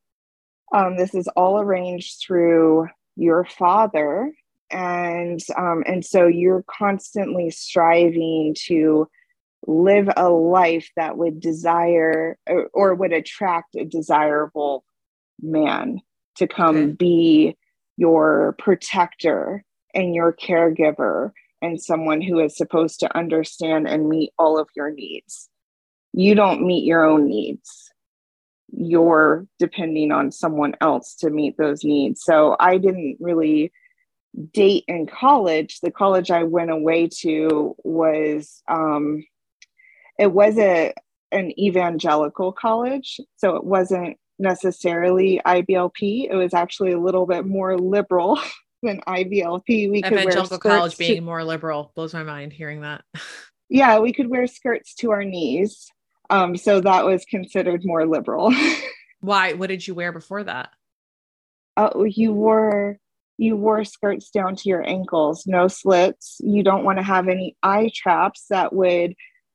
Um, 0.71 0.99
this 0.99 1.15
is 1.15 1.29
all 1.29 1.59
arranged 1.59 2.21
through 2.21 2.89
your 3.17 3.47
father, 3.47 4.35
and 4.71 5.41
um, 5.57 5.83
and 5.87 6.05
so 6.05 6.27
you're 6.27 6.65
constantly 6.69 7.49
striving 7.49 8.55
to 8.67 9.09
live 9.67 10.09
a 10.17 10.29
life 10.29 10.91
that 10.97 11.17
would 11.17 11.41
desire 11.41 12.39
or, 12.47 12.69
or 12.73 12.95
would 12.95 13.13
attract 13.13 13.75
a 13.77 13.85
desirable 13.85 14.85
man 15.41 16.01
to 16.37 16.47
come 16.47 16.77
okay. 16.77 16.93
be 16.93 17.57
your 17.97 18.55
protector 18.59 19.65
and 19.95 20.15
your 20.15 20.33
caregiver 20.33 21.31
and 21.63 21.81
someone 21.81 22.21
who 22.21 22.41
is 22.41 22.57
supposed 22.57 23.01
to 23.01 23.17
understand 23.17 23.89
and 23.89 24.09
meet 24.09 24.33
all 24.39 24.59
of 24.59 24.69
your 24.77 24.91
needs. 24.91 25.49
You 26.13 26.35
don't 26.35 26.67
meet 26.67 26.85
your 26.85 27.05
own 27.05 27.27
needs. 27.27 27.91
You're 28.77 29.47
depending 29.59 30.13
on 30.13 30.33
someone 30.33 30.75
else 30.81 31.15
to 31.21 31.31
meet 31.31 31.57
those 31.57 31.85
needs. 31.85 32.23
So 32.23 32.57
I 32.59 32.79
didn't 32.79 33.19
really 33.21 33.73
date 34.53 34.85
in 34.89 35.07
college. 35.07 35.81
The 35.81 35.91
college 35.91 36.31
I 36.31 36.43
went 36.43 36.71
away 36.71 37.09
to 37.21 37.77
was 37.85 38.63
um, 38.69 39.25
it 40.19 40.33
was 40.33 40.59
a 40.59 40.95
an 41.33 41.59
evangelical 41.59 42.53
college, 42.53 43.21
so 43.37 43.57
it 43.57 43.65
wasn't 43.65 44.17
necessarily 44.39 45.41
IBLP. 45.45 46.29
It 46.31 46.37
was 46.37 46.55
actually 46.55 46.93
a 46.93 47.01
little 47.01 47.27
bit 47.27 47.47
more 47.47 47.79
liberal 47.79 48.39
than 48.83 49.01
IBLP. 49.07 49.91
We 49.91 50.03
could 50.03 50.13
evangelical 50.13 50.59
college 50.59 50.97
being 50.97 51.17
to, 51.17 51.21
more 51.23 51.45
liberal 51.45 51.93
blows 51.95 52.15
my 52.15 52.23
mind 52.23 52.53
hearing 52.53 52.83
that. 52.83 53.05
yeah, 53.69 53.99
we 53.99 54.13
could 54.13 54.29
wear 54.29 54.47
skirts 54.47 54.95
to 54.97 55.11
our 55.11 55.25
knees. 55.25 55.91
Um, 56.31 56.57
so 56.57 56.81
that 56.81 57.05
was 57.05 57.25
considered 57.25 57.83
more 57.85 58.07
liberal. 58.07 58.55
Why? 59.21 59.55
What 59.55 59.69
did 59.69 59.87
you 59.87 59.95
wear 59.95 60.13
before 60.13 60.45
that? 60.45 60.71
Oh, 61.77 62.05
you 62.05 62.33
wore 62.33 62.99
you 63.37 63.57
wore 63.57 63.85
skirts 63.85 64.31
down 64.31 64.55
to 64.55 64.69
your 64.69 64.87
ankles, 64.89 65.45
no 65.47 65.67
slits. 65.67 66.37
You 66.41 66.63
don't 66.63 66.85
want 66.85 66.99
to 66.99 67.03
have 67.03 67.27
any 67.29 67.57
eye 67.65 67.91
traps 67.93 68.47
that 68.51 68.73
would 68.73 69.15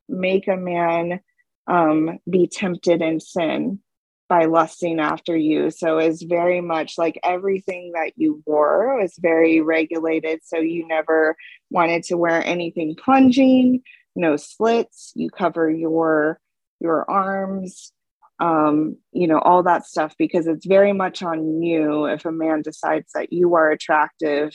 make 0.09 0.47
a 0.47 0.57
man 0.57 1.21
um, 1.67 2.19
be 2.29 2.47
tempted 2.47 3.01
in 3.01 3.19
sin 3.19 3.79
by 4.27 4.45
lusting 4.45 4.99
after 4.99 5.35
you. 5.35 5.71
So 5.71 5.97
it's 5.97 6.21
very 6.21 6.61
much 6.61 6.97
like 6.97 7.19
everything 7.23 7.93
that 7.95 8.13
you 8.15 8.43
wore 8.45 8.99
was 9.01 9.15
very 9.19 9.59
regulated. 9.59 10.41
So 10.43 10.59
you 10.59 10.87
never 10.87 11.35
wanted 11.71 12.03
to 12.03 12.17
wear 12.17 12.45
anything 12.45 12.95
plunging, 12.95 13.81
no 14.15 14.35
slits. 14.35 15.11
You 15.15 15.29
cover 15.29 15.69
your 15.69 16.39
your 16.79 17.09
arms, 17.09 17.91
um, 18.39 18.95
you 19.11 19.27
know, 19.27 19.39
all 19.39 19.63
that 19.63 19.85
stuff 19.85 20.15
because 20.17 20.47
it's 20.47 20.65
very 20.65 20.93
much 20.93 21.21
on 21.21 21.61
you 21.61 22.05
if 22.05 22.25
a 22.25 22.31
man 22.31 22.61
decides 22.61 23.11
that 23.13 23.33
you 23.33 23.55
are 23.55 23.71
attractive 23.71 24.53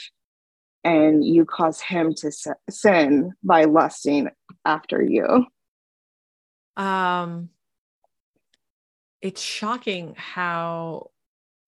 and 0.84 1.24
you 1.24 1.44
cause 1.44 1.80
him 1.80 2.14
to 2.14 2.30
sin 2.70 3.32
by 3.42 3.64
lusting 3.64 4.28
after 4.64 5.02
you. 5.02 5.46
Um, 6.76 7.50
it's 9.22 9.40
shocking 9.40 10.14
how 10.16 11.10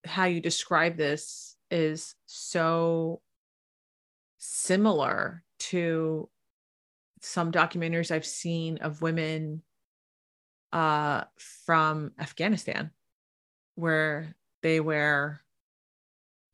how 0.04 0.24
you 0.24 0.40
describe 0.40 0.96
this 0.96 1.56
is 1.70 2.14
so 2.26 3.20
similar 4.38 5.42
to 5.58 6.28
some 7.20 7.50
documentaries 7.50 8.10
I've 8.10 8.26
seen 8.26 8.78
of 8.78 9.02
women 9.02 9.62
uh, 10.72 11.24
from 11.38 12.12
Afghanistan, 12.20 12.90
where 13.74 14.34
they 14.62 14.80
wear 14.80 15.42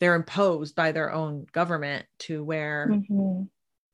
they're 0.01 0.15
imposed 0.15 0.75
by 0.75 0.93
their 0.93 1.13
own 1.13 1.47
government 1.53 2.07
to 2.19 2.43
wear 2.43 2.89
mm-hmm. 2.91 3.43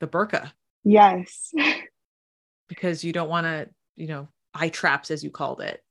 the 0.00 0.06
burqa. 0.06 0.52
Yes. 0.84 1.52
because 2.68 3.02
you 3.02 3.12
don't 3.12 3.28
want 3.28 3.46
to, 3.46 3.68
you 3.96 4.06
know, 4.06 4.28
eye 4.54 4.68
traps 4.68 5.10
as 5.10 5.24
you 5.24 5.30
called 5.30 5.60
it. 5.60 5.82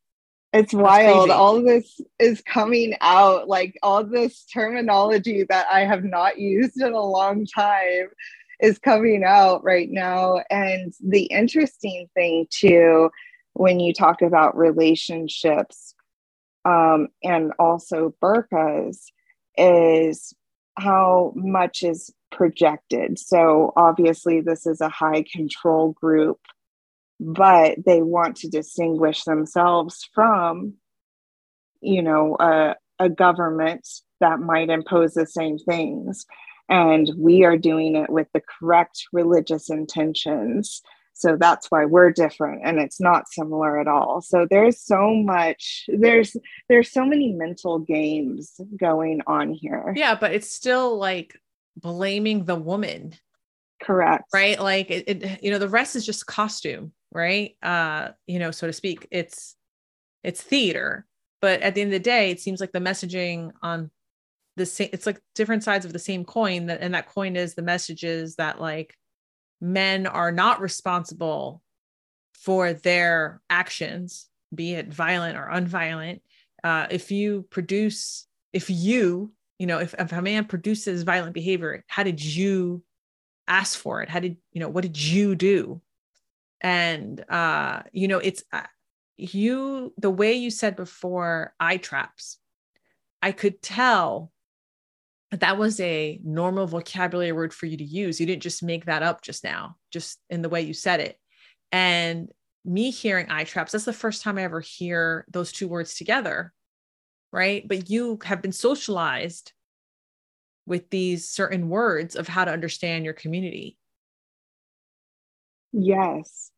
It's 0.54 0.74
wild. 0.74 1.30
All 1.30 1.62
this 1.62 2.00
is 2.20 2.42
coming 2.42 2.96
out, 3.02 3.48
like 3.48 3.78
all 3.84 4.04
this 4.04 4.46
terminology 4.46 5.44
that 5.50 5.68
I 5.72 5.82
have 5.82 6.04
not 6.04 6.40
used 6.40 6.82
in 6.82 6.94
a 6.94 7.02
long 7.02 7.46
time 7.46 8.08
is 8.60 8.80
coming 8.80 9.24
out 9.26 9.64
right 9.64 9.90
now. 9.90 10.42
And 10.50 10.94
the 11.06 11.24
interesting 11.24 12.08
thing, 12.16 12.48
too, 12.50 13.10
when 13.54 13.80
you 13.80 13.94
talk 13.94 14.22
about 14.22 14.58
relationships 14.58 15.94
um, 16.66 17.10
and 17.24 17.52
also 17.60 18.16
burqas, 18.24 18.98
is 19.58 20.34
how 20.78 21.34
much 21.36 21.84
is 21.84 22.12
projected. 22.32 23.20
So, 23.20 23.74
obviously, 23.76 24.42
this 24.42 24.66
is 24.66 24.82
a 24.82 24.90
high 24.90 25.26
control 25.32 25.92
group 25.92 26.40
but 27.20 27.78
they 27.86 28.02
want 28.02 28.38
to 28.38 28.50
distinguish 28.50 29.24
themselves 29.24 30.08
from 30.14 30.76
you 31.82 32.02
know 32.02 32.36
a, 32.40 32.76
a 33.00 33.10
government 33.10 33.88
that 34.20 34.40
might 34.40 34.70
impose 34.70 35.14
the 35.14 35.26
same 35.26 35.58
things. 35.58 36.26
And 36.70 37.10
we 37.18 37.46
are 37.46 37.58
doing 37.58 37.96
it 37.96 38.10
with 38.10 38.28
the 38.34 38.42
correct 38.42 39.06
religious 39.14 39.70
intentions. 39.70 40.82
So 41.14 41.36
that's 41.36 41.72
why 41.72 41.86
we're 41.86 42.12
different 42.12 42.62
and 42.64 42.78
it's 42.78 43.02
not 43.02 43.30
similar 43.30 43.80
at 43.80 43.88
all. 43.88 44.22
So 44.22 44.46
there's 44.50 44.80
so 44.80 45.16
much 45.16 45.86
there's 45.88 46.36
there's 46.70 46.92
so 46.92 47.06
many 47.06 47.34
mental 47.34 47.80
games 47.80 48.60
going 48.80 49.22
on 49.26 49.54
here. 49.54 49.94
Yeah 49.96 50.16
but 50.16 50.34
it's 50.34 50.52
still 50.52 50.98
like 50.98 51.40
blaming 51.76 52.46
the 52.46 52.56
woman. 52.56 53.14
Correct. 53.82 54.26
Right? 54.34 54.60
Like 54.60 54.92
it, 54.92 55.08
it, 55.08 55.44
you 55.44 55.50
know 55.50 55.58
the 55.58 55.70
rest 55.70 55.96
is 55.96 56.06
just 56.06 56.28
costume 56.28 56.92
right? 57.12 57.56
Uh 57.62 58.10
you 58.28 58.40
know 58.40 58.52
so 58.52 58.68
to 58.68 58.74
speak 58.74 59.08
it's 59.12 59.56
it's 60.24 60.42
theater. 60.42 61.06
But 61.40 61.62
at 61.62 61.76
the 61.76 61.82
end 61.82 61.90
of 61.90 62.00
the 62.00 62.00
day 62.00 62.32
it 62.32 62.40
seems 62.40 62.60
like 62.60 62.72
the 62.72 62.80
messaging 62.80 63.52
on 63.62 63.92
the 64.56 64.66
same 64.66 64.90
it's 64.92 65.06
like 65.06 65.22
different 65.36 65.64
sides 65.64 65.86
of 65.86 65.94
the 65.94 66.00
same 66.00 66.26
coin 66.26 66.66
that 66.68 66.82
and 66.82 66.94
that 66.94 67.08
coin 67.10 67.36
is 67.36 67.54
the 67.54 67.62
messages 67.62 68.36
that 68.36 68.60
like 68.60 68.96
men 69.62 70.08
are 70.08 70.32
not 70.32 70.62
responsible 70.62 71.62
for 72.34 72.74
their 72.74 73.42
actions 73.50 74.28
be 74.54 74.74
it 74.74 74.94
violent 74.94 75.38
or 75.38 75.50
unviolent. 75.52 76.22
Uh 76.64 76.88
if 76.90 77.12
you 77.12 77.46
produce 77.50 78.28
if 78.54 78.70
you 78.70 79.32
you 79.60 79.68
know 79.68 79.80
if, 79.80 79.94
if 79.98 80.12
a 80.12 80.22
man 80.22 80.46
produces 80.46 81.04
violent 81.04 81.34
behavior 81.34 81.84
how 81.88 82.04
did 82.04 82.24
you 82.24 82.84
ask 83.48 83.80
for 83.80 84.02
it? 84.02 84.10
How 84.10 84.20
did 84.20 84.38
you 84.52 84.60
know 84.60 84.70
what 84.70 84.82
did 84.82 85.02
you 85.02 85.36
do 85.36 85.82
and 86.62 87.24
uh 87.30 87.82
you 87.92 88.08
know 88.08 88.20
it's 88.20 88.44
uh, 88.52 88.62
you 89.18 89.94
the 89.98 90.10
way 90.10 90.34
you 90.34 90.50
said 90.50 90.76
before 90.76 91.54
eye 91.60 91.78
traps 91.78 92.38
i 93.22 93.32
could 93.32 93.62
tell 93.62 94.32
that 95.32 95.42
that 95.42 95.58
was 95.58 95.80
a 95.80 96.20
normal 96.24 96.68
vocabulary 96.68 97.34
word 97.34 97.54
for 97.54 97.66
you 97.66 97.76
to 97.76 97.84
use. 97.84 98.18
You 98.18 98.26
didn't 98.26 98.44
just 98.44 98.64
make 98.64 98.86
that 98.86 99.04
up 99.04 99.22
just 99.22 99.44
now 99.44 99.76
just 99.92 100.20
in 100.30 100.42
the 100.42 100.48
way 100.48 100.62
you 100.62 100.74
said 100.74 101.02
it. 101.02 101.18
And 101.74 102.30
me 102.64 102.92
hearing 102.92 103.26
eye 103.30 103.44
traps 103.44 103.74
that's 103.74 103.84
the 103.84 103.92
first 103.92 104.22
time 104.22 104.38
i 104.38 104.44
ever 104.44 104.62
hear 104.62 105.26
those 105.30 105.52
two 105.52 105.68
words 105.68 105.96
together 105.96 106.54
right? 107.32 107.68
But 107.68 107.90
you 107.90 108.20
have 108.24 108.42
been 108.42 108.52
socialized 108.52 109.54
with 110.66 110.90
these 110.90 111.30
certain 111.30 111.70
words 111.70 112.16
of 112.16 112.28
how 112.28 112.46
to 112.46 112.52
understand 112.52 113.06
your 113.06 113.14
community 113.14 113.78
Yes. 115.74 116.52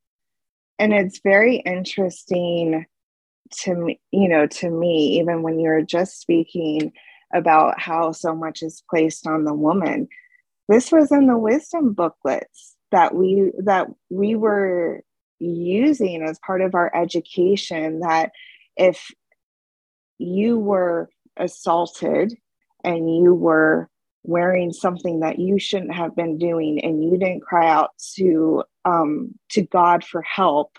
And 0.80 0.94
it's 0.94 1.20
very 1.24 1.58
interesting 1.58 2.86
to 3.64 3.76
me, 3.76 4.02
you 4.12 4.30
know, 4.30 4.48
to 4.48 4.70
me, 4.70 5.20
even 5.20 5.44
when 5.44 5.60
you're 5.60 5.82
just 5.84 6.20
speaking 6.22 6.94
about 7.34 7.80
how 7.80 8.12
so 8.12 8.36
much 8.36 8.62
is 8.64 8.84
placed 8.90 9.28
on 9.28 9.46
the 9.46 9.54
woman. 9.54 10.08
This 10.70 10.92
was 10.92 11.12
in 11.12 11.28
the 11.28 11.38
wisdom 11.38 11.94
booklets. 11.94 12.76
that 12.92 13.16
we 13.16 13.52
that 13.64 13.88
we 14.10 14.36
were 14.36 15.04
using 15.40 16.24
as 16.24 16.40
part 16.46 16.62
of 16.62 16.76
our 16.76 16.92
education 16.96 18.00
that 18.02 18.32
if 18.78 19.12
you 20.20 20.58
were 20.60 21.10
assaulted 21.38 22.36
and 22.84 23.16
you 23.24 23.34
were 23.34 23.90
wearing 24.30 24.72
something 24.72 25.22
that 25.22 25.40
you 25.40 25.58
shouldn't 25.58 25.94
have 25.94 26.16
been 26.16 26.38
doing 26.38 26.80
and 26.84 27.04
you 27.04 27.18
didn't 27.18 27.42
cry 27.42 27.68
out 27.68 27.90
to 28.16 28.64
um, 28.86 29.34
to 29.50 29.64
God 29.64 30.04
for 30.04 30.22
help, 30.22 30.78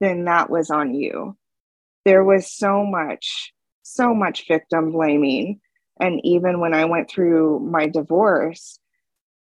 then 0.00 0.24
that 0.24 0.48
was 0.48 0.70
on 0.70 0.94
you. 0.94 1.36
There 2.04 2.24
was 2.24 2.50
so 2.50 2.84
much, 2.84 3.52
so 3.82 4.14
much 4.14 4.46
victim 4.46 4.92
blaming. 4.92 5.60
And 6.00 6.20
even 6.24 6.60
when 6.60 6.72
I 6.72 6.84
went 6.84 7.10
through 7.10 7.58
my 7.60 7.88
divorce, 7.88 8.78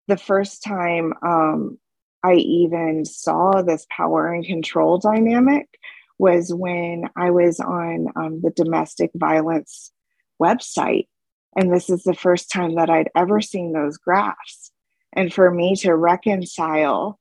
the 0.07 0.17
first 0.17 0.63
time 0.63 1.13
um, 1.23 1.79
I 2.23 2.35
even 2.35 3.05
saw 3.05 3.63
this 3.63 3.87
power 3.91 4.33
and 4.33 4.45
control 4.45 4.99
dynamic 4.99 5.69
was 6.19 6.55
when 6.55 7.11
I 7.17 7.31
was 7.31 7.61
on 7.61 8.07
um, 8.15 8.41
the 8.41 8.51
domestic 8.51 9.11
violence 9.15 9.93
website. 10.41 11.09
And 11.57 11.73
this 11.73 11.89
is 11.89 12.03
the 12.03 12.15
first 12.15 12.51
time 12.51 12.75
that 12.75 12.91
I'd 12.91 13.11
ever 13.17 13.41
seen 13.41 13.73
those 13.73 13.97
graphs. 13.97 14.71
And 15.15 15.33
for 15.33 15.51
me 15.51 15.75
to 15.77 15.95
reconcile 15.97 17.19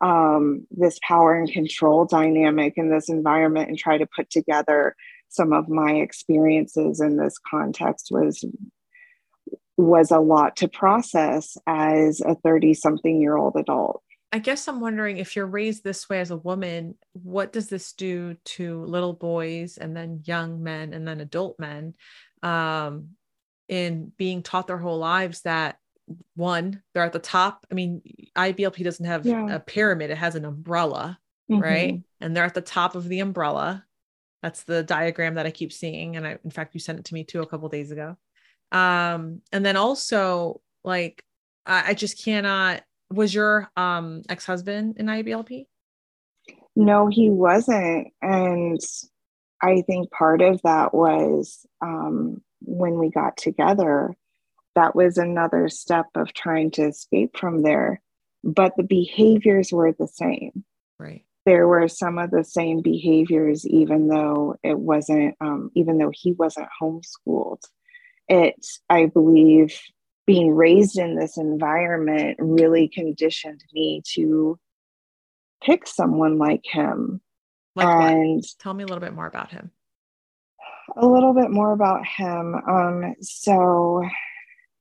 um, 0.00 0.66
this 0.70 0.98
power 1.06 1.34
and 1.34 1.50
control 1.50 2.04
dynamic 2.04 2.74
in 2.76 2.90
this 2.90 3.08
environment 3.08 3.68
and 3.68 3.78
try 3.78 3.98
to 3.98 4.06
put 4.06 4.30
together 4.30 4.96
some 5.28 5.52
of 5.52 5.68
my 5.68 5.92
experiences 5.92 7.00
in 7.00 7.16
this 7.16 7.36
context 7.50 8.08
was 8.10 8.44
was 9.78 10.10
a 10.10 10.18
lot 10.18 10.56
to 10.56 10.68
process 10.68 11.56
as 11.66 12.20
a 12.20 12.34
30 12.34 12.74
something 12.74 13.20
year 13.20 13.36
old 13.36 13.56
adult 13.56 14.02
I 14.34 14.38
guess 14.38 14.66
I'm 14.66 14.80
wondering 14.80 15.18
if 15.18 15.36
you're 15.36 15.46
raised 15.46 15.84
this 15.84 16.08
way 16.08 16.18
as 16.20 16.30
a 16.30 16.38
woman, 16.38 16.94
what 17.12 17.52
does 17.52 17.68
this 17.68 17.92
do 17.92 18.34
to 18.44 18.82
little 18.86 19.12
boys 19.12 19.76
and 19.76 19.94
then 19.94 20.22
young 20.24 20.62
men 20.62 20.94
and 20.94 21.06
then 21.06 21.20
adult 21.20 21.58
men 21.58 21.92
um, 22.42 23.10
in 23.72 24.12
being 24.18 24.42
taught 24.42 24.66
their 24.66 24.76
whole 24.76 24.98
lives 24.98 25.40
that 25.42 25.78
one, 26.36 26.82
they're 26.92 27.04
at 27.04 27.14
the 27.14 27.18
top. 27.18 27.66
I 27.70 27.74
mean, 27.74 28.02
IBLP 28.36 28.84
doesn't 28.84 29.06
have 29.06 29.24
yeah. 29.24 29.54
a 29.54 29.60
pyramid, 29.60 30.10
it 30.10 30.18
has 30.18 30.34
an 30.34 30.44
umbrella, 30.44 31.18
mm-hmm. 31.50 31.62
right? 31.62 32.02
And 32.20 32.36
they're 32.36 32.44
at 32.44 32.52
the 32.52 32.60
top 32.60 32.96
of 32.96 33.08
the 33.08 33.20
umbrella. 33.20 33.82
That's 34.42 34.64
the 34.64 34.82
diagram 34.82 35.36
that 35.36 35.46
I 35.46 35.50
keep 35.50 35.72
seeing. 35.72 36.16
And 36.16 36.26
I, 36.26 36.38
in 36.44 36.50
fact, 36.50 36.74
you 36.74 36.80
sent 36.80 36.98
it 36.98 37.06
to 37.06 37.14
me 37.14 37.24
too 37.24 37.40
a 37.40 37.46
couple 37.46 37.70
days 37.70 37.92
ago. 37.92 38.18
Um, 38.72 39.40
and 39.52 39.64
then 39.64 39.76
also, 39.76 40.60
like, 40.84 41.24
I, 41.64 41.92
I 41.92 41.94
just 41.94 42.22
cannot 42.22 42.82
was 43.10 43.34
your 43.34 43.70
um 43.76 44.22
ex-husband 44.28 44.96
in 44.98 45.06
IBLP? 45.06 45.66
No, 46.76 47.06
he 47.06 47.30
wasn't. 47.30 48.08
And 48.20 48.80
I 49.62 49.82
think 49.82 50.10
part 50.10 50.42
of 50.42 50.60
that 50.62 50.92
was 50.92 51.64
um, 51.80 52.42
when 52.64 52.98
we 52.98 53.10
got 53.10 53.36
together, 53.36 54.14
that 54.74 54.94
was 54.94 55.18
another 55.18 55.68
step 55.68 56.06
of 56.14 56.32
trying 56.32 56.70
to 56.72 56.88
escape 56.88 57.36
from 57.36 57.62
there. 57.62 58.00
But 58.44 58.76
the 58.76 58.82
behaviors 58.82 59.72
were 59.72 59.92
the 59.92 60.08
same. 60.08 60.64
Right. 60.98 61.24
There 61.44 61.66
were 61.66 61.88
some 61.88 62.18
of 62.18 62.30
the 62.30 62.44
same 62.44 62.82
behaviors, 62.82 63.66
even 63.66 64.08
though 64.08 64.56
it 64.62 64.78
wasn't, 64.78 65.36
um, 65.40 65.70
even 65.74 65.98
though 65.98 66.12
he 66.12 66.32
wasn't 66.32 66.68
homeschooled. 66.80 67.62
It, 68.28 68.54
I 68.88 69.06
believe, 69.06 69.78
being 70.26 70.54
raised 70.54 70.98
in 70.98 71.16
this 71.16 71.36
environment 71.36 72.36
really 72.40 72.88
conditioned 72.88 73.62
me 73.72 74.02
to 74.14 74.58
pick 75.62 75.86
someone 75.86 76.38
like 76.38 76.64
him. 76.64 77.20
Like 77.74 77.86
and 77.86 78.36
what? 78.36 78.44
tell 78.58 78.74
me 78.74 78.84
a 78.84 78.86
little 78.86 79.00
bit 79.00 79.14
more 79.14 79.26
about 79.26 79.50
him. 79.50 79.70
A 80.96 81.06
little 81.06 81.32
bit 81.32 81.50
more 81.50 81.72
about 81.72 82.06
him. 82.06 82.54
Um, 82.54 83.14
so 83.20 84.02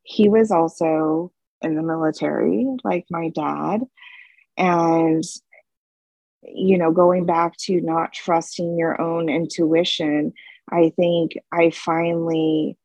he 0.03 0.29
was 0.29 0.51
also 0.51 1.31
in 1.61 1.75
the 1.75 1.83
military, 1.83 2.65
like 2.83 3.05
my 3.09 3.29
dad. 3.29 3.81
And, 4.57 5.23
you 6.43 6.77
know, 6.77 6.91
going 6.91 7.25
back 7.25 7.55
to 7.65 7.79
not 7.81 8.13
trusting 8.13 8.77
your 8.77 8.99
own 8.99 9.29
intuition, 9.29 10.33
I 10.69 10.91
think 10.97 11.33
I 11.51 11.69
finally 11.69 12.77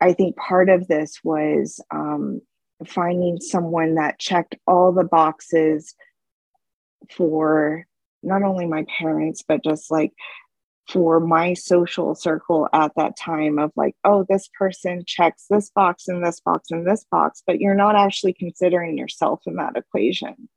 I 0.00 0.12
think 0.12 0.36
part 0.36 0.68
of 0.68 0.88
this 0.88 1.20
was 1.24 1.80
um, 1.90 2.40
finding 2.86 3.40
someone 3.40 3.94
that 3.94 4.18
checked 4.18 4.56
all 4.66 4.92
the 4.92 5.04
boxes 5.04 5.94
for 7.10 7.86
not 8.22 8.42
only 8.42 8.66
my 8.66 8.84
parents, 8.98 9.42
but 9.46 9.64
just 9.64 9.90
like 9.90 10.12
for 10.88 11.20
my 11.20 11.54
social 11.54 12.14
circle 12.14 12.68
at 12.72 12.92
that 12.96 13.16
time 13.16 13.58
of 13.58 13.72
like, 13.76 13.96
oh, 14.04 14.24
this 14.28 14.48
person 14.58 15.04
checks 15.06 15.46
this 15.50 15.70
box 15.70 16.08
and 16.08 16.24
this 16.24 16.40
box 16.40 16.68
and 16.70 16.86
this 16.86 17.04
box, 17.10 17.42
but 17.46 17.60
you're 17.60 17.74
not 17.74 17.96
actually 17.96 18.32
considering 18.32 18.96
yourself 18.96 19.40
in 19.46 19.56
that 19.56 19.76
equation. 19.76 20.48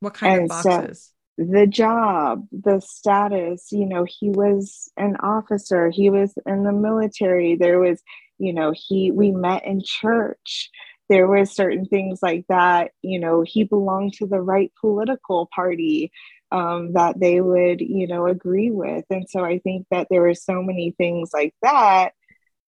What 0.00 0.14
kind 0.14 0.34
and 0.34 0.42
of 0.44 0.48
boxes? 0.48 1.12
So 1.38 1.44
the 1.46 1.66
job, 1.66 2.46
the 2.52 2.80
status, 2.80 3.68
you 3.72 3.86
know, 3.86 4.06
he 4.08 4.30
was 4.30 4.90
an 4.96 5.16
officer, 5.16 5.90
he 5.90 6.10
was 6.10 6.32
in 6.46 6.62
the 6.64 6.72
military, 6.72 7.56
there 7.56 7.78
was 7.78 8.02
you 8.38 8.52
know 8.52 8.72
he 8.74 9.10
we 9.10 9.30
met 9.30 9.64
in 9.64 9.82
church 9.84 10.70
there 11.08 11.26
were 11.26 11.44
certain 11.44 11.84
things 11.84 12.20
like 12.22 12.44
that 12.48 12.90
you 13.02 13.18
know 13.18 13.42
he 13.46 13.64
belonged 13.64 14.12
to 14.14 14.26
the 14.26 14.40
right 14.40 14.72
political 14.80 15.48
party 15.54 16.10
um, 16.52 16.92
that 16.92 17.18
they 17.18 17.40
would 17.40 17.80
you 17.80 18.06
know 18.06 18.26
agree 18.26 18.70
with. 18.70 19.04
And 19.10 19.28
so 19.28 19.44
i 19.44 19.58
think 19.58 19.86
that 19.90 20.08
there 20.10 20.22
were 20.22 20.34
so 20.34 20.62
many 20.62 20.92
things 20.92 21.30
like 21.32 21.54
that 21.62 22.12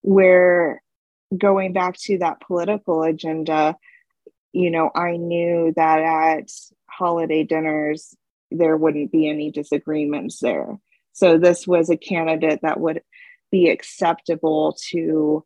where 0.03 0.83
going 1.37 1.73
back 1.73 1.97
to 1.99 2.19
that 2.19 2.41
political 2.41 3.03
agenda 3.03 3.77
you 4.53 4.71
know 4.71 4.91
i 4.95 5.17
knew 5.17 5.73
that 5.75 5.99
at 5.99 6.51
holiday 6.89 7.43
dinners 7.43 8.15
there 8.51 8.77
wouldn't 8.77 9.11
be 9.11 9.29
any 9.29 9.51
disagreements 9.51 10.39
there. 10.41 10.79
So 11.13 11.39
this 11.39 11.67
was 11.67 11.91
a 11.91 11.97
candidate 11.97 12.61
that 12.63 12.81
would 12.81 13.03
be 13.51 13.69
acceptable 13.71 14.77
to 14.91 15.45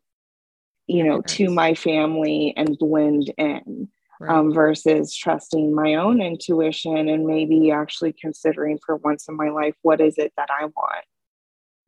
you 0.87 1.05
know, 1.05 1.21
to 1.21 1.49
my 1.49 1.73
family 1.73 2.53
and 2.57 2.77
blend 2.77 3.31
in. 3.37 3.87
Right. 4.21 4.37
Um, 4.37 4.53
versus 4.53 5.15
trusting 5.15 5.73
my 5.73 5.95
own 5.95 6.21
intuition 6.21 7.09
and 7.09 7.25
maybe 7.25 7.71
actually 7.71 8.13
considering 8.13 8.77
for 8.85 8.97
once 8.97 9.27
in 9.27 9.35
my 9.35 9.49
life 9.49 9.73
what 9.81 9.99
is 9.99 10.19
it 10.19 10.31
that 10.37 10.49
I 10.51 10.65
want 10.65 11.05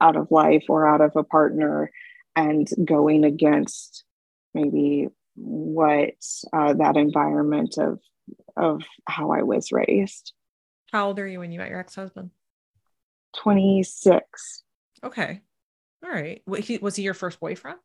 out 0.02 0.16
of 0.16 0.32
life 0.32 0.64
or 0.68 0.88
out 0.88 1.02
of 1.02 1.12
a 1.16 1.24
partner 1.24 1.92
and 2.36 2.68
going 2.84 3.24
against 3.24 4.04
maybe 4.56 5.10
what 5.36 6.16
uh, 6.52 6.74
that 6.74 6.98
environment 6.98 7.78
of 7.78 8.00
of 8.58 8.82
how 9.08 9.32
I 9.32 9.44
was 9.44 9.72
raised. 9.72 10.34
How 10.92 11.10
old 11.10 11.20
are 11.20 11.28
you 11.28 11.38
when 11.38 11.52
you 11.52 11.60
met 11.60 11.70
your 11.70 11.80
ex-husband? 11.80 12.32
26. 13.38 14.64
Okay. 15.04 15.42
All 16.04 16.12
right. 16.12 16.42
Was 16.48 16.96
he 16.96 17.04
your 17.04 17.14
first 17.14 17.40
boyfriend? 17.40 17.78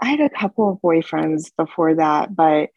I 0.00 0.10
had 0.10 0.20
a 0.20 0.30
couple 0.30 0.70
of 0.70 0.78
boyfriends 0.78 1.50
before 1.56 1.96
that, 1.96 2.36
but 2.36 2.70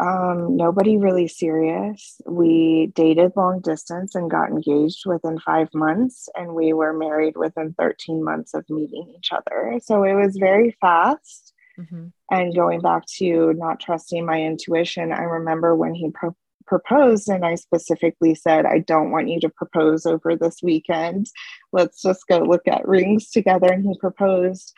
um, 0.00 0.56
nobody 0.56 0.96
really 0.96 1.28
serious. 1.28 2.20
We 2.26 2.92
dated 2.94 3.32
long 3.36 3.60
distance 3.60 4.14
and 4.14 4.30
got 4.30 4.50
engaged 4.50 5.02
within 5.06 5.38
five 5.38 5.68
months, 5.74 6.28
and 6.34 6.54
we 6.54 6.72
were 6.72 6.92
married 6.92 7.36
within 7.36 7.74
13 7.78 8.24
months 8.24 8.54
of 8.54 8.68
meeting 8.68 9.14
each 9.16 9.30
other. 9.32 9.78
So 9.82 10.02
it 10.02 10.14
was 10.14 10.36
very 10.36 10.76
fast. 10.80 11.52
Mm-hmm. 11.78 12.06
And 12.30 12.54
going 12.54 12.80
back 12.80 13.06
to 13.18 13.54
not 13.54 13.80
trusting 13.80 14.26
my 14.26 14.42
intuition, 14.42 15.12
I 15.12 15.22
remember 15.22 15.74
when 15.74 15.94
he 15.94 16.10
pro- 16.10 16.36
proposed, 16.66 17.28
and 17.28 17.44
I 17.44 17.54
specifically 17.54 18.34
said, 18.34 18.66
I 18.66 18.80
don't 18.80 19.10
want 19.10 19.28
you 19.28 19.40
to 19.40 19.48
propose 19.48 20.04
over 20.04 20.36
this 20.36 20.56
weekend. 20.62 21.26
Let's 21.72 22.02
just 22.02 22.26
go 22.28 22.38
look 22.40 22.66
at 22.66 22.88
rings 22.88 23.30
together. 23.30 23.68
And 23.72 23.84
he 23.84 23.96
proposed 23.98 24.74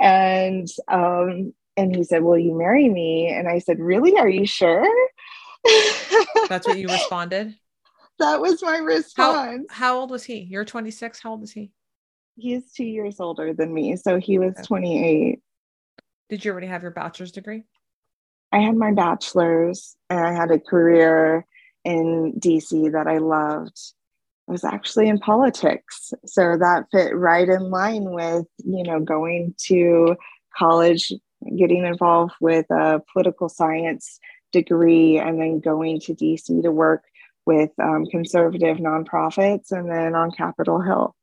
and 0.00 0.66
um, 0.88 1.52
and 1.76 1.94
he 1.94 2.04
said, 2.04 2.22
"Will 2.22 2.38
you 2.38 2.56
marry 2.56 2.88
me?" 2.88 3.28
And 3.28 3.48
I 3.48 3.58
said, 3.58 3.78
"Really? 3.78 4.16
Are 4.18 4.28
you 4.28 4.46
sure?" 4.46 4.86
That's 6.48 6.66
what 6.66 6.78
you 6.78 6.88
responded. 6.92 7.54
that 8.18 8.40
was 8.40 8.62
my 8.62 8.78
response. 8.78 9.66
How, 9.70 9.76
how, 9.76 9.98
old 9.98 10.10
was 10.10 10.24
he? 10.24 10.40
You're 10.40 10.64
26. 10.64 11.20
How 11.20 11.30
old 11.32 11.42
is 11.42 11.52
he? 11.52 11.70
He's 12.36 12.72
two 12.72 12.84
years 12.84 13.20
older 13.20 13.52
than 13.52 13.72
me, 13.72 13.96
so 13.96 14.18
he 14.18 14.38
was 14.38 14.54
okay. 14.54 14.62
28. 14.62 15.40
Did 16.28 16.44
you 16.44 16.52
already 16.52 16.68
have 16.68 16.82
your 16.82 16.92
bachelor's 16.92 17.32
degree? 17.32 17.64
I 18.52 18.58
had 18.58 18.76
my 18.76 18.92
bachelor's, 18.92 19.96
and 20.08 20.20
I 20.20 20.32
had 20.32 20.50
a 20.50 20.58
career 20.58 21.44
in 21.84 22.34
DC 22.40 22.92
that 22.92 23.06
I 23.06 23.18
loved 23.18 23.78
I 24.50 24.52
was 24.52 24.64
actually 24.64 25.08
in 25.08 25.18
politics. 25.18 26.12
So 26.26 26.56
that 26.58 26.86
fit 26.90 27.16
right 27.16 27.48
in 27.48 27.70
line 27.70 28.10
with, 28.10 28.46
you 28.64 28.82
know, 28.82 28.98
going 28.98 29.54
to 29.66 30.16
college, 30.56 31.12
getting 31.56 31.84
involved 31.84 32.34
with 32.40 32.66
a 32.70 33.00
political 33.12 33.48
science 33.48 34.18
degree, 34.52 35.18
and 35.18 35.40
then 35.40 35.60
going 35.60 36.00
to 36.00 36.14
DC 36.14 36.62
to 36.62 36.70
work 36.70 37.04
with 37.46 37.70
um, 37.82 38.06
conservative 38.06 38.78
nonprofits 38.78 39.72
and 39.72 39.90
then 39.90 40.14
on 40.14 40.30
Capitol 40.30 40.80
Hill. 40.80 41.14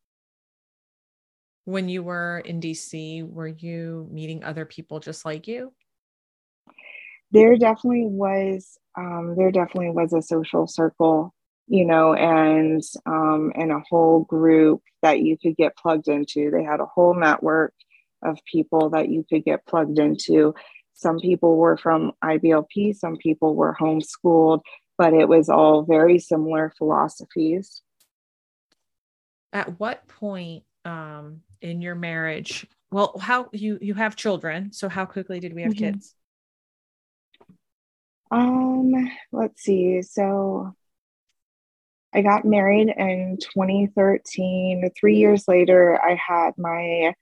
When 1.66 1.90
you 1.90 2.02
were 2.02 2.40
in 2.40 2.62
DC, 2.62 3.30
were 3.30 3.48
you 3.48 4.08
meeting 4.12 4.44
other 4.44 4.66
people 4.66 5.00
just 5.00 5.26
like 5.26 5.48
you? 5.48 5.74
There 7.32 7.58
definitely 7.58 8.08
was. 8.08 8.78
Um, 8.98 9.36
there 9.38 9.52
definitely 9.52 9.92
was 9.92 10.14
a 10.14 10.22
social 10.22 10.66
circle, 10.66 11.34
you 11.68 11.86
know, 11.86 12.14
and 12.14 12.82
um, 13.06 13.52
and 13.56 13.72
a 13.72 13.84
whole 13.90 14.22
group 14.22 14.82
that 15.02 15.20
you 15.20 15.38
could 15.38 15.58
get 15.58 15.76
plugged 15.76 16.08
into. 16.08 16.50
They 16.50 16.64
had 16.64 16.80
a 16.80 16.86
whole 16.86 17.14
network 17.14 17.74
of 18.24 18.40
people 18.46 18.90
that 18.92 19.10
you 19.10 19.26
could 19.30 19.44
get 19.44 19.66
plugged 19.66 20.00
into. 20.00 20.54
Some 20.94 21.20
people 21.20 21.58
were 21.58 21.78
from 21.78 22.14
IBLP, 22.24 22.96
some 22.96 23.18
people 23.18 23.56
were 23.56 23.76
homeschooled, 23.80 24.62
but 24.98 25.14
it 25.14 25.28
was 25.28 25.50
all 25.50 25.84
very 25.84 26.20
similar 26.20 26.74
philosophies. 26.78 27.82
At 29.54 29.80
what 29.80 30.08
point 30.08 30.64
um, 30.86 31.42
in 31.62 31.82
your 31.82 31.96
marriage? 31.96 32.66
Well, 32.92 33.18
how 33.20 33.50
you 33.52 33.78
you 33.82 33.94
have 33.94 34.16
children, 34.16 34.72
so 34.72 34.90
how 34.90 35.06
quickly 35.06 35.40
did 35.40 35.54
we 35.54 35.62
have 35.62 35.74
mm-hmm. 35.74 35.92
kids? 35.92 36.16
Um, 38.32 38.94
let's 39.32 39.62
see. 39.62 40.02
So 40.02 40.74
I 42.14 42.22
got 42.22 42.46
married 42.46 42.90
in 42.96 43.38
2013. 43.40 44.90
Three 45.00 45.18
years 45.18 45.48
later, 45.48 46.02
I 46.02 46.16
had 46.16 46.58
my 46.58 47.14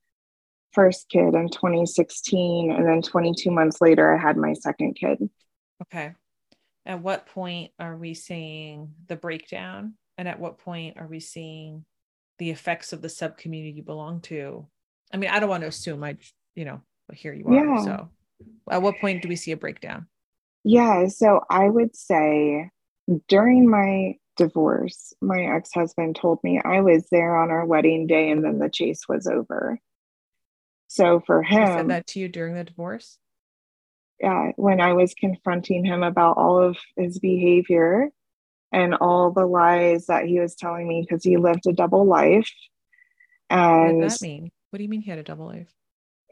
first 0.76 1.10
kid 1.10 1.34
in 1.34 1.50
2016 1.50 2.72
and 2.72 2.86
then 2.86 3.02
22 3.02 3.50
months 3.50 3.82
later 3.82 4.14
i 4.14 4.22
had 4.22 4.38
my 4.38 4.54
second 4.54 4.94
kid. 4.94 5.30
Okay. 5.82 6.14
At 6.86 7.02
what 7.02 7.26
point 7.26 7.72
are 7.80 7.98
we 7.98 8.14
seeing 8.14 8.94
the 9.08 9.16
breakdown? 9.16 9.96
And 10.18 10.28
at 10.28 10.40
what 10.40 10.60
point 10.60 10.98
are 10.98 11.08
we 11.08 11.20
seeing 11.20 11.84
the 12.38 12.52
effects 12.52 12.94
of 12.94 13.02
the 13.02 13.10
sub 13.10 13.38
community 13.38 13.72
you 13.78 13.84
belong 13.84 14.22
to? 14.22 14.68
I 15.14 15.18
mean 15.18 15.30
i 15.30 15.40
don't 15.40 15.50
want 15.50 15.62
to 15.62 15.68
assume 15.70 16.04
i 16.04 16.18
you 16.56 16.66
know 16.66 16.82
but 17.08 17.18
here 17.18 17.34
you 17.34 17.46
are 17.48 17.54
yeah. 17.54 17.84
so. 17.84 18.10
At 18.70 18.82
what 18.82 19.00
point 19.00 19.22
do 19.22 19.30
we 19.30 19.36
see 19.38 19.52
a 19.52 19.58
breakdown? 19.58 20.08
Yeah 20.64 21.08
so 21.08 21.42
i 21.50 21.70
would 21.70 21.96
say 21.96 22.70
during 23.28 23.70
my 23.70 24.16
divorce 24.36 25.14
my 25.22 25.46
ex-husband 25.56 26.16
told 26.16 26.40
me 26.44 26.60
i 26.66 26.82
was 26.82 27.08
there 27.10 27.38
on 27.38 27.52
our 27.52 27.66
wedding 27.66 28.06
day 28.06 28.30
and 28.30 28.44
then 28.44 28.60
the 28.60 28.70
chase 28.70 29.08
was 29.08 29.28
over 29.28 29.80
so 30.96 31.22
for 31.26 31.44
him, 31.44 31.62
he 31.62 31.68
said 31.68 31.90
that 31.90 32.08
to 32.08 32.22
you 32.22 32.30
during 32.30 32.56
the 32.56 32.64
divorce. 32.64 33.18
Yeah, 34.22 34.52
when 34.56 34.80
I 34.80 34.94
was 34.94 35.14
confronting 35.14 35.84
him 35.84 36.04
about 36.04 36.38
all 36.38 36.62
of 36.62 36.78
his 36.96 37.20
behavior 37.20 38.12
and 38.72 38.96
all 38.96 39.32
the 39.32 39.46
lies 39.46 40.06
that 40.06 40.24
he 40.24 40.40
was 40.40 40.56
telling 40.56 40.88
me 40.88 41.06
because 41.06 41.22
he 41.22 41.36
lived 41.36 41.68
a 41.68 41.74
double 41.74 42.06
life. 42.06 42.50
And 43.50 43.98
what 43.98 44.04
does 44.04 44.20
that 44.20 44.26
mean? 44.26 44.52
What 44.70 44.78
do 44.78 44.84
you 44.84 44.90
mean 44.90 45.02
he 45.02 45.10
had 45.10 45.20
a 45.20 45.24
double 45.24 45.48
life? 45.48 45.68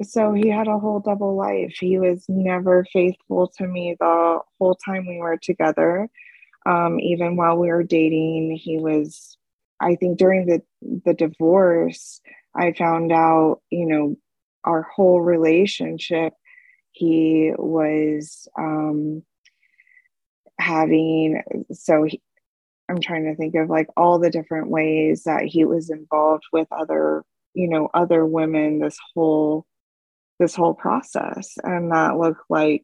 So 0.02 0.32
he 0.32 0.47
had 0.47 0.69
a 0.69 0.80
whole 0.80 1.02
double 1.02 1.36
life. 1.36 1.76
He 1.78 1.99
was 1.99 2.23
never 2.30 2.86
faithful 2.93 3.52
to 3.58 3.67
me 3.67 3.97
the 3.99 4.39
whole 4.60 4.76
time 4.76 5.06
we 5.06 5.17
were 5.17 5.38
together. 5.38 6.08
Um, 6.65 7.02
even 7.02 7.36
while 7.36 7.58
we 7.58 7.67
were 7.67 7.84
dating, 7.84 8.56
he 8.56 8.80
was. 8.80 9.38
I 9.82 9.95
think 9.95 10.17
during 10.17 10.45
the 10.45 10.62
the 11.04 11.13
divorce, 11.13 12.21
I 12.56 12.71
found 12.71 13.12
out, 13.12 13.62
you 13.69 13.86
know, 13.86 14.15
our 14.65 14.84
whole 14.84 15.21
relationship, 15.21 16.34
he 16.91 17.52
was 17.58 18.47
um, 18.58 19.23
having, 20.60 21.41
so 21.71 22.04
he, 22.04 22.21
I'm 22.89 22.99
trying 22.99 23.26
to 23.26 23.36
think 23.36 23.56
of 23.56 23.69
like 23.69 23.88
all 23.95 24.19
the 24.19 24.30
different 24.30 24.69
ways 24.69 25.23
that 25.23 25.43
he 25.43 25.65
was 25.65 25.89
involved 25.89 26.43
with 26.52 26.67
other, 26.71 27.23
you 27.54 27.67
know, 27.67 27.89
other 27.93 28.26
women 28.26 28.80
this 28.80 28.97
whole 29.13 29.65
this 30.39 30.56
whole 30.56 30.73
process. 30.73 31.58
And 31.63 31.91
that 31.91 32.17
looked 32.17 32.43
like, 32.49 32.84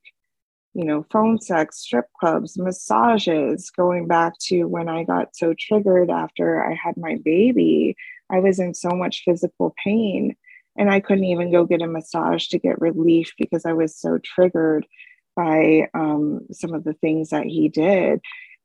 you 0.74 0.86
know, 0.86 1.06
phone 1.12 1.42
sex, 1.42 1.80
strip 1.80 2.06
clubs, 2.20 2.58
massages, 2.58 3.70
going 3.72 4.08
back 4.08 4.34
to 4.44 4.66
when 4.66 4.88
I 4.88 5.04
got 5.04 5.36
so 5.36 5.54
triggered 5.58 6.10
after 6.10 6.64
I 6.64 6.76
had 6.76 6.96
my 6.96 7.18
baby. 7.24 7.96
I 8.32 8.40
was 8.40 8.60
in 8.60 8.74
so 8.74 8.92
much 8.92 9.24
physical 9.26 9.76
pain 9.84 10.36
and 10.80 10.90
I 10.90 11.02
couldn't 11.02 11.26
even 11.26 11.52
go 11.52 11.66
get 11.66 11.82
a 11.82 11.88
massage 11.88 12.48
to 12.48 12.58
get 12.58 12.80
relief 12.80 13.34
because 13.38 13.66
I 13.66 13.74
was 13.74 14.00
so 14.00 14.18
triggered 14.18 14.88
by 15.36 15.90
um, 15.94 16.48
some 16.54 16.74
of 16.74 16.86
the 16.86 16.94
things 16.94 17.30
that 17.30 17.46
he 17.46 17.68
did. 17.68 18.22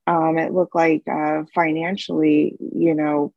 Um, 0.06 0.38
it 0.38 0.52
looked 0.52 0.76
like 0.76 1.02
uh, 1.10 1.42
financially, 1.52 2.56
you 2.60 2.94
know, 2.94 3.34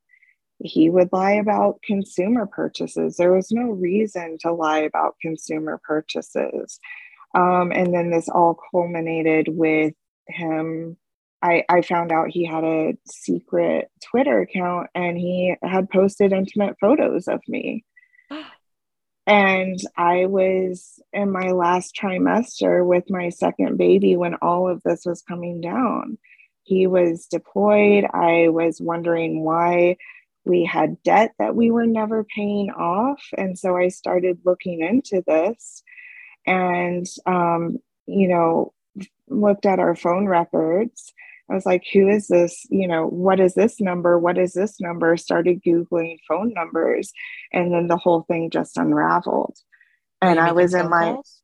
he 0.60 0.92
would 0.92 1.10
lie 1.12 1.34
about 1.34 1.82
consumer 1.82 2.46
purchases. 2.46 3.18
There 3.18 3.34
was 3.34 3.52
no 3.52 3.64
reason 3.72 4.38
to 4.42 4.54
lie 4.54 4.80
about 4.80 5.16
consumer 5.22 5.82
purchases. 5.84 6.80
Um, 7.34 7.72
and 7.72 7.94
then 7.94 8.12
this 8.12 8.30
all 8.30 8.60
culminated 8.72 9.48
with 9.50 9.96
him. 10.28 10.98
I, 11.42 11.64
I 11.68 11.82
found 11.82 12.12
out 12.12 12.30
he 12.30 12.46
had 12.46 12.64
a 12.64 12.94
secret 13.08 13.90
Twitter 14.04 14.42
account 14.42 14.90
and 14.94 15.18
he 15.18 15.56
had 15.64 15.90
posted 15.90 16.32
intimate 16.32 16.76
photos 16.80 17.28
of 17.28 17.42
me. 17.48 17.84
And 19.28 19.78
I 19.98 20.26
was 20.26 21.02
in 21.12 21.32
my 21.32 21.52
last 21.52 21.94
trimester 22.02 22.86
with 22.88 23.10
my 23.10 23.28
second 23.28 23.78
baby 23.78 24.16
when 24.16 24.36
all 24.36 24.70
of 24.70 24.82
this 24.84 25.06
was 25.06 25.22
coming 25.22 25.60
down. 25.60 26.18
He 26.64 26.88
was 26.88 27.28
deployed. 27.28 28.06
I 28.14 28.48
was 28.48 28.80
wondering 28.80 29.44
why 29.44 29.98
we 30.46 30.64
had 30.64 31.04
debt 31.04 31.34
that 31.40 31.56
we 31.56 31.72
were 31.72 31.86
never 31.86 32.24
paying 32.24 32.72
off. 32.72 33.22
And 33.38 33.60
so 33.60 33.76
I 33.76 33.90
started 33.90 34.40
looking 34.46 34.82
into 34.82 35.22
this 35.28 35.84
and, 36.46 37.06
um, 37.26 37.80
you 38.06 38.30
know, 38.30 38.74
looked 39.28 39.66
at 39.66 39.80
our 39.80 39.96
phone 39.96 40.26
records 40.26 41.14
I 41.50 41.54
was 41.54 41.66
like, 41.66 41.84
who 41.94 42.10
is 42.10 42.28
this? 42.28 42.66
You 42.70 42.88
know, 42.88 43.08
what 43.08 43.40
is 43.40 43.54
this 43.54 43.80
number? 43.80 44.20
What 44.20 44.38
is 44.38 44.54
this 44.54 44.80
number? 44.82 45.16
Started 45.16 45.62
Googling 45.64 46.18
phone 46.28 46.54
numbers. 46.54 47.12
And 47.54 47.74
then 47.74 47.88
the 47.88 47.98
whole 47.98 48.24
thing 48.24 48.50
just 48.50 48.78
unraveled. 48.78 49.56
And 50.22 50.40
I 50.40 50.52
was 50.52 50.74
in 50.74 50.90
my, 50.90 51.14
calls? 51.14 51.42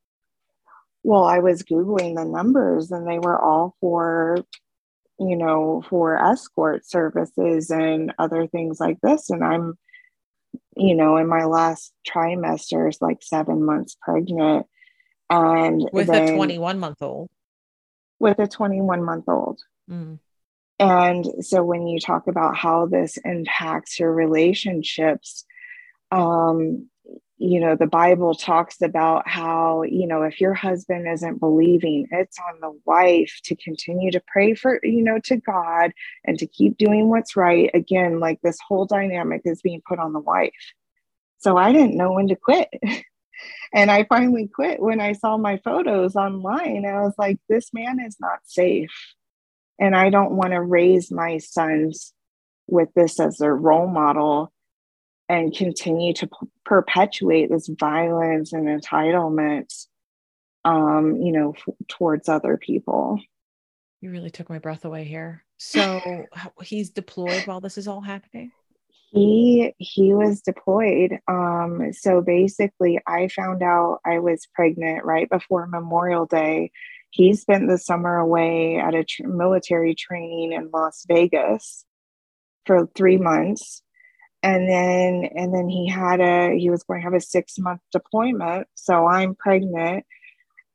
well, 1.04 1.24
I 1.24 1.39
was 1.39 1.63
Googling 1.63 2.16
the 2.16 2.26
numbers 2.26 2.92
and 2.92 3.08
they 3.08 3.20
were 3.20 3.39
all 3.39 3.76
for, 3.80 4.39
you 5.20 5.38
know, 5.38 5.84
for 5.89 6.18
escort 6.18 6.86
services 6.86 7.70
and 7.70 8.13
other 8.20 8.48
things 8.48 8.80
like 8.80 8.98
this. 9.02 9.30
And 9.30 9.44
I'm, 9.44 9.78
you 10.76 10.96
know, 10.96 11.18
in 11.18 11.28
my 11.28 11.46
last 11.46 11.94
trimester, 12.10 12.89
is 12.89 13.02
like 13.02 13.20
seven 13.22 13.63
months 13.63 13.96
pregnant. 14.02 14.66
And 15.30 15.89
with 15.94 16.08
then, 16.08 16.34
a 16.34 16.36
21 16.36 16.80
month 16.80 17.02
old. 17.02 17.30
With 18.24 18.40
a 18.40 18.48
21 18.48 19.04
month 19.04 19.26
old. 19.28 19.62
Mm. 19.90 20.20
And 20.80 21.26
so 21.42 21.64
when 21.64 21.88
you 21.88 22.00
talk 22.00 22.28
about 22.28 22.56
how 22.56 22.88
this 22.88 23.18
impacts 23.18 24.00
your 24.00 24.12
relationships, 24.12 25.46
um, 26.12 26.90
you 27.38 27.60
know, 27.60 27.76
the 27.76 27.88
Bible 27.88 28.36
talks 28.36 28.82
about 28.82 29.28
how, 29.28 29.84
you 29.84 30.08
know, 30.08 30.24
if 30.24 30.40
your 30.40 30.54
husband 30.54 31.08
isn't 31.08 31.40
believing, 31.40 32.08
it's 32.12 32.38
on 32.40 32.60
the 32.62 32.80
wife 32.86 33.40
to 33.44 33.56
continue 33.56 34.12
to 34.12 34.22
pray 34.28 34.54
for, 34.54 34.80
you 34.84 35.04
know, 35.04 35.20
to 35.26 35.38
God 35.38 35.92
and 36.24 36.40
to 36.40 36.48
keep 36.48 36.78
doing 36.78 37.10
what's 37.10 37.36
right. 37.36 37.70
Again, 37.74 38.20
like 38.20 38.40
this 38.42 38.58
whole 38.66 38.86
dynamic 38.86 39.42
is 39.46 39.62
being 39.62 39.82
put 39.88 40.00
on 40.00 40.14
the 40.14 40.20
wife. 40.20 40.52
So 41.40 41.58
I 41.58 41.74
didn't 41.74 41.98
know 41.98 42.14
when 42.14 42.30
to 42.30 42.36
quit. 42.36 42.70
and 43.73 43.89
I 43.89 44.06
finally 44.06 44.47
quit 44.47 44.82
when 44.82 44.99
I 44.99 45.13
saw 45.13 45.38
my 45.38 45.58
photos 45.63 46.15
online. 46.15 46.86
I 46.86 47.01
was 47.01 47.13
like, 47.17 47.39
this 47.49 47.73
man 47.73 47.99
is 47.99 48.17
not 48.19 48.39
safe. 48.45 48.91
And 49.79 49.96
I 49.96 50.10
don't 50.10 50.33
want 50.33 50.52
to 50.52 50.62
raise 50.62 51.12
my 51.12 51.39
sons 51.39 52.13
with 52.67 52.89
this 52.96 53.19
as 53.19 53.37
their 53.37 53.56
role 53.56 53.87
model 53.87 54.52
and 55.29 55.56
continue 55.56 56.13
to 56.13 56.27
p- 56.27 56.48
perpetuate 56.65 57.50
this 57.50 57.67
violence 57.67 58.54
and 58.54 58.67
entitlement 58.67 59.87
um, 60.65 61.17
you 61.17 61.31
know 61.31 61.54
f- 61.58 61.75
towards 61.87 62.29
other 62.29 62.58
people 62.58 63.19
you 64.02 64.12
really 64.12 64.29
took 64.29 64.50
my 64.50 64.60
breath 64.60 64.85
away 64.85 65.04
here 65.04 65.44
so 65.58 66.25
he's 66.62 66.89
deployed 66.89 67.46
while 67.46 67.62
this 67.62 67.77
is 67.77 67.87
all 67.87 68.02
happening 68.02 68.52
he 69.14 69.74
he 69.78 70.14
was 70.14 70.42
deployed 70.42 71.20
um, 71.28 71.94
so 71.94 72.22
basically 72.22 73.00
i 73.08 73.28
found 73.28 73.62
out 73.62 74.00
i 74.06 74.18
was 74.20 74.48
pregnant 74.56 75.06
right 75.06 75.30
before 75.30 75.68
memorial 75.68 76.26
day 76.26 76.72
he 77.12 77.36
spent 77.36 77.68
the 77.70 77.78
summer 77.78 78.18
away 78.18 78.78
at 78.78 78.96
a 78.96 79.04
tr- 79.04 79.28
military 79.28 79.94
training 79.94 80.54
in 80.54 80.72
Las 80.74 81.06
Vegas 81.08 81.86
for 82.66 82.88
three 82.96 83.18
months. 83.18 83.84
And 84.42 84.68
then, 84.68 85.30
and 85.36 85.54
then 85.54 85.70
he 85.70 85.88
had 85.88 86.20
a, 86.22 86.58
he 86.58 86.72
was 86.72 86.82
going 86.82 87.02
to 87.02 87.04
have 87.04 87.14
a 87.14 87.22
six 87.22 87.60
month 87.60 87.82
deployment. 87.92 88.66
So 88.74 89.06
I'm 89.06 89.36
pregnant. 89.36 90.06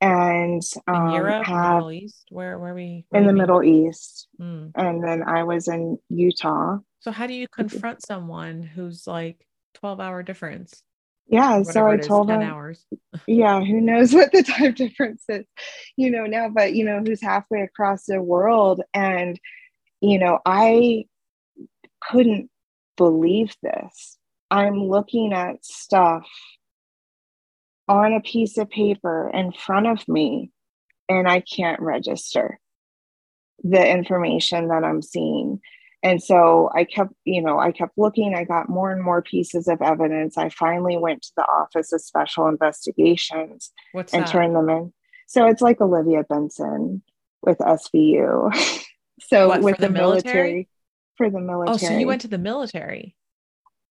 and 0.00 0.62
um, 0.86 1.08
in 1.08 1.14
Europe, 1.14 1.44
have, 1.44 1.74
Middle 1.74 1.90
East. 1.90 2.26
Where 2.30 2.56
where 2.56 2.72
we 2.72 3.04
where 3.08 3.20
in 3.20 3.26
the 3.26 3.32
you 3.32 3.38
Middle 3.38 3.62
East, 3.64 4.28
Mm. 4.40 4.70
and 4.76 5.02
then 5.02 5.24
I 5.24 5.42
was 5.42 5.66
in 5.66 5.98
Utah. 6.08 6.78
So 7.00 7.10
how 7.10 7.26
do 7.26 7.34
you 7.34 7.46
confront 7.48 8.04
someone 8.04 8.62
who's 8.62 9.06
like 9.06 9.46
twelve 9.74 10.00
hour 10.00 10.22
difference? 10.22 10.82
Yeah, 11.28 11.62
so 11.62 11.86
I 11.86 11.94
it 11.94 12.00
is, 12.00 12.06
told 12.06 12.28
ten 12.28 12.42
him, 12.42 12.48
hours. 12.48 12.84
yeah, 13.26 13.60
who 13.60 13.80
knows 13.80 14.14
what 14.14 14.32
the 14.32 14.42
time 14.42 14.72
difference 14.72 15.24
is, 15.28 15.44
you 15.96 16.10
know, 16.10 16.24
now, 16.24 16.48
but 16.48 16.72
you 16.72 16.84
know, 16.84 17.00
who's 17.00 17.22
halfway 17.22 17.62
across 17.62 18.06
the 18.06 18.20
world. 18.20 18.82
And, 18.94 19.38
you 20.00 20.18
know, 20.18 20.38
I 20.44 21.04
couldn't 22.00 22.50
believe 22.96 23.54
this. 23.62 24.18
I'm 24.50 24.82
looking 24.84 25.32
at 25.34 25.64
stuff 25.64 26.26
on 27.86 28.14
a 28.14 28.20
piece 28.20 28.56
of 28.58 28.70
paper 28.70 29.30
in 29.32 29.52
front 29.52 29.86
of 29.86 30.06
me, 30.08 30.50
and 31.08 31.28
I 31.28 31.40
can't 31.40 31.80
register 31.80 32.58
the 33.62 33.86
information 33.86 34.68
that 34.68 34.84
I'm 34.84 35.02
seeing. 35.02 35.60
And 36.02 36.22
so 36.22 36.70
I 36.74 36.84
kept, 36.84 37.12
you 37.24 37.42
know, 37.42 37.58
I 37.58 37.72
kept 37.72 37.98
looking. 37.98 38.34
I 38.34 38.44
got 38.44 38.68
more 38.68 38.92
and 38.92 39.02
more 39.02 39.20
pieces 39.20 39.66
of 39.66 39.82
evidence. 39.82 40.38
I 40.38 40.48
finally 40.48 40.96
went 40.96 41.22
to 41.22 41.32
the 41.36 41.42
Office 41.42 41.92
of 41.92 42.00
Special 42.00 42.46
Investigations 42.48 43.72
What's 43.92 44.14
and 44.14 44.22
that? 44.22 44.30
turned 44.30 44.54
them 44.54 44.68
in. 44.68 44.92
So 45.26 45.46
it's 45.48 45.60
like 45.60 45.80
Olivia 45.80 46.22
Benson 46.22 47.02
with 47.42 47.58
SVU. 47.58 48.54
so 49.20 49.48
What, 49.48 49.62
with 49.62 49.76
for 49.76 49.80
the 49.82 49.86
the, 49.88 49.92
military? 49.92 50.34
military, 50.34 50.68
for 51.16 51.30
the 51.30 51.40
military. 51.40 51.74
oh, 51.74 51.76
so 51.76 51.98
you 51.98 52.06
went 52.06 52.20
to 52.22 52.28
the 52.28 52.38
military. 52.38 53.16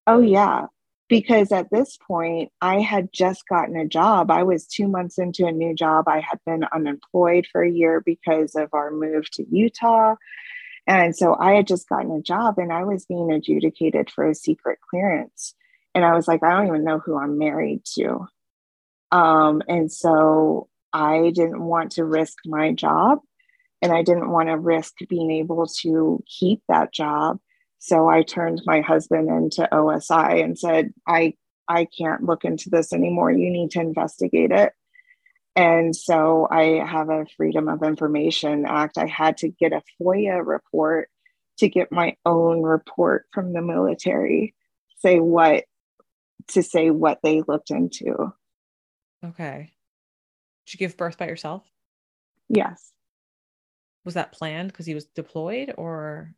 Oh, 0.08 0.22
yeah. 0.22 0.68
Because 1.10 1.52
at 1.52 1.70
this 1.72 1.98
point, 1.98 2.52
I 2.62 2.80
had 2.80 3.10
just 3.14 3.48
gotten 3.48 3.76
a 3.78 3.88
job. 3.88 4.32
I 4.32 4.44
was 4.44 4.66
two 4.66 4.88
months 4.88 5.18
into 5.18 5.46
a 5.46 5.52
new 5.52 5.74
job. 5.74 6.08
I 6.08 6.20
had 6.22 6.40
been 6.46 6.66
unemployed 6.74 7.48
for 7.52 7.62
a 7.62 7.70
year 7.70 8.02
because 8.06 8.56
of 8.56 8.70
our 8.74 8.92
move 8.92 9.30
to 9.32 9.46
Utah. 9.50 10.16
And 10.88 11.16
so 11.16 11.36
I 11.38 11.54
had 11.54 11.68
just 11.68 11.90
gotten 11.90 12.12
a 12.12 12.22
job 12.22 12.58
and 12.58 12.72
I 12.72 12.84
was 12.84 13.06
being 13.06 13.32
adjudicated 13.32 14.10
for 14.10 14.28
a 14.28 14.36
secret 14.36 14.80
clearance. 14.90 15.54
And 15.94 16.06
I 16.06 16.16
was 16.16 16.28
like, 16.28 16.44
I 16.44 16.52
don't 16.52 16.68
even 16.68 16.84
know 16.86 17.00
who 17.00 17.18
I'm 17.18 17.38
married 17.38 17.82
to. 17.96 18.28
Um, 19.12 19.62
and 19.68 19.92
so 19.92 20.70
I 20.94 21.32
didn't 21.36 21.62
want 21.62 21.92
to 21.94 22.06
risk 22.06 22.38
my 22.46 22.72
job 22.72 23.20
and 23.82 23.92
I 23.92 24.02
didn't 24.02 24.32
want 24.32 24.50
to 24.50 24.58
risk 24.58 24.96
being 25.10 25.32
able 25.32 25.68
to 25.82 26.24
keep 26.40 26.62
that 26.68 26.94
job. 26.94 27.40
So 27.80 28.08
I 28.08 28.24
turned 28.24 28.62
my 28.66 28.82
husband 28.82 29.30
into 29.30 29.68
OSI 29.72 30.44
and 30.44 30.58
said, 30.58 30.94
I 31.08 31.34
I 31.70 31.88
can't 31.98 32.24
look 32.24 32.46
into 32.46 32.70
this 32.70 32.94
anymore. 32.94 33.32
You 33.32 33.52
need 33.52 33.72
to 33.72 33.82
investigate 33.82 34.52
it. 34.52 34.72
And 35.58 35.96
so 35.96 36.48
I 36.52 36.86
have 36.86 37.10
a 37.10 37.26
Freedom 37.36 37.68
of 37.68 37.82
Information 37.82 38.68
Act. 38.68 39.00
I 39.00 39.08
had 39.08 39.38
to 39.38 39.50
get 39.50 39.74
a 39.74 39.82
FOIA 40.00 40.46
report 40.46 41.10
to 41.58 41.68
get 41.68 41.92
my 41.92 42.16
own 42.28 42.62
report 42.62 43.26
from 43.34 43.54
the 43.54 43.64
military, 43.64 44.54
say 45.00 45.20
what 45.20 45.64
to 46.50 46.62
say 46.62 46.92
what 46.92 47.22
they 47.24 47.42
looked 47.42 47.72
into. 47.72 48.32
Okay. 49.26 49.72
Did 50.68 50.74
you 50.76 50.78
give 50.78 50.96
birth 50.96 51.18
by 51.18 51.28
yourself? 51.28 51.64
Yes. 52.50 52.92
Was 54.06 54.14
that 54.14 54.34
planned 54.34 54.72
because 54.72 54.86
he 54.86 54.94
was 54.94 55.06
deployed 55.06 55.74
or 55.76 56.36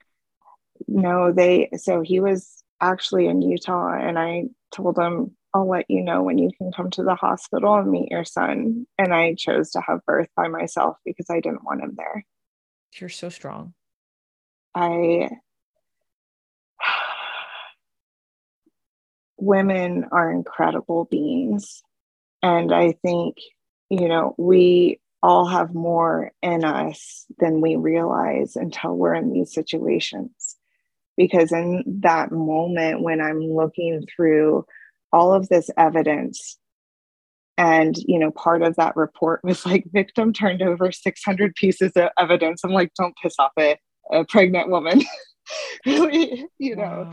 No, 0.88 1.34
they 1.34 1.72
so 1.76 2.00
he 2.00 2.22
was 2.22 2.64
actually 2.80 3.28
in 3.28 3.42
Utah 3.42 3.96
and 4.00 4.18
I 4.18 4.46
told 4.72 4.98
him 4.98 5.36
I'll 5.54 5.68
let 5.68 5.86
you 5.90 6.04
know 6.04 6.22
when 6.22 6.38
you 6.38 6.52
can 6.58 6.72
come 6.72 6.92
to 6.92 7.04
the 7.04 7.16
hospital 7.16 7.76
and 7.76 7.90
meet 7.90 8.12
your 8.12 8.26
son. 8.26 8.86
And 8.98 9.14
I 9.14 9.34
chose 9.36 9.72
to 9.72 9.82
have 9.82 10.06
birth 10.06 10.30
by 10.36 10.48
myself 10.48 10.98
because 11.06 11.28
I 11.30 11.40
didn't 11.40 11.64
want 11.64 11.82
him 11.82 11.96
there. 11.98 12.26
you're 13.00 13.10
so 13.10 13.30
strong? 13.30 13.74
I 14.76 15.30
women 19.38 20.06
are 20.12 20.32
incredible 20.32 21.06
beings. 21.06 21.82
And 22.44 22.74
I 22.74 22.94
think, 23.04 23.38
you 23.90 24.08
know, 24.08 24.36
we 24.38 25.00
all 25.22 25.48
have 25.48 25.74
more 25.74 26.32
in 26.42 26.64
us 26.64 27.26
than 27.40 27.62
we 27.62 27.76
realize 27.76 28.56
until 28.56 28.96
we're 28.96 29.16
in 29.16 29.34
these 29.34 29.54
situations. 29.54 30.56
Because 31.18 31.52
in 31.52 31.84
that 32.02 32.32
moment, 32.32 33.02
when 33.02 33.20
I'm 33.20 33.42
looking 33.42 34.06
through 34.16 34.66
all 35.12 35.34
of 35.34 35.50
this 35.50 35.70
evidence, 35.78 36.58
and 37.58 37.96
you 37.98 38.20
know, 38.20 38.32
part 38.32 38.62
of 38.62 38.76
that 38.78 38.96
report 38.96 39.42
was 39.44 39.66
like 39.66 39.86
victim 39.92 40.34
turned 40.34 40.62
over 40.62 40.92
600 40.92 41.56
pieces 41.56 41.92
of 41.96 42.10
evidence. 42.20 42.62
I'm 42.64 42.72
like, 42.72 42.92
don't 42.98 43.16
piss 43.22 43.36
off 43.40 43.52
a, 43.60 43.78
a 44.12 44.26
pregnant 44.26 44.70
woman. 44.70 45.02
really, 45.86 46.46
you 46.58 46.76
know 46.76 47.08
Wow. 47.10 47.12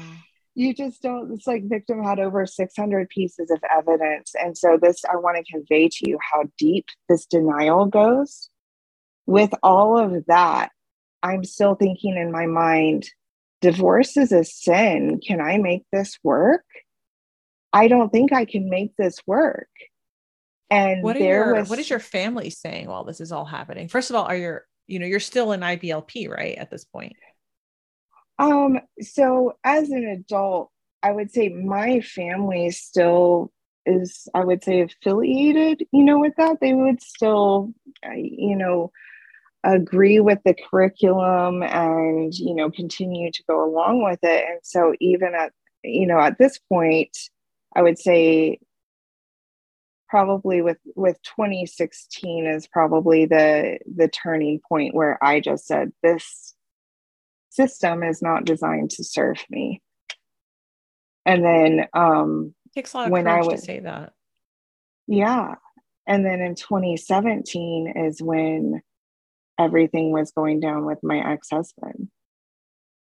you 0.54 0.74
just 0.74 1.02
don't 1.02 1.32
it's 1.32 1.46
like 1.46 1.68
victim 1.68 2.02
had 2.02 2.18
over 2.18 2.46
600 2.46 3.08
pieces 3.08 3.50
of 3.50 3.58
evidence 3.74 4.32
and 4.34 4.56
so 4.56 4.78
this 4.80 5.02
i 5.10 5.16
want 5.16 5.36
to 5.36 5.52
convey 5.52 5.88
to 5.88 6.10
you 6.10 6.18
how 6.32 6.44
deep 6.58 6.86
this 7.08 7.26
denial 7.26 7.86
goes 7.86 8.50
with 9.26 9.50
all 9.62 9.98
of 9.98 10.24
that 10.26 10.70
i'm 11.22 11.44
still 11.44 11.74
thinking 11.74 12.16
in 12.16 12.32
my 12.32 12.46
mind 12.46 13.08
divorce 13.60 14.16
is 14.16 14.32
a 14.32 14.44
sin 14.44 15.20
can 15.26 15.40
i 15.40 15.58
make 15.58 15.84
this 15.92 16.18
work 16.22 16.64
i 17.76 17.88
don't 17.88 18.10
think 18.10 18.32
i 18.32 18.44
can 18.44 18.68
make 18.68 18.96
this 18.96 19.18
work 19.26 19.68
and 20.70 21.02
What 21.02 21.14
there 21.14 21.46
your 21.46 21.54
was 21.54 21.70
what 21.70 21.78
is 21.78 21.88
your 21.88 22.00
family 22.00 22.50
saying 22.50 22.88
while 22.88 23.04
this 23.04 23.20
is 23.20 23.30
all 23.30 23.44
happening? 23.44 23.88
First 23.88 24.10
of 24.10 24.16
all, 24.16 24.24
are 24.24 24.36
your 24.36 24.66
you 24.86 24.98
know, 24.98 25.06
you're 25.06 25.20
still 25.20 25.52
in 25.52 25.60
IBLP, 25.60 26.28
right? 26.28 26.56
At 26.56 26.70
this 26.70 26.84
point. 26.84 27.16
Um, 28.38 28.80
so 29.00 29.54
as 29.64 29.90
an 29.90 30.04
adult, 30.06 30.70
I 31.02 31.10
would 31.10 31.30
say 31.32 31.48
my 31.48 32.00
family 32.00 32.70
still 32.70 33.52
is, 33.84 34.28
I 34.34 34.44
would 34.44 34.62
say, 34.62 34.82
affiliated, 34.82 35.86
you 35.92 36.04
know, 36.04 36.18
with 36.18 36.34
that. 36.36 36.60
They 36.60 36.74
would 36.74 37.02
still, 37.02 37.72
uh, 38.06 38.12
you 38.14 38.56
know, 38.56 38.92
agree 39.64 40.20
with 40.20 40.38
the 40.44 40.54
curriculum 40.54 41.62
and, 41.62 42.32
you 42.34 42.54
know, 42.54 42.70
continue 42.70 43.32
to 43.32 43.42
go 43.48 43.64
along 43.64 44.04
with 44.04 44.20
it. 44.22 44.44
And 44.48 44.60
so 44.62 44.94
even 45.00 45.34
at, 45.34 45.52
you 45.82 46.06
know, 46.06 46.20
at 46.20 46.38
this 46.38 46.58
point, 46.68 47.16
I 47.76 47.82
would 47.82 47.98
say 47.98 48.58
probably 50.08 50.62
with 50.62 50.78
with 50.94 51.18
2016 51.22 52.46
is 52.46 52.66
probably 52.66 53.26
the 53.26 53.78
the 53.94 54.08
turning 54.08 54.60
point 54.66 54.94
where 54.94 55.22
I 55.22 55.40
just 55.40 55.66
said 55.66 55.92
this 56.02 56.54
system 57.50 58.02
is 58.02 58.22
not 58.22 58.44
designed 58.46 58.90
to 58.92 59.04
serve 59.04 59.44
me. 59.50 59.82
And 61.26 61.44
then, 61.44 61.86
um, 61.92 62.54
It 62.66 62.72
takes 62.74 62.94
a 62.94 62.98
lot 62.98 63.06
of 63.06 63.12
When 63.12 63.26
I 63.26 63.38
was- 63.42 63.60
to 63.60 63.66
say 63.66 63.80
that. 63.80 64.12
yeah. 65.06 65.56
And 66.06 66.24
then 66.24 66.40
in 66.40 66.54
2017 66.54 67.92
is 67.96 68.22
when 68.22 68.80
everything 69.58 70.12
was 70.12 70.30
going 70.30 70.60
down 70.60 70.84
with 70.86 71.02
my 71.02 71.32
ex 71.32 71.50
husband. 71.50 72.10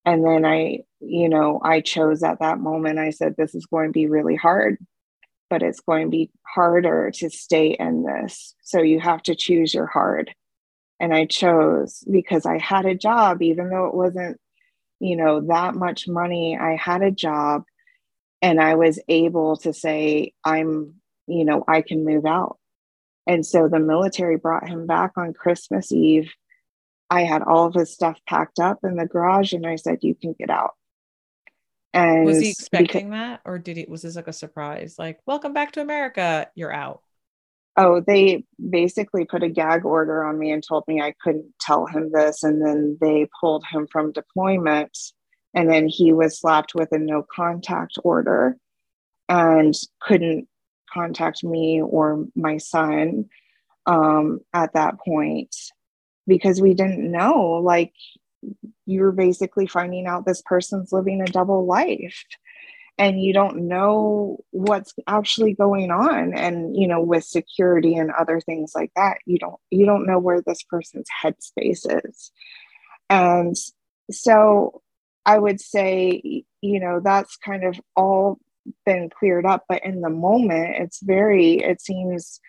And 0.05 0.25
then 0.25 0.45
I, 0.45 0.81
you 1.01 1.29
know, 1.29 1.61
I 1.63 1.81
chose 1.81 2.23
at 2.23 2.41
that 2.41 2.59
moment, 2.59 2.99
I 2.99 3.11
said, 3.11 3.37
this 3.37 3.55
is 3.55 3.67
going 3.67 3.89
to 3.89 3.93
be 3.93 4.07
really 4.07 4.37
hard, 4.37 4.79
but 5.49 5.63
it's 5.63 5.81
going 5.81 6.07
to 6.07 6.11
be 6.11 6.31
harder 6.43 7.11
to 7.15 7.31
stay 7.31 7.77
in 7.79 8.03
this. 8.03 8.55
So 8.63 8.83
you 8.83 9.01
have 9.01 9.23
to 9.25 9.35
choose 9.35 9.73
your 9.73 9.87
hard. 9.87 10.35
And 11.01 11.15
I 11.15 11.27
chose 11.27 12.05
because 12.11 12.47
I 12.47 12.59
had 12.59 12.87
a 12.87 12.95
job, 12.95 13.43
even 13.43 13.71
though 13.71 13.87
it 13.87 13.95
wasn't, 13.95 14.39
you 15.01 15.17
know, 15.17 15.41
that 15.41 15.75
much 15.75 16.07
money. 16.07 16.57
I 16.59 16.77
had 16.77 17.03
a 17.03 17.11
job 17.11 17.65
and 18.41 18.61
I 18.61 18.75
was 18.75 19.01
able 19.09 19.57
to 19.59 19.73
say, 19.73 20.33
I'm, 20.45 20.95
you 21.27 21.45
know, 21.45 21.65
I 21.67 21.83
can 21.83 22.05
move 22.05 22.27
out. 22.27 22.59
And 23.27 23.45
so 23.45 23.69
the 23.69 23.81
military 23.81 24.37
brought 24.37 24.69
him 24.69 24.87
back 24.87 25.13
on 25.17 25.33
Christmas 25.33 25.91
Eve. 25.93 26.31
I 27.11 27.23
had 27.25 27.43
all 27.43 27.67
of 27.67 27.75
his 27.75 27.93
stuff 27.93 28.19
packed 28.29 28.59
up 28.59 28.81
in 28.85 28.97
the 28.97 29.07
garage 29.07 29.53
and 29.53 29.67
I 29.67 29.77
said, 29.77 29.99
You 30.03 30.15
can 30.15 30.35
get 30.39 30.51
out. 30.51 30.73
And 31.93 32.25
Was 32.25 32.41
he 32.41 32.51
expecting 32.51 33.11
that 33.11 33.41
or 33.45 33.59
did 33.59 33.77
he 33.77 33.87
was 33.89 34.03
this 34.03 34.17
like 34.17 34.29
a 34.29 34.33
surprise? 34.33 34.97
Like, 34.99 35.21
welcome 35.27 35.53
back 35.53 35.73
to 35.73 35.81
America, 35.81 36.49
you're 36.55 36.73
out. 36.73 37.03
oh, 37.77 38.01
they 38.07 38.45
basically 38.71 39.25
put 39.25 39.43
a 39.43 39.49
gag 39.49 39.85
order 39.85 40.25
on 40.25 40.39
me 40.39 40.51
and 40.53 40.63
told 40.63 40.85
me 40.87 41.01
I 41.01 41.15
couldn't 41.23 41.53
tell 41.61 41.87
him 41.87 42.11
this. 42.13 42.43
And 42.43 42.65
then 42.65 42.99
they 43.01 43.29
pulled 43.41 43.65
him 43.71 43.87
from 43.91 44.13
deployment. 44.13 44.97
And 45.55 45.71
then 45.71 45.89
he 45.89 46.13
was 46.13 46.39
slapped 46.41 46.75
with 46.75 46.91
a 46.93 46.99
no 46.99 47.25
contact 47.35 47.99
order 48.05 48.57
and 49.29 49.75
couldn't 50.01 50.49
contact 50.93 51.45
me 51.45 51.81
or 51.83 52.27
my 52.37 52.59
son 52.59 53.27
um, 53.87 54.41
at 54.53 54.75
that 54.75 54.99
point 54.99 55.55
because 56.27 56.61
we 56.61 56.75
didn't 56.75 57.11
know. 57.11 57.61
Like, 57.63 57.93
you 58.87 59.01
were 59.03 59.13
basically 59.13 59.67
finding 59.67 60.07
out 60.07 60.27
this 60.27 60.43
person's 60.43 60.93
living 60.93 61.21
a 61.23 61.27
double 61.27 61.67
life. 61.67 62.25
and 62.99 63.21
you 63.21 63.33
don't 63.33 63.67
know 63.69 64.39
what's 64.51 64.95
actually 65.07 65.53
going 65.55 65.91
on 65.91 66.33
and 66.35 66.77
you 66.77 66.87
know 66.87 67.01
with 67.01 67.25
security 67.25 67.97
and 67.97 68.11
other 68.13 68.41
things 68.41 68.73
like 68.75 68.91
that 68.97 69.19
you 69.27 69.39
don't 69.39 69.61
you 69.71 69.85
don't 69.87 70.07
know 70.07 70.19
where 70.19 70.41
this 70.47 70.63
person's 70.63 71.09
headspace 71.23 71.87
is 72.07 72.31
and 73.11 73.57
so 74.11 74.83
i 75.27 75.39
would 75.39 75.61
say 75.61 76.45
you 76.61 76.81
know 76.81 77.01
that's 77.03 77.37
kind 77.37 77.65
of 77.65 77.81
all 77.97 78.39
been 78.87 79.11
cleared 79.11 79.45
up 79.45 79.65
but 79.69 79.85
in 79.85 80.01
the 80.01 80.11
moment 80.11 80.77
it's 80.79 81.01
very 81.03 81.55
it 81.59 81.81
seems 81.81 82.41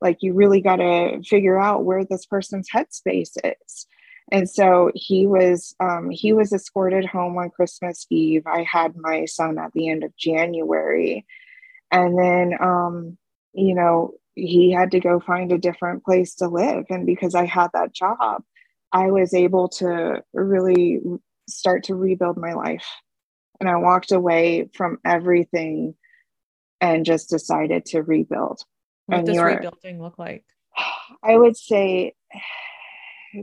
like 0.00 0.18
you 0.20 0.34
really 0.34 0.60
got 0.60 0.76
to 0.76 1.22
figure 1.22 1.58
out 1.58 1.84
where 1.84 2.04
this 2.04 2.26
person's 2.26 2.68
headspace 2.74 3.36
is. 3.42 3.86
And 4.32 4.48
so 4.48 4.90
he 4.94 5.26
was 5.26 5.74
um, 5.80 6.10
he 6.10 6.32
was 6.32 6.52
escorted 6.52 7.04
home 7.04 7.36
on 7.36 7.50
christmas 7.50 8.06
eve. 8.10 8.46
I 8.46 8.62
had 8.70 8.96
my 8.96 9.26
son 9.26 9.58
at 9.58 9.72
the 9.72 9.88
end 9.88 10.04
of 10.04 10.16
january. 10.16 11.26
And 11.90 12.18
then 12.18 12.54
um, 12.60 13.18
you 13.52 13.74
know 13.74 14.14
he 14.34 14.72
had 14.72 14.90
to 14.92 15.00
go 15.00 15.20
find 15.20 15.52
a 15.52 15.58
different 15.58 16.04
place 16.04 16.34
to 16.36 16.48
live. 16.48 16.86
And 16.90 17.06
because 17.06 17.34
i 17.34 17.44
had 17.44 17.68
that 17.74 17.94
job 17.94 18.42
i 18.92 19.10
was 19.10 19.34
able 19.34 19.68
to 19.68 20.22
really 20.32 21.00
start 21.48 21.84
to 21.84 21.94
rebuild 21.94 22.36
my 22.36 22.54
life. 22.54 22.86
And 23.60 23.68
i 23.68 23.76
walked 23.76 24.12
away 24.12 24.70
from 24.74 24.98
everything 25.04 25.94
and 26.80 27.06
just 27.06 27.30
decided 27.30 27.84
to 27.86 28.02
rebuild 28.02 28.62
what 29.06 29.18
and 29.18 29.26
does 29.26 29.38
rebuilding 29.38 30.00
look 30.00 30.18
like? 30.18 30.44
I 31.22 31.36
would 31.36 31.56
say 31.56 32.14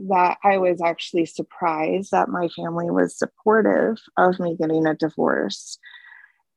that 0.08 0.38
I 0.42 0.58
was 0.58 0.80
actually 0.80 1.26
surprised 1.26 2.10
that 2.12 2.28
my 2.28 2.48
family 2.48 2.90
was 2.90 3.16
supportive 3.16 3.98
of 4.16 4.40
me 4.40 4.56
getting 4.58 4.86
a 4.86 4.94
divorce. 4.94 5.78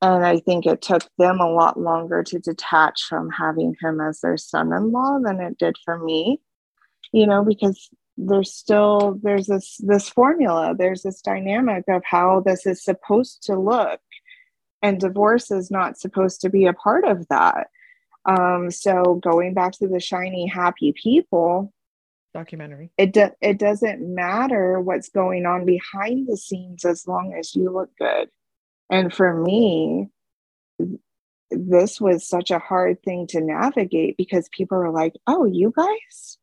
And 0.02 0.24
I 0.24 0.40
think 0.40 0.66
it 0.66 0.82
took 0.82 1.02
them 1.18 1.40
a 1.40 1.50
lot 1.50 1.78
longer 1.78 2.22
to 2.22 2.38
detach 2.38 3.02
from 3.08 3.30
having 3.30 3.74
him 3.80 4.00
as 4.00 4.20
their 4.20 4.36
son 4.36 4.72
in 4.72 4.92
law 4.92 5.18
than 5.22 5.40
it 5.40 5.58
did 5.58 5.76
for 5.84 5.98
me, 5.98 6.40
you 7.12 7.26
know, 7.26 7.44
because 7.44 7.88
there's 8.18 8.52
still 8.52 9.18
there's 9.22 9.46
this 9.46 9.76
this 9.80 10.08
formula 10.08 10.74
there's 10.76 11.02
this 11.02 11.20
dynamic 11.20 11.84
of 11.86 12.02
how 12.02 12.40
this 12.40 12.66
is 12.66 12.82
supposed 12.82 13.42
to 13.44 13.58
look. 13.58 14.00
And 14.82 15.00
divorce 15.00 15.50
is 15.50 15.70
not 15.70 15.98
supposed 15.98 16.42
to 16.42 16.50
be 16.50 16.66
a 16.66 16.72
part 16.72 17.04
of 17.04 17.26
that 17.28 17.68
um, 18.26 18.70
so 18.70 19.20
going 19.22 19.54
back 19.54 19.72
to 19.72 19.88
the 19.88 20.00
shiny 20.00 20.46
happy 20.46 20.92
people 20.92 21.72
documentary. 22.36 22.90
It 22.98 23.12
do, 23.12 23.30
it 23.40 23.58
doesn't 23.58 24.02
matter 24.14 24.78
what's 24.78 25.08
going 25.08 25.46
on 25.46 25.64
behind 25.64 26.28
the 26.28 26.36
scenes 26.36 26.84
as 26.84 27.06
long 27.08 27.34
as 27.38 27.54
you 27.54 27.70
look 27.70 27.90
good. 27.98 28.28
And 28.90 29.12
for 29.12 29.42
me, 29.42 30.08
this 31.50 32.00
was 32.00 32.28
such 32.28 32.50
a 32.50 32.58
hard 32.58 33.02
thing 33.02 33.26
to 33.28 33.40
navigate 33.40 34.16
because 34.16 34.48
people 34.50 34.76
were 34.78 34.90
like, 34.90 35.14
"Oh, 35.26 35.46
you 35.46 35.72
guys, 35.74 36.38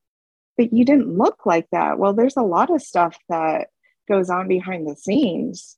but 0.57 0.73
you 0.73 0.83
didn't 0.83 1.15
look 1.15 1.45
like 1.45 1.67
that." 1.71 1.99
Well, 1.99 2.13
there's 2.13 2.37
a 2.37 2.41
lot 2.41 2.71
of 2.71 2.81
stuff 2.81 3.15
that 3.29 3.67
goes 4.09 4.29
on 4.29 4.47
behind 4.47 4.87
the 4.87 4.95
scenes 4.95 5.77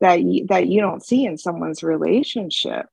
that 0.00 0.22
you, 0.22 0.46
that 0.48 0.66
you 0.66 0.80
don't 0.80 1.04
see 1.04 1.24
in 1.24 1.38
someone's 1.38 1.82
relationship. 1.82 2.86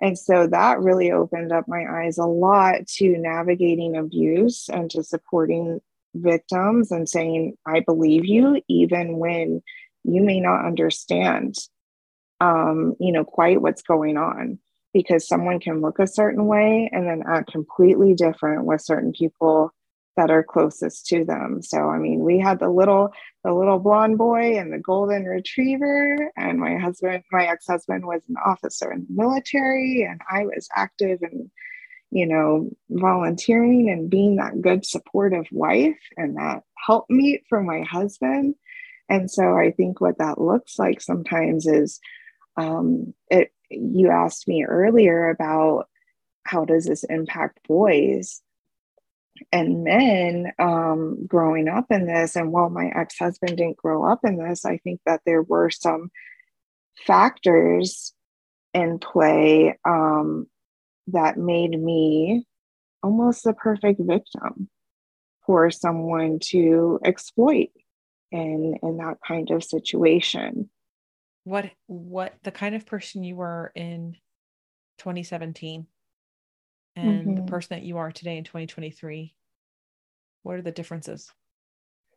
And 0.00 0.18
so 0.18 0.46
that 0.46 0.80
really 0.80 1.12
opened 1.12 1.52
up 1.52 1.68
my 1.68 1.84
eyes 1.84 2.18
a 2.18 2.24
lot 2.24 2.86
to 2.96 3.18
navigating 3.18 3.96
abuse 3.96 4.68
and 4.68 4.90
to 4.90 5.02
supporting 5.02 5.80
victims 6.14 6.90
and 6.90 7.08
saying, 7.08 7.56
I 7.66 7.80
believe 7.80 8.24
you, 8.24 8.62
even 8.68 9.18
when 9.18 9.62
you 10.04 10.22
may 10.22 10.40
not 10.40 10.64
understand, 10.64 11.56
um, 12.40 12.96
you 12.98 13.12
know, 13.12 13.24
quite 13.24 13.60
what's 13.60 13.82
going 13.82 14.16
on. 14.16 14.58
Because 14.92 15.28
someone 15.28 15.60
can 15.60 15.80
look 15.80 16.00
a 16.00 16.06
certain 16.08 16.46
way 16.46 16.90
and 16.92 17.06
then 17.06 17.22
act 17.24 17.52
completely 17.52 18.14
different 18.14 18.64
with 18.64 18.80
certain 18.80 19.12
people 19.12 19.72
that 20.16 20.30
are 20.30 20.42
closest 20.42 21.06
to 21.06 21.24
them. 21.24 21.62
So 21.62 21.88
I 21.88 21.98
mean, 21.98 22.20
we 22.20 22.38
had 22.38 22.58
the 22.58 22.68
little 22.68 23.12
the 23.44 23.52
little 23.52 23.78
blonde 23.78 24.18
boy 24.18 24.58
and 24.58 24.72
the 24.72 24.78
golden 24.78 25.24
retriever 25.24 26.30
and 26.36 26.58
my 26.58 26.76
husband 26.76 27.22
my 27.32 27.46
ex-husband 27.46 28.04
was 28.06 28.22
an 28.28 28.36
officer 28.44 28.92
in 28.92 29.06
the 29.08 29.22
military 29.22 30.02
and 30.02 30.20
I 30.30 30.44
was 30.44 30.68
active 30.76 31.22
and 31.22 31.50
you 32.10 32.26
know 32.26 32.70
volunteering 32.90 33.88
and 33.88 34.10
being 34.10 34.36
that 34.36 34.60
good 34.60 34.84
supportive 34.84 35.46
wife 35.52 36.00
and 36.16 36.36
that 36.36 36.62
helpmeet 36.86 37.44
for 37.48 37.62
my 37.62 37.82
husband. 37.82 38.54
And 39.08 39.30
so 39.30 39.56
I 39.56 39.72
think 39.72 40.00
what 40.00 40.18
that 40.18 40.40
looks 40.40 40.78
like 40.78 41.00
sometimes 41.00 41.66
is 41.66 42.00
um, 42.56 43.14
it 43.30 43.52
you 43.70 44.10
asked 44.10 44.48
me 44.48 44.64
earlier 44.64 45.30
about 45.30 45.86
how 46.44 46.64
does 46.64 46.84
this 46.84 47.04
impact 47.04 47.60
boys 47.68 48.42
and 49.52 49.84
men 49.84 50.52
um, 50.58 51.26
growing 51.26 51.68
up 51.68 51.86
in 51.90 52.06
this. 52.06 52.36
And 52.36 52.52
while 52.52 52.70
my 52.70 52.90
ex 52.94 53.18
husband 53.18 53.56
didn't 53.56 53.76
grow 53.76 54.10
up 54.10 54.20
in 54.24 54.36
this, 54.36 54.64
I 54.64 54.78
think 54.78 55.00
that 55.06 55.20
there 55.26 55.42
were 55.42 55.70
some 55.70 56.10
factors 57.06 58.12
in 58.74 58.98
play 58.98 59.76
um, 59.84 60.46
that 61.08 61.36
made 61.36 61.80
me 61.80 62.46
almost 63.02 63.44
the 63.44 63.54
perfect 63.54 64.00
victim 64.00 64.68
for 65.46 65.70
someone 65.70 66.38
to 66.38 67.00
exploit 67.04 67.70
in 68.30 68.78
in 68.82 68.98
that 68.98 69.16
kind 69.26 69.50
of 69.50 69.64
situation 69.64 70.70
what 71.44 71.70
what 71.86 72.34
the 72.44 72.52
kind 72.52 72.74
of 72.74 72.86
person 72.86 73.24
you 73.24 73.36
were 73.36 73.72
in 73.74 74.16
2017 74.98 75.86
and 76.96 77.20
mm-hmm. 77.20 77.34
the 77.34 77.50
person 77.50 77.76
that 77.76 77.84
you 77.84 77.98
are 77.98 78.12
today 78.12 78.36
in 78.36 78.44
2023 78.44 79.34
what 80.42 80.56
are 80.56 80.62
the 80.62 80.72
differences 80.72 81.30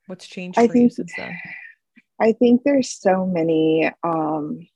what's 0.07 0.27
changed 0.27 0.57
I 0.57 0.67
for 0.67 0.73
think, 0.73 0.83
you 0.83 0.89
since 0.89 1.13
then 1.17 1.37
i 2.19 2.31
think 2.33 2.63
there's 2.63 2.89
so 2.89 3.25
many 3.25 3.91
um 4.03 4.67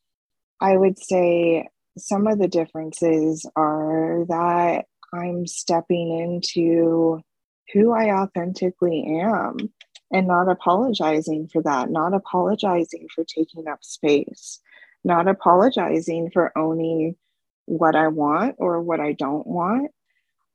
i 0.61 0.75
would 0.75 0.99
say 0.99 1.67
some 1.97 2.27
of 2.27 2.39
the 2.39 2.47
differences 2.47 3.49
are 3.55 4.25
that 4.29 4.85
i'm 5.13 5.47
stepping 5.47 6.17
into 6.19 7.21
who 7.73 7.91
i 7.91 8.11
authentically 8.21 9.21
am 9.21 9.57
and 10.11 10.27
not 10.27 10.49
apologizing 10.49 11.49
for 11.51 11.61
that 11.63 11.89
not 11.89 12.13
apologizing 12.13 13.07
for 13.13 13.23
taking 13.23 13.67
up 13.67 13.83
space 13.83 14.59
not 15.03 15.27
apologizing 15.27 16.29
for 16.31 16.57
owning 16.57 17.15
what 17.67 17.95
I 17.95 18.07
want 18.07 18.55
or 18.57 18.81
what 18.81 18.99
I 18.99 19.13
don't 19.13 19.45
want. 19.45 19.91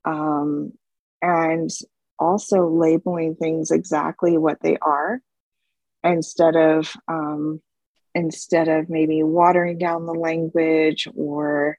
Um, 0.05 0.73
and 1.21 1.71
also 2.19 2.69
labeling 2.69 3.37
things 3.37 3.71
exactly 3.71 4.37
what 4.37 4.59
they 4.61 4.77
are 4.83 5.21
instead 6.03 6.57
of 6.57 6.93
um, 7.09 7.61
instead 8.15 8.69
of 8.69 8.91
maybe 8.91 9.23
watering 9.23 9.79
down 9.79 10.07
the 10.07 10.13
language 10.13 11.09
or 11.17 11.77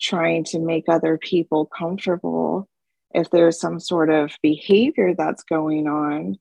trying 0.00 0.44
to 0.44 0.58
make 0.58 0.84
other 0.88 1.18
people 1.18 1.66
comfortable 1.66 2.68
if 3.14 3.30
there's 3.30 3.58
some 3.58 3.80
sort 3.80 4.10
of 4.10 4.32
behavior 4.42 5.14
that's 5.16 5.42
going 5.44 5.86
on 5.86 6.36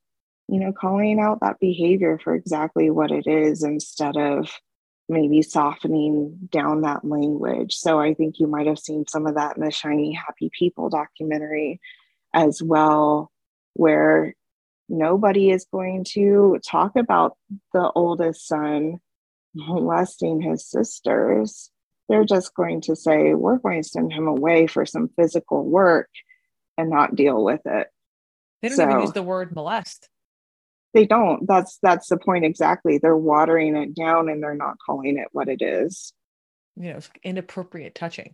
you 0.47 0.59
know 0.59 0.73
calling 0.73 1.19
out 1.19 1.39
that 1.41 1.59
behavior 1.59 2.19
for 2.21 2.35
exactly 2.35 2.89
what 2.89 3.11
it 3.11 3.27
is 3.27 3.63
instead 3.63 4.17
of 4.17 4.49
maybe 5.07 5.41
softening 5.41 6.49
down 6.51 6.81
that 6.81 7.05
language. 7.05 7.75
So 7.75 7.99
I 7.99 8.13
think 8.13 8.39
you 8.39 8.47
might 8.47 8.67
have 8.67 8.79
seen 8.79 9.05
some 9.07 9.27
of 9.27 9.35
that 9.35 9.57
in 9.57 9.63
the 9.63 9.71
Shiny 9.71 10.13
Happy 10.13 10.49
People 10.57 10.89
documentary 10.89 11.79
as 12.33 12.61
well, 12.61 13.31
where 13.73 14.33
nobody 14.89 15.51
is 15.51 15.67
going 15.71 16.05
to 16.13 16.59
talk 16.67 16.95
about 16.95 17.37
the 17.73 17.91
oldest 17.95 18.47
son 18.47 18.99
molesting 19.53 20.41
his 20.41 20.65
sisters. 20.69 21.69
They're 22.09 22.25
just 22.25 22.53
going 22.53 22.81
to 22.81 22.95
say, 22.95 23.33
we're 23.33 23.57
going 23.57 23.81
to 23.81 23.87
send 23.87 24.11
him 24.11 24.27
away 24.27 24.67
for 24.67 24.85
some 24.85 25.09
physical 25.15 25.63
work 25.63 26.09
and 26.77 26.89
not 26.89 27.15
deal 27.15 27.43
with 27.43 27.61
it. 27.65 27.87
They 28.61 28.69
don't 28.69 28.77
so, 28.77 28.89
even 28.89 29.01
use 29.01 29.13
the 29.13 29.23
word 29.23 29.55
molest 29.55 30.09
they 30.95 31.05
don't. 31.05 31.45
That's 31.45 31.77
that's 31.83 32.07
the 32.07 32.17
point 32.17 32.45
exactly. 32.45 32.97
They're 32.97 33.15
watering 33.15 33.75
it 33.75 33.93
down 33.93 34.29
and 34.29 34.41
they're 34.41 34.55
not 34.55 34.77
calling 34.83 35.19
it 35.19 35.27
what 35.31 35.49
it 35.49 35.61
is. 35.61 36.13
You 36.75 36.93
know 36.93 36.99
inappropriate 37.23 37.93
touching. 37.93 38.33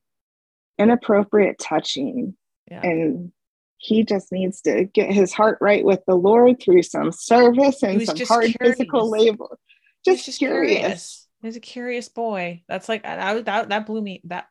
Inappropriate 0.78 1.60
touching. 1.60 2.38
Yeah. 2.70 2.82
and 2.84 3.32
he 3.78 4.06
just 4.06 4.32
needs 4.32 4.62
to 4.62 4.86
get 4.86 5.12
his 5.12 5.34
heart 5.34 5.58
right 5.60 5.84
with 5.84 6.00
the 6.08 6.16
lord 6.16 6.62
through 6.62 6.84
some 6.84 7.12
service 7.12 7.84
and 7.84 8.02
some 8.06 8.16
hard 8.28 8.46
curious. 8.46 8.78
physical 8.78 9.10
labor. 9.10 9.58
just, 10.06 10.26
just 10.26 10.38
curious. 10.38 10.80
curious. 10.80 11.28
He's 11.42 11.56
a 11.58 11.60
curious 11.60 12.08
boy. 12.08 12.62
That's 12.70 12.88
like 12.88 13.04
that 13.04 13.46
that, 13.46 13.70
that 13.70 13.86
blew 13.88 14.02
me 14.02 14.22
that 14.26 14.46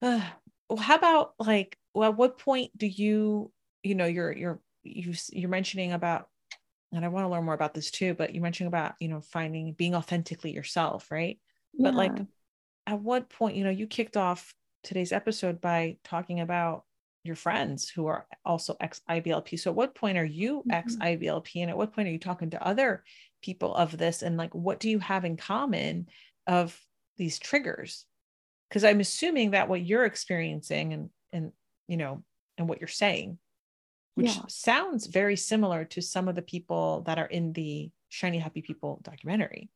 uh, 0.00 0.22
well, 0.70 0.78
how 0.78 0.94
about 0.94 1.34
like 1.38 1.76
well, 1.94 2.10
at 2.10 2.16
what 2.16 2.38
point 2.38 2.70
do 2.76 2.86
you 2.86 3.50
you 3.82 3.94
know 3.94 4.06
you're 4.06 4.32
you're 4.32 4.60
you, 4.84 5.12
you're 5.32 5.50
mentioning 5.50 5.92
about 5.92 6.28
and 6.96 7.04
I 7.04 7.08
want 7.08 7.24
to 7.24 7.28
learn 7.28 7.44
more 7.44 7.54
about 7.54 7.74
this 7.74 7.90
too, 7.90 8.14
but 8.14 8.34
you 8.34 8.40
mentioned 8.40 8.68
about, 8.68 8.94
you 9.00 9.08
know, 9.08 9.20
finding 9.20 9.72
being 9.72 9.94
authentically 9.94 10.52
yourself, 10.52 11.10
right? 11.10 11.38
Yeah. 11.74 11.90
But 11.90 11.94
like 11.94 12.12
at 12.86 13.00
what 13.00 13.28
point, 13.28 13.56
you 13.56 13.64
know, 13.64 13.70
you 13.70 13.86
kicked 13.86 14.16
off 14.16 14.54
today's 14.82 15.12
episode 15.12 15.60
by 15.60 15.98
talking 16.04 16.40
about 16.40 16.84
your 17.24 17.36
friends 17.36 17.88
who 17.90 18.06
are 18.06 18.26
also 18.44 18.76
ex 18.80 19.00
IBLP. 19.10 19.58
So, 19.58 19.70
at 19.70 19.76
what 19.76 19.94
point 19.94 20.16
are 20.16 20.24
you 20.24 20.60
mm-hmm. 20.60 20.70
ex 20.70 20.96
IBLP? 20.96 21.56
And 21.56 21.70
at 21.70 21.76
what 21.76 21.92
point 21.92 22.08
are 22.08 22.12
you 22.12 22.18
talking 22.18 22.50
to 22.50 22.66
other 22.66 23.04
people 23.42 23.74
of 23.74 23.96
this? 23.96 24.22
And 24.22 24.36
like, 24.36 24.54
what 24.54 24.80
do 24.80 24.88
you 24.88 24.98
have 25.00 25.24
in 25.24 25.36
common 25.36 26.08
of 26.46 26.80
these 27.18 27.38
triggers? 27.38 28.06
Because 28.68 28.84
I'm 28.84 29.00
assuming 29.00 29.50
that 29.50 29.68
what 29.68 29.84
you're 29.84 30.04
experiencing 30.04 30.92
and, 30.92 31.10
and, 31.32 31.52
you 31.88 31.96
know, 31.96 32.22
and 32.58 32.68
what 32.68 32.80
you're 32.80 32.88
saying, 32.88 33.38
which 34.16 34.34
yeah. 34.34 34.42
sounds 34.48 35.06
very 35.06 35.36
similar 35.36 35.84
to 35.84 36.00
some 36.00 36.26
of 36.26 36.34
the 36.34 36.42
people 36.42 37.02
that 37.06 37.18
are 37.18 37.26
in 37.26 37.52
the 37.52 37.90
Shiny 38.08 38.38
Happy 38.38 38.62
People 38.62 38.98
documentary. 39.02 39.68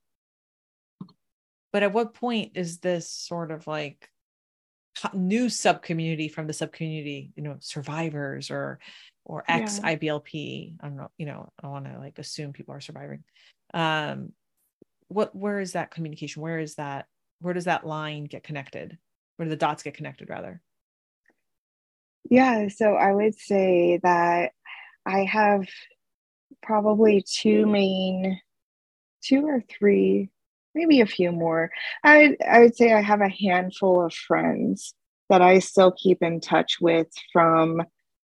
But 1.73 1.83
at 1.83 1.93
what 1.93 2.15
point 2.15 2.53
is 2.55 2.79
this 2.79 3.09
sort 3.09 3.51
of 3.51 3.67
like 3.67 4.09
new 5.13 5.51
sub 5.51 5.83
community 5.83 6.29
from 6.29 6.47
the 6.47 6.55
sub 6.55 6.73
community, 6.73 7.33
you 7.37 7.43
know, 7.43 7.57
survivors 7.61 8.51
or 8.51 8.81
or 9.27 9.45
ex 9.47 9.79
IBLP? 9.79 10.75
I 10.81 10.87
don't 10.87 10.97
know, 10.97 11.11
you 11.19 11.27
know, 11.27 11.53
I 11.63 11.69
want 11.69 11.85
to 11.85 11.99
like 11.99 12.19
assume 12.19 12.55
people 12.55 12.75
are 12.75 12.81
surviving. 12.81 13.23
Um, 13.75 14.33
what 15.09 15.37
where 15.37 15.61
is 15.61 15.73
that 15.73 15.91
communication? 15.91 16.41
Where 16.41 16.59
is 16.59 16.77
that? 16.77 17.07
Where 17.41 17.55
does 17.55 17.67
that 17.67 17.87
line 17.87 18.25
get 18.25 18.43
connected? 18.43 18.97
Where 19.37 19.45
do 19.45 19.51
the 19.51 19.57
dots 19.57 19.83
get 19.83 19.95
connected 19.95 20.31
rather? 20.31 20.63
Yeah, 22.29 22.69
so 22.69 22.95
I 22.95 23.13
would 23.13 23.39
say 23.39 23.99
that 24.03 24.53
I 25.07 25.25
have 25.25 25.67
probably 26.63 27.25
two 27.27 27.67
main, 27.67 28.41
two 29.23 29.47
or 29.47 29.63
three 29.69 30.31
maybe 30.75 31.01
a 31.01 31.07
few 31.07 31.33
more. 31.33 31.71
I 32.05 32.37
I 32.47 32.61
would 32.61 32.77
say 32.77 32.93
I 32.93 33.01
have 33.01 33.21
a 33.21 33.29
handful 33.29 34.05
of 34.05 34.15
friends 34.15 34.95
that 35.29 35.43
I 35.43 35.59
still 35.61 35.93
keep 35.93 36.23
in 36.23 36.41
touch 36.41 36.81
with 36.81 37.09
from 37.33 37.83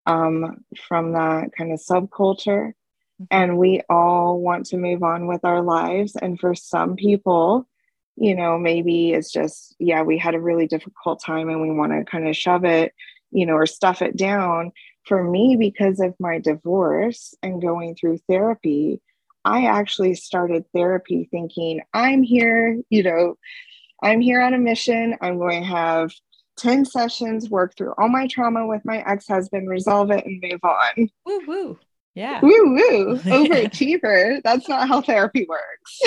um, 0.06 0.64
from 0.88 1.14
that 1.14 1.52
kind 1.58 1.72
of 1.72 1.80
subculture, 1.80 2.70
mm-hmm. 2.70 3.26
and 3.32 3.58
we 3.58 3.82
all 3.90 4.40
want 4.40 4.66
to 4.68 4.78
move 4.78 5.04
on 5.04 5.28
with 5.28 5.46
our 5.46 5.62
lives. 5.62 6.16
And 6.16 6.40
for 6.40 6.56
some 6.56 6.96
people, 6.96 7.68
you 8.16 8.36
know, 8.36 8.58
maybe 8.58 9.14
it's 9.14 9.32
just 9.32 9.76
yeah, 9.80 10.02
we 10.04 10.18
had 10.18 10.36
a 10.36 10.42
really 10.42 10.68
difficult 10.68 11.22
time, 11.24 11.50
and 11.50 11.62
we 11.62 11.72
want 11.72 11.92
to 11.94 12.10
kind 12.10 12.28
of 12.28 12.36
shove 12.36 12.66
it, 12.66 12.94
you 13.32 13.46
know, 13.46 13.54
or 13.54 13.66
stuff 13.66 14.02
it 14.02 14.16
down. 14.16 14.72
For 15.06 15.24
me, 15.24 15.56
because 15.58 16.00
of 16.00 16.14
my 16.20 16.40
divorce 16.40 17.34
and 17.42 17.62
going 17.62 17.96
through 17.96 18.20
therapy, 18.30 19.02
I 19.44 19.66
actually 19.66 20.14
started 20.16 20.66
therapy 20.74 21.28
thinking, 21.32 21.82
I'm 21.94 22.22
here, 22.22 22.80
you 22.90 23.04
know, 23.04 23.36
I'm 24.04 24.22
here 24.22 24.42
on 24.42 24.54
a 24.54 24.60
mission. 24.60 25.16
I'm 25.22 25.38
going 25.38 25.62
to 25.62 25.68
have 25.68 26.12
10 26.58 26.86
sessions, 26.86 27.50
work 27.50 27.76
through 27.76 27.94
all 27.98 28.10
my 28.10 28.28
trauma 28.28 28.68
with 28.68 28.82
my 28.86 29.04
ex 29.08 29.28
husband, 29.28 29.68
resolve 29.70 30.12
it, 30.12 30.26
and 30.26 30.44
move 30.44 30.60
on. 30.64 31.10
Woo 31.26 31.42
woo. 31.48 31.80
Yeah. 32.14 32.40
Woo 32.42 32.50
woo. 32.50 33.18
Overachiever. 33.24 34.42
That's 34.44 34.68
not 34.68 34.88
how 34.88 35.02
therapy 35.02 35.48
works. 35.48 36.02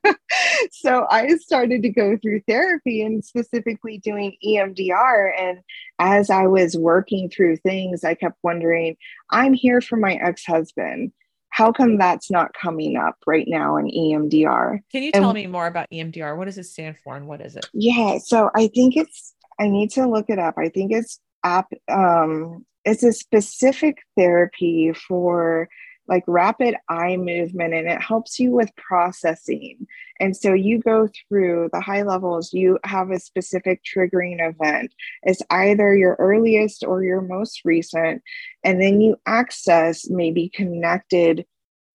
so 0.70 1.06
I 1.10 1.28
started 1.36 1.82
to 1.82 1.88
go 1.88 2.16
through 2.16 2.42
therapy 2.46 3.02
and 3.02 3.24
specifically 3.24 3.98
doing 3.98 4.36
EMDR. 4.46 5.32
And 5.38 5.58
as 5.98 6.30
I 6.30 6.46
was 6.46 6.76
working 6.76 7.28
through 7.28 7.56
things, 7.56 8.04
I 8.04 8.14
kept 8.14 8.38
wondering, 8.42 8.96
I'm 9.30 9.52
here 9.52 9.80
for 9.80 9.96
my 9.96 10.14
ex 10.14 10.44
husband 10.44 11.12
how 11.50 11.72
come 11.72 11.98
that's 11.98 12.30
not 12.30 12.52
coming 12.54 12.96
up 12.96 13.16
right 13.26 13.46
now 13.48 13.76
in 13.78 13.86
EMDR? 13.86 14.80
Can 14.92 15.02
you 15.02 15.10
tell 15.10 15.30
and, 15.30 15.34
me 15.34 15.46
more 15.46 15.66
about 15.66 15.90
EMDR? 15.90 16.36
What 16.36 16.44
does 16.44 16.58
it 16.58 16.64
stand 16.64 16.96
for 17.02 17.16
and 17.16 17.26
what 17.26 17.40
is 17.40 17.56
it? 17.56 17.68
Yeah, 17.72 18.18
so 18.18 18.50
I 18.54 18.68
think 18.68 18.96
it's 18.96 19.34
I 19.58 19.68
need 19.68 19.90
to 19.92 20.06
look 20.06 20.26
it 20.28 20.38
up. 20.38 20.54
I 20.56 20.68
think 20.68 20.92
it's 20.92 21.18
app 21.44 21.66
um 21.88 22.64
it's 22.84 23.02
a 23.02 23.12
specific 23.12 23.98
therapy 24.16 24.92
for 24.92 25.68
like 26.08 26.24
rapid 26.26 26.74
eye 26.88 27.16
movement 27.16 27.74
and 27.74 27.86
it 27.86 28.00
helps 28.00 28.40
you 28.40 28.50
with 28.50 28.74
processing. 28.76 29.86
And 30.18 30.36
so 30.36 30.54
you 30.54 30.80
go 30.80 31.08
through 31.28 31.68
the 31.72 31.80
high 31.80 32.02
levels, 32.02 32.52
you 32.52 32.78
have 32.84 33.10
a 33.10 33.20
specific 33.20 33.82
triggering 33.84 34.38
event. 34.40 34.94
It's 35.22 35.42
either 35.50 35.94
your 35.94 36.16
earliest 36.18 36.82
or 36.82 37.04
your 37.04 37.20
most 37.20 37.60
recent. 37.64 38.22
And 38.64 38.80
then 38.80 39.00
you 39.00 39.16
access 39.26 40.08
maybe 40.08 40.48
connected 40.48 41.44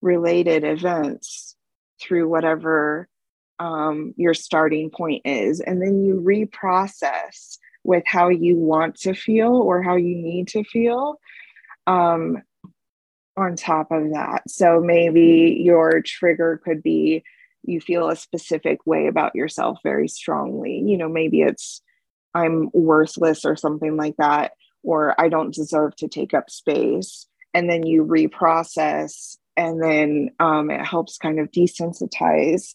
related 0.02 0.64
events 0.64 1.56
through 2.00 2.30
whatever 2.30 3.08
um, 3.60 4.14
your 4.18 4.34
starting 4.34 4.90
point 4.90 5.24
is. 5.26 5.60
And 5.60 5.82
then 5.82 6.04
you 6.04 6.22
reprocess 6.22 7.58
with 7.84 8.04
how 8.06 8.30
you 8.30 8.56
want 8.56 8.96
to 8.96 9.14
feel 9.14 9.54
or 9.54 9.82
how 9.82 9.96
you 9.96 10.16
need 10.16 10.48
to 10.50 10.64
feel. 10.64 11.20
Um, 11.88 12.42
on 13.36 13.56
top 13.56 13.92
of 13.92 14.12
that. 14.12 14.44
So 14.48 14.80
maybe 14.80 15.58
your 15.60 16.02
trigger 16.02 16.62
could 16.64 16.84
be 16.84 17.24
you 17.64 17.80
feel 17.80 18.10
a 18.10 18.16
specific 18.16 18.86
way 18.86 19.08
about 19.08 19.36
yourself 19.36 19.80
very 19.84 20.08
strongly. 20.08 20.84
You 20.86 20.98
know, 20.98 21.10
maybe 21.10 21.42
it's 21.42 21.82
I'm 22.34 22.70
worthless 22.74 23.46
or 23.46 23.56
something 23.56 23.96
like 23.96 24.18
that, 24.18 24.54
or 24.84 25.20
I 25.20 25.30
don't 25.30 25.54
deserve 25.54 25.96
to 25.98 26.08
take 26.08 26.34
up 26.34 26.50
space. 26.50 27.28
And 27.54 27.70
then 27.70 27.86
you 27.86 28.04
reprocess, 28.04 29.38
and 29.56 29.82
then 29.82 30.32
um, 30.40 30.72
it 30.72 30.84
helps 30.84 31.18
kind 31.18 31.40
of 31.40 31.52
desensitize. 31.52 32.74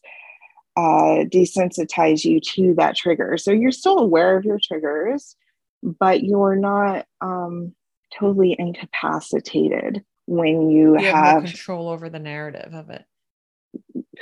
Uh, 0.78 1.24
desensitize 1.24 2.24
you 2.24 2.38
to 2.38 2.72
that 2.76 2.94
trigger. 2.94 3.36
So 3.36 3.50
you're 3.50 3.72
still 3.72 3.98
aware 3.98 4.36
of 4.36 4.44
your 4.44 4.60
triggers, 4.62 5.34
but 5.82 6.22
you're 6.22 6.54
not 6.54 7.04
um, 7.20 7.74
totally 8.16 8.54
incapacitated 8.56 10.04
when 10.26 10.70
you, 10.70 10.96
you 11.00 11.06
have, 11.06 11.42
have 11.42 11.44
control 11.46 11.88
over 11.88 12.08
the 12.08 12.20
narrative 12.20 12.74
of 12.74 12.90
it. 12.90 13.04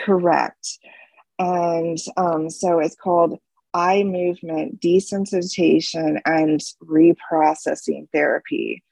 Correct. 0.02 0.78
And 1.38 1.98
um, 2.16 2.48
so 2.48 2.78
it's 2.78 2.96
called 2.96 3.38
eye 3.74 4.02
movement 4.02 4.80
desensitization 4.80 6.22
and 6.24 6.60
reprocessing 6.82 8.08
therapy. 8.14 8.82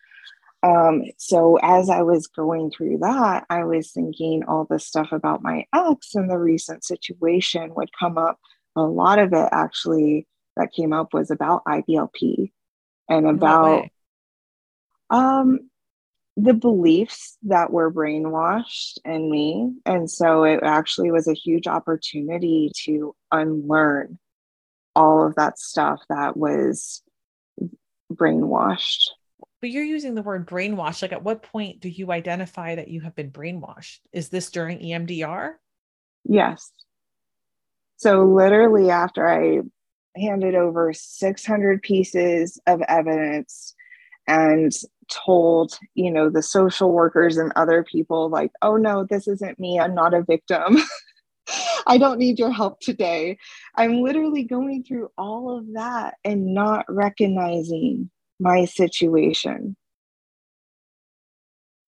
Um, 0.65 1.03
so 1.19 1.59
as 1.62 1.91
I 1.91 2.01
was 2.03 2.27
going 2.27 2.71
through 2.71 2.99
that, 2.99 3.45
I 3.51 3.65
was 3.65 3.93
thinking 3.93 4.45
all 4.45 4.65
the 4.65 4.79
stuff 4.79 5.12
about 5.12 5.43
my 5.43 5.67
ex 5.75 6.15
and 6.15 6.31
the 6.31 6.39
recent 6.39 6.85
situation 6.85 7.75
would 7.75 7.91
come 7.99 8.17
up. 8.17 8.41
A 8.75 8.81
lot 8.81 9.19
of 9.19 9.35
it 9.35 9.49
actually 9.53 10.27
that 10.57 10.73
came 10.73 10.95
up 10.95 11.12
was 11.12 11.31
about 11.31 11.65
IBLP 11.65 12.51
and 13.11 13.27
about 13.27 13.85
um 15.11 15.69
the 16.37 16.55
beliefs 16.55 17.37
that 17.43 17.71
were 17.71 17.93
brainwashed 17.93 18.99
in 19.05 19.31
me. 19.31 19.75
And 19.85 20.11
so 20.11 20.45
it 20.45 20.61
actually 20.62 21.11
was 21.11 21.29
a 21.29 21.35
huge 21.35 21.67
opportunity 21.67 22.73
to 22.85 23.15
unlearn 23.31 24.19
all 24.97 25.27
of 25.27 25.35
that 25.35 25.59
stuff 25.59 26.01
that 26.09 26.37
was 26.37 27.03
brainwashed. 28.12 29.11
But 29.65 29.71
you're 29.71 29.83
using 29.83 30.15
the 30.15 30.21
word 30.21 30.47
brainwash. 30.47 31.01
Like, 31.01 31.12
at 31.12 31.23
what 31.25 31.43
point 31.43 31.81
do 31.81 31.89
you 31.89 32.12
identify 32.12 32.75
that 32.75 32.89
you 32.89 33.01
have 33.01 33.15
been 33.15 33.31
brainwashed? 33.31 34.01
Is 34.12 34.29
this 34.29 34.51
during 34.51 34.79
EMDR? 34.79 35.53
Yes. 36.29 36.71
So, 37.97 38.27
literally, 38.27 38.91
after 38.91 39.27
I 39.27 39.61
handed 40.21 40.55
over 40.55 40.93
600 40.93 41.81
pieces 41.81 42.61
of 42.67 42.83
evidence 42.89 43.75
and 44.29 44.71
told 45.09 45.79
you 45.95 46.11
know 46.11 46.29
the 46.29 46.43
social 46.43 46.93
workers 46.93 47.39
and 47.39 47.51
other 47.57 47.85
people 47.85 48.29
like 48.29 48.51
oh 48.62 48.77
no 48.77 49.07
this 49.09 49.29
isn't 49.29 49.61
me 49.61 49.79
i'm 49.79 49.95
not 49.95 50.15
a 50.15 50.23
victim 50.23 50.79
i 51.87 51.99
don't 51.99 52.19
need 52.19 52.39
your 52.39 52.51
help 52.51 52.81
today 52.81 53.37
i'm 53.75 54.01
literally 54.01 54.45
going 54.45 54.83
through 54.83 55.11
all 55.19 55.59
of 55.59 55.67
that 55.75 56.15
and 56.25 56.55
not 56.55 56.87
recognizing 56.89 58.11
my 58.45 58.64
situation 58.64 59.76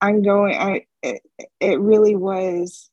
i'm 0.00 0.22
going 0.22 0.56
i 0.56 0.86
it, 1.02 1.22
it 1.60 1.78
really 1.78 2.16
was 2.16 2.90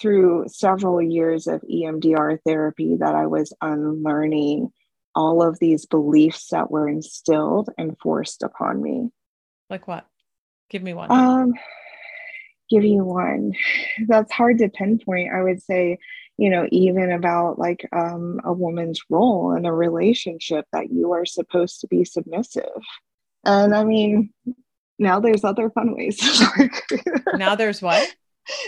through 0.00 0.44
several 0.48 1.00
years 1.00 1.46
of 1.46 1.62
emdr 1.62 2.38
therapy 2.46 2.96
that 2.96 3.14
i 3.14 3.26
was 3.26 3.52
unlearning 3.62 4.70
all 5.14 5.42
of 5.42 5.58
these 5.58 5.86
beliefs 5.86 6.48
that 6.50 6.70
were 6.70 6.88
instilled 6.88 7.70
and 7.78 7.96
forced 7.98 8.42
upon 8.42 8.82
me 8.82 9.10
like 9.70 9.86
what? 9.86 10.04
Give 10.68 10.82
me 10.82 10.92
one. 10.92 11.10
Um, 11.10 11.54
give 12.68 12.84
you 12.84 13.04
one. 13.04 13.52
That's 14.08 14.32
hard 14.32 14.58
to 14.58 14.68
pinpoint. 14.68 15.32
I 15.32 15.42
would 15.42 15.62
say, 15.62 15.98
you 16.40 16.48
know, 16.48 16.66
even 16.72 17.12
about 17.12 17.58
like 17.58 17.86
um, 17.92 18.40
a 18.44 18.52
woman's 18.52 19.02
role 19.10 19.52
in 19.54 19.66
a 19.66 19.74
relationship 19.74 20.64
that 20.72 20.90
you 20.90 21.12
are 21.12 21.26
supposed 21.26 21.82
to 21.82 21.86
be 21.86 22.02
submissive. 22.02 22.64
And 23.44 23.74
I 23.74 23.84
mean, 23.84 24.32
now 24.98 25.20
there's 25.20 25.44
other 25.44 25.68
fun 25.68 25.94
ways 25.94 26.16
to 26.16 26.70
now 27.36 27.56
there's 27.56 27.82
what? 27.82 28.08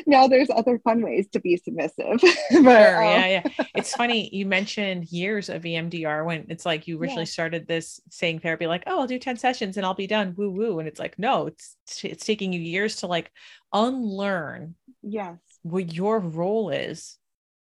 now 0.06 0.28
there's 0.28 0.50
other 0.50 0.78
fun 0.80 1.00
ways 1.00 1.28
to 1.30 1.40
be 1.40 1.56
submissive. 1.56 2.20
but, 2.20 2.30
sure, 2.50 3.04
um, 3.04 3.10
yeah, 3.10 3.26
yeah. 3.26 3.64
It's 3.74 3.94
funny 3.94 4.28
you 4.34 4.44
mentioned 4.44 5.10
years 5.10 5.48
of 5.48 5.62
EMDR 5.62 6.26
when 6.26 6.44
it's 6.50 6.66
like 6.66 6.86
you 6.86 7.00
originally 7.00 7.22
yeah. 7.22 7.26
started 7.26 7.66
this 7.66 8.02
saying 8.10 8.40
therapy, 8.40 8.66
like, 8.66 8.82
oh, 8.86 9.00
I'll 9.00 9.06
do 9.06 9.18
10 9.18 9.38
sessions 9.38 9.78
and 9.78 9.86
I'll 9.86 9.94
be 9.94 10.06
done. 10.06 10.34
Woo 10.36 10.50
woo. 10.50 10.78
And 10.78 10.86
it's 10.86 11.00
like, 11.00 11.18
no, 11.18 11.46
it's 11.46 11.76
it's 12.04 12.26
taking 12.26 12.52
you 12.52 12.60
years 12.60 12.96
to 12.96 13.06
like 13.06 13.32
unlearn 13.72 14.74
yes 15.02 15.38
what 15.62 15.92
your 15.92 16.18
role 16.18 16.68
is 16.70 17.16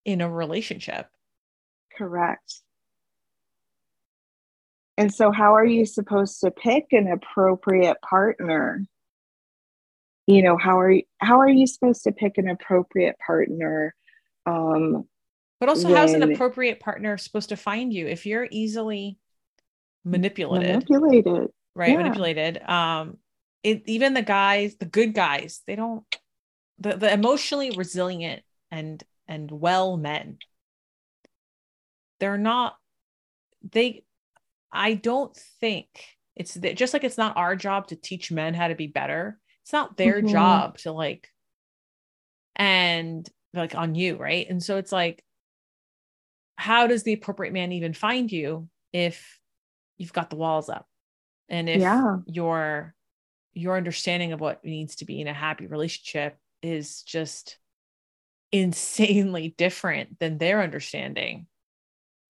in 0.06 0.22
a 0.22 0.30
relationship. 0.30 1.08
Correct. 1.96 2.62
And 4.98 5.14
so, 5.14 5.32
how 5.32 5.56
are 5.56 5.66
you 5.66 5.86
supposed 5.86 6.42
to 6.42 6.52
pick 6.52 6.88
an 6.92 7.08
appropriate 7.08 8.02
partner? 8.02 8.86
You 10.28 10.44
know, 10.44 10.58
how 10.58 10.80
are 10.80 10.92
you, 10.92 11.04
how 11.20 11.40
are 11.40 11.50
you 11.50 11.66
supposed 11.68 12.04
to 12.04 12.12
pick 12.12 12.38
an 12.38 12.50
appropriate 12.50 13.16
partner? 13.26 13.96
Um, 14.46 15.06
but 15.60 15.70
also, 15.70 15.88
when, 15.88 15.98
how's 15.98 16.14
an 16.14 16.24
appropriate 16.24 16.80
partner 16.80 17.18
supposed 17.18 17.50
to 17.50 17.56
find 17.56 17.94
you 17.94 18.08
if 18.08 18.26
you're 18.26 18.48
easily 18.52 19.18
manipulated? 20.04 20.86
Manipulated, 20.90 21.50
right? 21.76 21.92
Yeah. 21.92 21.98
Manipulated. 21.98 22.62
Um, 22.62 23.18
it, 23.64 23.84
even 23.86 24.14
the 24.14 24.22
guys, 24.22 24.76
the 24.76 24.86
good 24.86 25.14
guys, 25.14 25.62
they 25.66 25.76
don't. 25.76 26.04
The 26.80 26.96
the 26.96 27.12
emotionally 27.12 27.72
resilient 27.72 28.42
and 28.70 29.04
and 29.30 29.50
well 29.50 29.96
men, 29.96 30.40
they're 32.20 32.38
not. 32.38 32.76
They 33.72 34.04
I 34.72 34.96
don't 34.96 35.36
think 35.62 35.88
it's 36.36 36.56
just 36.56 36.94
like 36.94 37.04
it's 37.04 37.18
not 37.18 37.38
our 37.38 37.56
job 37.56 37.88
to 37.88 37.96
teach 37.96 38.32
men 38.32 38.54
how 38.54 38.68
to 38.68 38.76
be 38.76 38.88
better. 38.88 39.40
It's 39.64 39.74
not 39.74 39.96
their 39.96 40.18
mm-hmm. 40.18 40.30
job 40.30 40.78
to 40.80 40.92
like, 40.92 41.30
and 42.56 43.30
like 43.54 43.76
on 43.76 43.96
you, 43.96 44.18
right? 44.18 44.50
And 44.50 44.62
so 44.62 44.78
it's 44.78 44.92
like, 44.92 45.24
how 46.56 46.88
does 46.88 47.04
the 47.04 47.14
appropriate 47.14 47.54
man 47.54 47.72
even 47.72 47.94
find 47.94 48.32
you 48.32 48.68
if 48.92 49.40
you've 49.98 50.14
got 50.14 50.30
the 50.30 50.36
walls 50.36 50.70
up 50.70 50.88
and 51.50 51.70
if 51.70 51.82
yeah. 51.82 52.18
your 52.26 52.96
your 53.54 53.78
understanding 53.78 54.34
of 54.34 54.40
what 54.40 54.64
needs 54.64 54.98
to 54.98 55.06
be 55.06 55.22
in 55.22 55.28
a 55.28 55.34
happy 55.34 55.68
relationship 55.68 56.38
is 56.62 57.04
just 57.04 57.59
insanely 58.52 59.54
different 59.58 60.20
than 60.20 60.38
their 60.38 60.62
understanding 60.62 61.48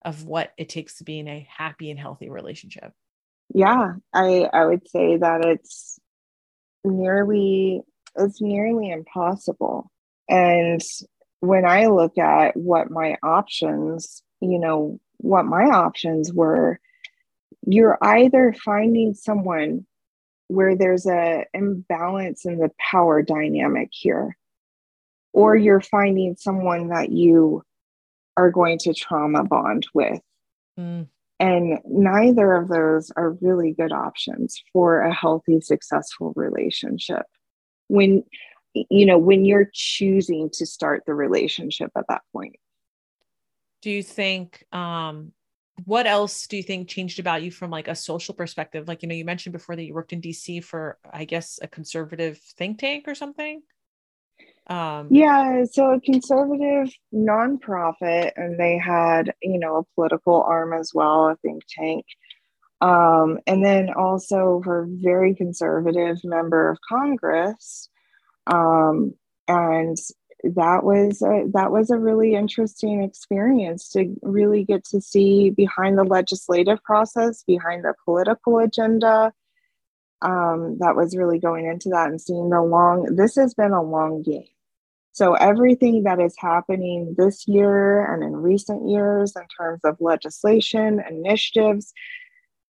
of 0.04 0.26
what 0.26 0.54
it 0.58 0.70
takes 0.70 0.98
to 0.98 1.04
be 1.04 1.20
in 1.20 1.28
a 1.28 1.48
happy 1.50 1.92
and 1.92 2.00
healthy 2.00 2.30
relationship. 2.30 2.94
Yeah 3.54 3.94
i 4.14 4.48
i 4.54 4.66
would 4.66 4.88
say 4.88 5.18
that 5.18 5.44
it's 5.46 6.00
nearly 6.84 7.82
it's 8.16 8.42
nearly 8.42 8.90
impossible. 8.90 9.92
And 10.28 10.82
when 11.40 11.66
i 11.66 11.88
look 11.88 12.18
at 12.18 12.56
what 12.56 12.92
my 12.92 13.18
options 13.24 14.24
you 14.42 14.60
know 14.60 15.00
what 15.18 15.46
my 15.46 15.64
options 15.66 16.32
were 16.34 16.80
you're 17.66 17.98
either 18.02 18.54
finding 18.64 19.14
someone 19.14 19.86
where 20.48 20.76
there's 20.76 21.06
a 21.06 21.46
imbalance 21.54 22.46
in 22.46 22.58
the 22.58 22.72
power 22.92 23.22
dynamic 23.22 23.90
here 23.92 24.36
or 25.34 25.56
you're 25.56 25.82
finding 25.82 26.36
someone 26.38 26.90
that 26.90 27.12
you 27.12 27.64
are 28.38 28.52
going 28.52 28.78
to 28.80 28.94
trauma 28.94 29.44
bond 29.44 29.86
with. 29.94 30.22
Mm. 30.80 31.08
And 31.40 31.80
neither 31.86 32.56
of 32.56 32.68
those 32.68 33.12
are 33.16 33.32
really 33.42 33.74
good 33.74 33.92
options 33.92 34.62
for 34.74 35.02
a 35.02 35.14
healthy, 35.14 35.62
successful 35.62 36.34
relationship. 36.36 37.24
When, 37.88 38.24
you 38.74 39.06
know, 39.06 39.18
when 39.18 39.46
you're 39.46 39.70
choosing 39.74 40.50
to 40.54 40.66
start 40.66 41.04
the 41.06 41.14
relationship 41.14 41.92
at 41.98 42.06
that 42.10 42.22
point. 42.34 42.58
Do 43.82 43.90
you 43.90 44.04
think, 44.04 44.66
um, 44.74 45.32
what 45.86 46.06
else 46.06 46.48
do 46.48 46.58
you 46.58 46.64
think 46.64 46.90
changed 46.90 47.20
about 47.20 47.42
you 47.42 47.52
from 47.52 47.72
like 47.72 47.88
a 47.88 47.96
social 47.96 48.34
perspective? 48.34 48.88
Like, 48.88 49.02
you 49.02 49.08
know, 49.08 49.16
you 49.16 49.24
mentioned 49.24 49.54
before 49.54 49.78
that 49.78 49.84
you 49.84 49.94
worked 49.94 50.12
in 50.12 50.22
DC 50.22 50.62
for, 50.64 50.98
I 51.12 51.24
guess, 51.24 51.60
a 51.62 51.68
conservative 51.70 52.38
think 52.58 52.80
tank 52.80 53.08
or 53.08 53.16
something. 53.16 53.62
Um, 54.70 55.08
yeah, 55.10 55.64
so 55.66 55.94
a 55.94 56.00
conservative 56.00 56.94
nonprofit, 57.14 58.32
and 58.36 58.60
they 58.60 58.78
had, 58.78 59.34
you 59.42 59.60
know, 59.60 59.78
a 59.78 59.96
political 59.96 60.44
arm 60.44 60.74
as 60.74 60.92
well, 60.94 61.30
a 61.30 61.36
think 61.38 61.64
tank. 61.68 62.06
Um, 62.82 63.40
and 63.48 63.66
then 63.66 63.90
also 63.94 64.62
a 64.66 64.86
very 64.88 65.36
conservative 65.36 66.20
member 66.24 66.70
of 66.70 66.78
Congress. 66.88 67.90
Um, 68.48 69.16
and 69.48 69.98
that 70.44 70.84
was 70.84 71.22
a, 71.22 71.50
that 71.54 71.72
was 71.72 71.90
a 71.90 71.98
really 71.98 72.36
interesting 72.36 73.04
experience 73.04 73.90
to 73.90 74.16
really 74.22 74.64
get 74.64 74.86
to 74.86 75.02
see 75.02 75.50
behind 75.50 75.98
the 75.98 76.04
legislative 76.04 76.82
process, 76.84 77.44
behind 77.44 77.84
the 77.84 77.96
political 78.06 78.60
agenda, 78.60 79.34
um, 80.22 80.78
that 80.80 80.96
was 80.96 81.16
really 81.16 81.40
going 81.40 81.66
into 81.66 81.90
that 81.90 82.10
and 82.10 82.22
seeing 82.22 82.50
the 82.50 82.62
long 82.62 83.16
this 83.16 83.36
has 83.36 83.54
been 83.54 83.72
a 83.72 83.82
long 83.82 84.22
game 84.22 84.48
so, 85.12 85.34
everything 85.34 86.04
that 86.04 86.20
is 86.20 86.36
happening 86.38 87.16
this 87.18 87.48
year 87.48 88.14
and 88.14 88.24
in 88.24 88.36
recent 88.36 88.88
years 88.88 89.34
in 89.36 89.44
terms 89.58 89.82
of 89.84 89.98
legislation, 90.00 91.02
initiatives, 91.10 91.94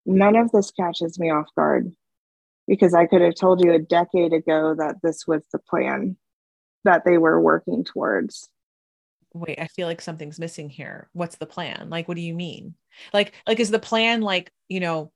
none 0.05 0.35
of 0.35 0.51
this 0.51 0.71
catches 0.71 1.19
me 1.19 1.29
off 1.29 1.47
guard 1.55 1.91
because 2.67 2.93
I 2.93 3.07
could 3.07 3.21
have 3.21 3.35
told 3.35 3.63
you 3.63 3.73
a 3.73 3.79
decade 3.79 4.31
ago 4.31 4.75
that 4.77 4.97
this 5.03 5.27
was 5.27 5.43
the 5.51 5.59
plan 5.59 6.15
that 6.85 7.03
they 7.03 7.17
were 7.17 7.41
working 7.41 7.83
towards. 7.83 8.49
Wait, 9.33 9.59
I 9.59 9.67
feel 9.67 9.87
like 9.87 10.01
something's 10.01 10.39
missing 10.39 10.69
here. 10.69 11.09
What's 11.13 11.35
the 11.35 11.45
plan? 11.45 11.87
Like, 11.89 12.07
what 12.07 12.15
do 12.15 12.21
you 12.21 12.33
mean? 12.33 12.75
Like, 13.13 13.33
like 13.47 13.59
is 13.59 13.69
the 13.69 13.79
plan 13.79 14.21
like, 14.21 14.51
you 14.69 14.79
know, 14.79 15.11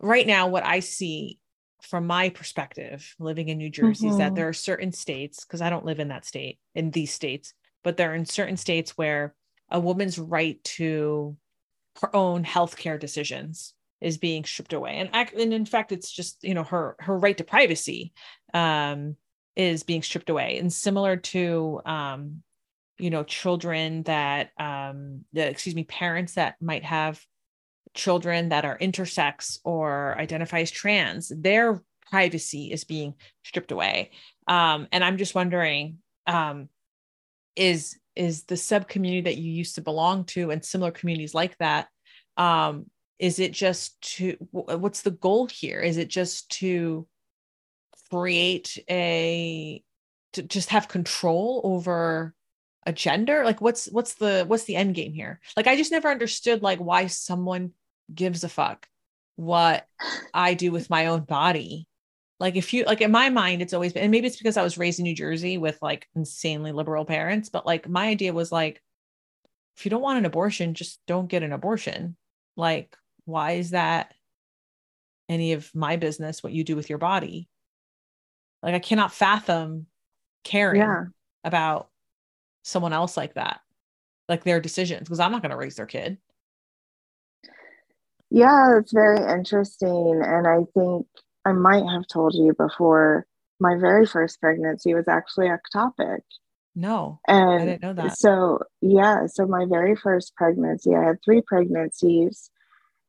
right 0.00 0.26
now 0.26 0.48
what 0.48 0.64
I 0.64 0.80
see 0.80 1.38
from 1.82 2.06
my 2.06 2.28
perspective, 2.28 3.14
living 3.18 3.48
in 3.48 3.58
New 3.58 3.70
Jersey, 3.70 4.06
mm-hmm. 4.06 4.12
is 4.12 4.18
that 4.18 4.26
mm-hmm. 4.28 4.34
there 4.34 4.48
are 4.48 4.52
certain 4.52 4.92
states, 4.92 5.44
because 5.44 5.60
I 5.60 5.70
don't 5.70 5.84
live 5.84 6.00
in 6.00 6.08
that 6.08 6.24
state, 6.24 6.58
in 6.74 6.90
these 6.90 7.12
states, 7.12 7.54
but 7.84 7.96
there 7.96 8.12
are 8.12 8.14
in 8.14 8.26
certain 8.26 8.56
states 8.56 8.98
where 8.98 9.34
a 9.70 9.78
woman's 9.78 10.18
right 10.18 10.62
to 10.64 11.36
her 12.00 12.14
own 12.14 12.44
healthcare 12.44 12.98
decisions 12.98 13.74
is 14.00 14.18
being 14.18 14.44
stripped 14.44 14.72
away. 14.72 14.96
And, 14.96 15.28
and 15.36 15.52
in 15.52 15.66
fact, 15.66 15.92
it's 15.92 16.10
just, 16.10 16.42
you 16.42 16.54
know, 16.54 16.64
her 16.64 16.96
her 17.00 17.18
right 17.18 17.36
to 17.38 17.44
privacy 17.44 18.12
um, 18.54 19.16
is 19.56 19.82
being 19.82 20.02
stripped 20.02 20.30
away. 20.30 20.58
And 20.58 20.72
similar 20.72 21.16
to 21.16 21.80
um, 21.84 22.42
you 22.98 23.10
know, 23.10 23.22
children 23.22 24.02
that 24.04 24.50
um, 24.58 25.24
the, 25.32 25.48
excuse 25.48 25.74
me, 25.74 25.84
parents 25.84 26.34
that 26.34 26.56
might 26.60 26.84
have 26.84 27.24
children 27.94 28.50
that 28.50 28.64
are 28.64 28.78
intersex 28.78 29.58
or 29.64 30.16
identify 30.18 30.60
as 30.60 30.70
trans, 30.70 31.32
their 31.34 31.82
privacy 32.10 32.72
is 32.72 32.84
being 32.84 33.14
stripped 33.44 33.72
away. 33.72 34.10
Um, 34.46 34.88
and 34.92 35.04
I'm 35.04 35.18
just 35.18 35.34
wondering, 35.34 35.98
um, 36.26 36.68
is 37.56 37.98
is 38.14 38.44
the 38.44 38.56
sub 38.56 38.88
community 38.88 39.22
that 39.22 39.38
you 39.38 39.52
used 39.52 39.76
to 39.76 39.80
belong 39.80 40.24
to 40.24 40.50
and 40.50 40.64
similar 40.64 40.90
communities 40.90 41.34
like 41.34 41.56
that? 41.58 41.88
Um, 42.36 42.86
is 43.18 43.38
it 43.38 43.52
just 43.52 44.00
to 44.16 44.36
what's 44.50 45.02
the 45.02 45.10
goal 45.10 45.46
here? 45.46 45.80
Is 45.80 45.96
it 45.96 46.08
just 46.08 46.50
to 46.60 47.06
create 48.10 48.78
a 48.88 49.82
to 50.34 50.42
just 50.42 50.70
have 50.70 50.88
control 50.88 51.60
over 51.64 52.34
a 52.88 52.92
gender 52.92 53.44
like 53.44 53.60
what's 53.60 53.86
what's 53.86 54.14
the 54.14 54.44
what's 54.48 54.64
the 54.64 54.74
end 54.74 54.94
game 54.94 55.12
here 55.12 55.40
like 55.56 55.66
i 55.66 55.76
just 55.76 55.92
never 55.92 56.08
understood 56.08 56.62
like 56.62 56.78
why 56.78 57.06
someone 57.06 57.70
gives 58.12 58.42
a 58.42 58.48
fuck 58.48 58.88
what 59.38 59.86
I 60.34 60.54
do 60.54 60.72
with 60.72 60.90
my 60.90 61.06
own 61.06 61.20
body. 61.20 61.86
Like 62.40 62.56
if 62.56 62.74
you 62.74 62.84
like 62.84 63.00
in 63.00 63.12
my 63.12 63.30
mind, 63.30 63.62
it's 63.62 63.72
always 63.72 63.92
been, 63.92 64.02
and 64.02 64.10
maybe 64.10 64.26
it's 64.26 64.36
because 64.36 64.56
I 64.56 64.64
was 64.64 64.76
raised 64.76 64.98
in 64.98 65.04
New 65.04 65.14
Jersey 65.14 65.58
with 65.58 65.78
like 65.80 66.08
insanely 66.16 66.72
liberal 66.72 67.04
parents, 67.04 67.48
but 67.48 67.64
like 67.64 67.88
my 67.88 68.08
idea 68.08 68.32
was 68.32 68.50
like, 68.50 68.82
if 69.76 69.84
you 69.84 69.90
don't 69.90 70.02
want 70.02 70.18
an 70.18 70.24
abortion, 70.24 70.74
just 70.74 71.00
don't 71.06 71.28
get 71.28 71.44
an 71.44 71.52
abortion. 71.52 72.16
Like, 72.56 72.96
why 73.26 73.52
is 73.52 73.70
that 73.70 74.12
any 75.28 75.52
of 75.52 75.72
my 75.72 75.94
business 75.96 76.42
what 76.42 76.52
you 76.52 76.64
do 76.64 76.74
with 76.74 76.88
your 76.88 76.98
body? 76.98 77.48
Like 78.60 78.74
I 78.74 78.80
cannot 78.80 79.12
fathom 79.12 79.86
caring 80.42 80.80
yeah. 80.80 81.04
about 81.44 81.90
someone 82.68 82.92
else 82.92 83.16
like 83.16 83.34
that, 83.34 83.60
like 84.28 84.44
their 84.44 84.60
decisions, 84.60 85.04
because 85.04 85.20
I'm 85.20 85.32
not 85.32 85.42
going 85.42 85.50
to 85.50 85.56
raise 85.56 85.76
their 85.76 85.86
kid. 85.86 86.18
Yeah, 88.30 88.78
it's 88.78 88.92
very 88.92 89.18
interesting. 89.18 90.20
And 90.22 90.46
I 90.46 90.58
think 90.74 91.06
I 91.44 91.52
might 91.52 91.84
have 91.90 92.06
told 92.06 92.34
you 92.34 92.54
before 92.58 93.26
my 93.58 93.76
very 93.80 94.06
first 94.06 94.40
pregnancy 94.40 94.94
was 94.94 95.08
actually 95.08 95.48
ectopic. 95.48 96.20
No, 96.76 97.20
and 97.26 97.62
I 97.62 97.64
didn't 97.64 97.82
know 97.82 97.94
that. 97.94 98.18
So, 98.18 98.60
yeah, 98.80 99.26
so 99.26 99.46
my 99.46 99.64
very 99.68 99.96
first 99.96 100.36
pregnancy, 100.36 100.94
I 100.94 101.04
had 101.04 101.16
three 101.24 101.40
pregnancies. 101.40 102.50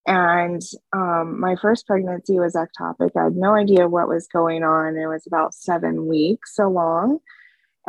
And 0.08 0.62
um, 0.92 1.40
my 1.40 1.56
first 1.56 1.86
pregnancy 1.86 2.40
was 2.40 2.56
ectopic. 2.56 3.12
I 3.16 3.26
had 3.26 3.36
no 3.36 3.54
idea 3.54 3.88
what 3.88 4.08
was 4.08 4.28
going 4.28 4.64
on. 4.64 4.96
It 4.96 5.06
was 5.06 5.28
about 5.28 5.54
seven 5.54 6.08
weeks 6.08 6.58
along. 6.58 7.20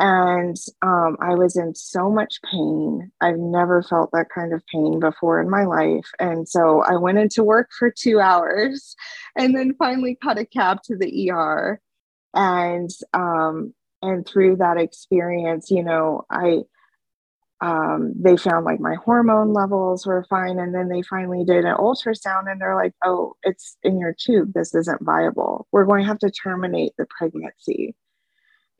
And 0.01 0.57
um, 0.81 1.15
I 1.21 1.35
was 1.35 1.55
in 1.55 1.75
so 1.75 2.09
much 2.09 2.41
pain. 2.51 3.11
I've 3.21 3.37
never 3.37 3.83
felt 3.83 4.09
that 4.13 4.29
kind 4.33 4.51
of 4.51 4.65
pain 4.65 4.99
before 4.99 5.39
in 5.39 5.47
my 5.47 5.63
life. 5.63 6.09
And 6.17 6.49
so 6.49 6.81
I 6.81 6.95
went 6.95 7.19
into 7.19 7.43
work 7.43 7.69
for 7.77 7.91
two 7.91 8.19
hours 8.19 8.95
and 9.37 9.55
then 9.55 9.75
finally 9.77 10.15
caught 10.15 10.39
a 10.39 10.45
cab 10.45 10.81
to 10.85 10.97
the 10.97 11.29
ER. 11.29 11.79
And 12.33 12.89
um, 13.13 13.75
and 14.01 14.25
through 14.25 14.55
that 14.55 14.77
experience, 14.77 15.69
you 15.69 15.83
know, 15.83 16.23
I 16.31 16.61
um, 17.61 18.13
they 18.17 18.37
found 18.37 18.65
like 18.65 18.79
my 18.79 18.95
hormone 19.05 19.53
levels 19.53 20.07
were 20.07 20.25
fine. 20.31 20.57
And 20.57 20.73
then 20.73 20.89
they 20.89 21.03
finally 21.03 21.43
did 21.45 21.63
an 21.63 21.75
ultrasound 21.75 22.51
and 22.51 22.59
they're 22.59 22.75
like, 22.75 22.93
oh, 23.05 23.35
it's 23.43 23.77
in 23.83 23.99
your 23.99 24.15
tube. 24.19 24.53
This 24.55 24.73
isn't 24.73 25.03
viable. 25.03 25.67
We're 25.71 25.85
going 25.85 26.01
to 26.01 26.07
have 26.07 26.17
to 26.19 26.31
terminate 26.31 26.93
the 26.97 27.05
pregnancy. 27.05 27.93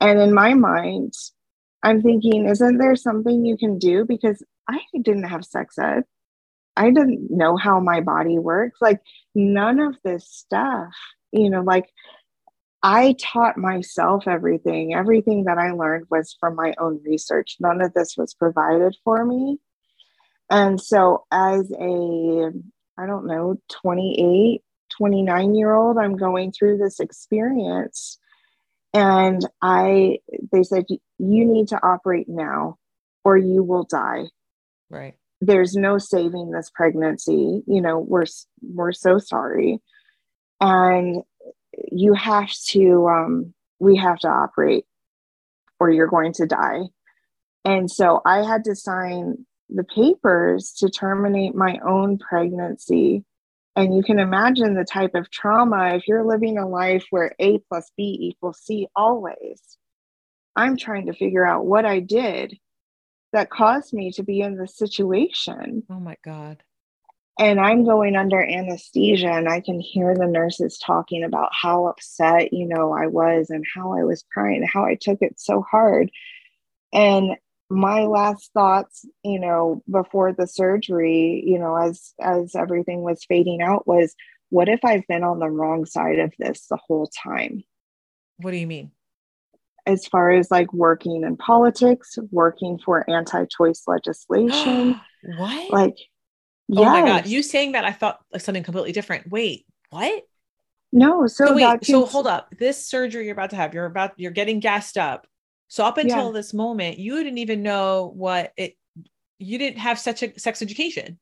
And 0.02 0.20
in 0.20 0.34
my 0.34 0.54
mind, 0.54 1.14
I'm 1.84 2.02
thinking, 2.02 2.48
isn't 2.48 2.78
there 2.78 2.96
something 2.96 3.46
you 3.46 3.56
can 3.56 3.78
do? 3.78 4.04
Because 4.04 4.42
I 4.68 4.80
didn't 5.00 5.28
have 5.28 5.44
sex 5.44 5.78
ed. 5.78 6.02
I 6.76 6.86
didn't 6.90 7.30
know 7.30 7.56
how 7.56 7.78
my 7.78 8.00
body 8.00 8.36
works. 8.36 8.80
Like, 8.80 9.00
none 9.36 9.78
of 9.78 9.96
this 10.02 10.26
stuff, 10.28 10.92
you 11.30 11.50
know, 11.50 11.62
like 11.62 11.88
I 12.82 13.14
taught 13.20 13.56
myself 13.56 14.26
everything. 14.26 14.92
Everything 14.92 15.44
that 15.44 15.58
I 15.58 15.70
learned 15.70 16.06
was 16.10 16.36
from 16.40 16.56
my 16.56 16.74
own 16.78 17.00
research. 17.04 17.58
None 17.60 17.80
of 17.80 17.94
this 17.94 18.16
was 18.16 18.34
provided 18.34 18.96
for 19.04 19.24
me. 19.24 19.58
And 20.50 20.80
so, 20.80 21.26
as 21.30 21.70
a, 21.70 22.50
I 22.98 23.06
don't 23.06 23.26
know, 23.28 23.60
28, 23.70 24.62
29 24.90 25.54
year 25.54 25.74
old, 25.74 25.96
I'm 25.96 26.16
going 26.16 26.50
through 26.50 26.78
this 26.78 26.98
experience 26.98 28.18
and 28.94 29.40
I, 29.62 30.18
they 30.52 30.62
said, 30.62 30.84
you 30.88 31.44
need 31.44 31.68
to 31.68 31.80
operate 31.82 32.28
now 32.28 32.76
or 33.24 33.36
you 33.36 33.62
will 33.62 33.84
die. 33.84 34.24
Right. 34.90 35.14
There's 35.40 35.74
no 35.74 35.98
saving 35.98 36.50
this 36.50 36.70
pregnancy. 36.74 37.62
You 37.66 37.80
know, 37.80 37.98
we're, 37.98 38.26
we're 38.62 38.92
so 38.92 39.18
sorry. 39.18 39.80
And 40.60 41.22
you 41.90 42.14
have 42.14 42.52
to, 42.68 43.08
um, 43.08 43.54
we 43.78 43.96
have 43.96 44.18
to 44.20 44.28
operate 44.28 44.84
or 45.80 45.90
you're 45.90 46.06
going 46.06 46.32
to 46.34 46.46
die. 46.46 46.82
And 47.64 47.90
so 47.90 48.20
I 48.26 48.42
had 48.44 48.64
to 48.64 48.76
sign 48.76 49.46
the 49.68 49.84
papers 49.84 50.72
to 50.78 50.90
terminate 50.90 51.54
my 51.54 51.78
own 51.86 52.18
pregnancy 52.18 53.24
and 53.76 53.94
you 53.94 54.02
can 54.02 54.18
imagine 54.18 54.74
the 54.74 54.84
type 54.84 55.14
of 55.14 55.30
trauma 55.30 55.94
if 55.94 56.06
you're 56.06 56.26
living 56.26 56.58
a 56.58 56.68
life 56.68 57.06
where 57.10 57.34
A 57.38 57.58
plus 57.58 57.90
B 57.96 58.16
equals 58.20 58.60
C 58.62 58.88
always. 58.94 59.60
I'm 60.54 60.76
trying 60.76 61.06
to 61.06 61.14
figure 61.14 61.46
out 61.46 61.64
what 61.64 61.86
I 61.86 62.00
did 62.00 62.58
that 63.32 63.50
caused 63.50 63.94
me 63.94 64.12
to 64.12 64.22
be 64.22 64.40
in 64.40 64.56
this 64.56 64.76
situation. 64.76 65.84
Oh 65.88 66.00
my 66.00 66.16
God. 66.22 66.62
And 67.38 67.58
I'm 67.58 67.84
going 67.84 68.14
under 68.14 68.42
anesthesia, 68.42 69.30
and 69.30 69.48
I 69.48 69.60
can 69.60 69.80
hear 69.80 70.14
the 70.14 70.26
nurses 70.26 70.78
talking 70.78 71.24
about 71.24 71.48
how 71.52 71.86
upset, 71.86 72.52
you 72.52 72.66
know, 72.66 72.92
I 72.92 73.06
was 73.06 73.48
and 73.48 73.64
how 73.74 73.98
I 73.98 74.04
was 74.04 74.22
crying, 74.30 74.68
how 74.70 74.84
I 74.84 74.96
took 75.00 75.22
it 75.22 75.40
so 75.40 75.62
hard. 75.62 76.10
And 76.92 77.36
my 77.72 78.02
last 78.02 78.50
thoughts 78.52 79.06
you 79.24 79.40
know 79.40 79.82
before 79.90 80.32
the 80.32 80.46
surgery 80.46 81.42
you 81.46 81.58
know 81.58 81.74
as 81.74 82.12
as 82.20 82.54
everything 82.54 83.00
was 83.00 83.24
fading 83.24 83.62
out 83.62 83.86
was 83.86 84.14
what 84.50 84.68
if 84.68 84.84
i've 84.84 85.06
been 85.06 85.24
on 85.24 85.38
the 85.38 85.48
wrong 85.48 85.86
side 85.86 86.18
of 86.18 86.32
this 86.38 86.66
the 86.68 86.76
whole 86.76 87.06
time? 87.06 87.64
What 88.36 88.50
do 88.50 88.58
you 88.58 88.66
mean? 88.66 88.90
As 89.86 90.06
far 90.06 90.30
as 90.30 90.50
like 90.50 90.72
working 90.72 91.22
in 91.24 91.36
politics 91.36 92.18
working 92.30 92.78
for 92.78 93.08
anti-choice 93.10 93.84
legislation. 93.86 95.00
What? 95.38 95.70
Like 95.70 95.94
yes. 96.66 96.80
oh 96.80 96.84
my 96.84 97.06
god 97.06 97.28
you 97.28 97.44
saying 97.44 97.72
that 97.72 97.84
i 97.84 97.92
thought 97.92 98.18
like 98.32 98.42
something 98.42 98.64
completely 98.64 98.90
different. 98.90 99.30
Wait 99.30 99.66
what? 99.90 100.24
No 100.92 101.28
so, 101.28 101.46
so 101.46 101.54
wait 101.54 101.84
so 101.84 102.04
hold 102.04 102.26
up. 102.26 102.52
This 102.58 102.84
surgery 102.84 103.26
you're 103.26 103.32
about 103.34 103.50
to 103.50 103.56
have 103.56 103.72
you're 103.72 103.86
about 103.86 104.14
you're 104.16 104.32
getting 104.32 104.58
gassed 104.58 104.98
up 104.98 105.28
so 105.72 105.86
up 105.86 105.96
until 105.96 106.26
yeah. 106.26 106.32
this 106.32 106.52
moment, 106.52 106.98
you 106.98 107.16
didn't 107.24 107.38
even 107.38 107.62
know 107.62 108.12
what 108.14 108.52
it. 108.58 108.76
You 109.38 109.56
didn't 109.56 109.78
have 109.78 109.98
such 109.98 110.22
a 110.22 110.38
sex 110.38 110.60
education. 110.60 111.18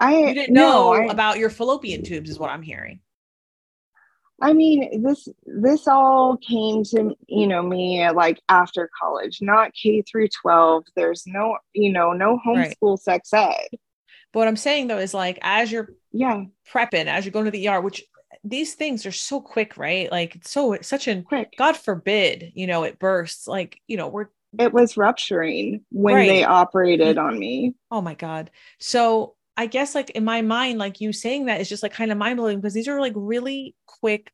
I 0.00 0.16
you 0.16 0.34
didn't 0.34 0.52
know 0.52 0.92
no, 0.92 0.94
I, 0.94 1.12
about 1.12 1.38
your 1.38 1.48
fallopian 1.48 2.02
tubes, 2.02 2.28
is 2.28 2.40
what 2.40 2.50
I'm 2.50 2.62
hearing. 2.62 2.98
I 4.42 4.52
mean, 4.52 5.00
this 5.00 5.28
this 5.46 5.86
all 5.86 6.38
came 6.38 6.82
to 6.86 7.14
you 7.28 7.46
know 7.46 7.62
me 7.62 8.10
like 8.10 8.40
after 8.48 8.90
college, 9.00 9.38
not 9.40 9.70
K 9.80 10.02
through 10.02 10.26
twelve. 10.42 10.82
There's 10.96 11.22
no 11.24 11.56
you 11.72 11.92
know 11.92 12.14
no 12.14 12.40
homeschool 12.44 12.96
right. 12.96 12.98
sex 12.98 13.32
ed. 13.32 13.68
But 14.32 14.40
what 14.40 14.48
I'm 14.48 14.56
saying 14.56 14.88
though 14.88 14.98
is 14.98 15.14
like 15.14 15.38
as 15.42 15.70
you're 15.70 15.90
yeah 16.10 16.46
prepping, 16.68 17.06
as 17.06 17.24
you're 17.24 17.30
going 17.30 17.44
to 17.44 17.52
the 17.52 17.68
ER, 17.68 17.80
which 17.80 18.02
these 18.44 18.74
things 18.74 19.06
are 19.06 19.12
so 19.12 19.40
quick, 19.40 19.76
right? 19.76 20.10
Like 20.10 20.38
so 20.42 20.76
such 20.82 21.08
an 21.08 21.22
quick. 21.22 21.54
God 21.58 21.76
forbid, 21.76 22.52
you 22.54 22.66
know, 22.66 22.84
it 22.84 22.98
bursts. 22.98 23.46
Like, 23.46 23.80
you 23.86 23.96
know, 23.96 24.08
we're 24.08 24.28
it 24.58 24.72
was 24.72 24.96
rupturing 24.96 25.84
when 25.90 26.14
right. 26.14 26.28
they 26.28 26.44
operated 26.44 27.16
mm-hmm. 27.16 27.26
on 27.26 27.38
me. 27.38 27.74
Oh 27.90 28.00
my 28.00 28.14
God. 28.14 28.50
So 28.78 29.34
I 29.56 29.66
guess 29.66 29.94
like 29.94 30.10
in 30.10 30.24
my 30.24 30.42
mind, 30.42 30.78
like 30.78 31.00
you 31.00 31.12
saying 31.12 31.46
that 31.46 31.60
is 31.60 31.68
just 31.68 31.82
like 31.82 31.92
kind 31.92 32.12
of 32.12 32.18
mind 32.18 32.36
blowing 32.36 32.58
because 32.58 32.74
these 32.74 32.88
are 32.88 33.00
like 33.00 33.14
really 33.16 33.74
quick. 33.86 34.30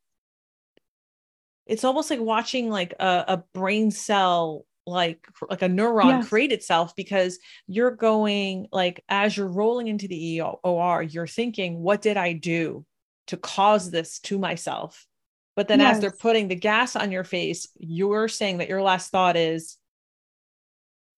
It's 1.66 1.84
almost 1.84 2.10
like 2.10 2.20
watching 2.20 2.70
like 2.70 2.94
a, 2.98 3.24
a 3.28 3.44
brain 3.54 3.90
cell 3.90 4.66
like 4.84 5.28
like 5.48 5.62
a 5.62 5.68
neuron 5.68 6.06
yes. 6.06 6.28
create 6.28 6.50
itself 6.50 6.96
because 6.96 7.38
you're 7.68 7.92
going 7.92 8.66
like 8.72 9.04
as 9.08 9.36
you're 9.36 9.46
rolling 9.46 9.86
into 9.86 10.08
the 10.08 10.42
OR, 10.64 11.02
you're 11.02 11.26
thinking, 11.26 11.78
what 11.78 12.02
did 12.02 12.16
I 12.16 12.32
do? 12.32 12.84
To 13.28 13.36
cause 13.36 13.90
this 13.90 14.18
to 14.20 14.38
myself. 14.38 15.06
But 15.54 15.68
then 15.68 15.80
yes. 15.80 15.96
as 15.96 16.00
they're 16.00 16.10
putting 16.10 16.48
the 16.48 16.54
gas 16.54 16.96
on 16.96 17.12
your 17.12 17.24
face, 17.24 17.68
you're 17.78 18.28
saying 18.28 18.58
that 18.58 18.68
your 18.68 18.82
last 18.82 19.10
thought 19.10 19.36
is, 19.36 19.76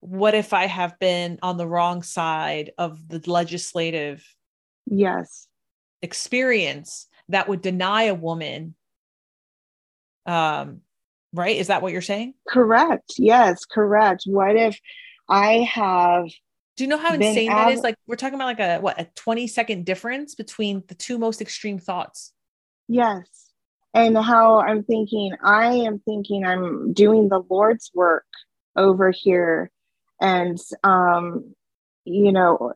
what 0.00 0.34
if 0.34 0.52
I 0.52 0.66
have 0.66 0.98
been 0.98 1.38
on 1.40 1.56
the 1.56 1.66
wrong 1.66 2.02
side 2.02 2.72
of 2.76 3.08
the 3.08 3.22
legislative 3.30 4.22
yes. 4.86 5.48
experience 6.02 7.06
that 7.30 7.48
would 7.48 7.62
deny 7.62 8.04
a 8.04 8.14
woman 8.14 8.74
um 10.26 10.80
right? 11.32 11.56
Is 11.56 11.66
that 11.66 11.82
what 11.82 11.92
you're 11.92 12.02
saying? 12.02 12.34
Correct. 12.48 13.14
Yes 13.18 13.64
correct. 13.64 14.24
What 14.26 14.56
if 14.56 14.78
i 15.26 15.60
have 15.72 16.26
do 16.76 16.84
you 16.84 16.88
know 16.88 16.98
how 16.98 17.14
insane 17.14 17.48
that 17.48 17.70
is? 17.70 17.82
Like 17.82 17.96
we're 18.06 18.16
talking 18.16 18.34
about 18.34 18.46
like 18.46 18.60
a 18.60 18.78
what 18.78 19.00
a 19.00 19.08
20 19.14 19.46
second 19.46 19.84
difference 19.86 20.34
between 20.34 20.82
the 20.88 20.94
two 20.94 21.18
most 21.18 21.40
extreme 21.40 21.78
thoughts. 21.78 22.32
Yes. 22.88 23.50
And 23.94 24.18
how 24.18 24.60
I'm 24.60 24.82
thinking, 24.82 25.34
I 25.42 25.66
am 25.66 26.00
thinking 26.00 26.44
I'm 26.44 26.92
doing 26.92 27.28
the 27.28 27.42
Lord's 27.48 27.92
work 27.94 28.26
over 28.74 29.12
here. 29.12 29.70
And 30.20 30.58
um, 30.82 31.54
you 32.04 32.32
know, 32.32 32.72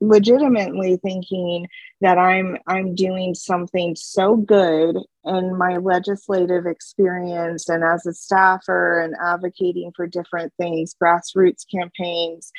legitimately 0.00 0.98
thinking 1.02 1.66
that 2.00 2.18
I'm 2.18 2.56
I'm 2.68 2.94
doing 2.94 3.34
something 3.34 3.96
so 3.96 4.36
good 4.36 4.96
in 5.24 5.58
my 5.58 5.76
legislative 5.76 6.66
experience 6.66 7.68
and 7.68 7.84
as 7.84 8.06
a 8.06 8.14
staffer 8.14 9.00
and 9.00 9.14
advocating 9.22 9.92
for 9.94 10.06
different 10.06 10.52
things, 10.56 10.94
grassroots 11.02 11.64
campaigns 11.70 12.52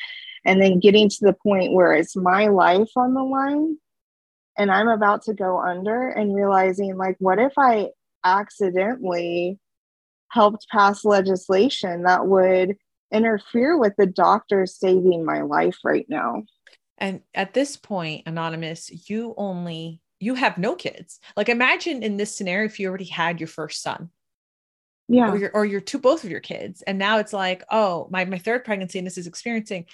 and 0.46 0.62
then 0.62 0.80
getting 0.80 1.10
to 1.10 1.20
the 1.22 1.34
point 1.34 1.74
where 1.74 1.94
it's 1.94 2.16
my 2.16 2.48
life 2.48 2.90
on 2.96 3.14
the 3.14 3.24
line 3.24 3.78
and 4.58 4.72
I'm 4.72 4.90
about 4.90 5.24
to 5.24 5.34
go 5.34 5.60
under 5.60 6.10
and 6.10 6.36
realizing 6.36 6.98
like 6.98 7.16
what 7.20 7.40
if 7.40 7.54
I 7.58 7.90
accidentally 8.24 9.60
helped 10.30 10.68
pass 10.70 11.04
legislation 11.04 12.04
that 12.04 12.28
would 12.28 12.78
interfere 13.12 13.78
with 13.78 13.94
the 13.98 14.06
doctor 14.06 14.66
saving 14.66 15.26
my 15.26 15.42
life 15.42 15.78
right 15.84 16.06
now. 16.08 16.44
And 16.98 17.22
at 17.34 17.54
this 17.54 17.76
point, 17.76 18.24
Anonymous, 18.26 19.10
you 19.10 19.34
only 19.38 20.02
you 20.20 20.36
have 20.36 20.58
no 20.58 20.76
kids. 20.76 21.20
Like 21.36 21.50
imagine 21.50 22.04
in 22.04 22.18
this 22.18 22.36
scenario 22.36 22.66
if 22.66 22.80
you 22.80 22.88
already 22.88 23.06
had 23.06 23.40
your 23.40 23.48
first 23.48 23.82
son. 23.82 24.10
Yeah. 25.08 25.32
Or 25.32 25.38
your 25.38 25.52
or 25.54 25.66
your 25.66 25.82
two 25.82 26.00
both 26.00 26.24
of 26.24 26.30
your 26.30 26.40
kids. 26.40 26.84
And 26.84 26.98
now 26.98 27.18
it's 27.18 27.34
like, 27.34 27.64
oh, 27.70 28.08
my 28.12 28.24
my 28.26 28.38
third 28.38 28.64
pregnancy 28.64 29.00
and 29.00 29.06
this 29.06 29.18
is 29.18 29.28
experiencing 29.28 29.86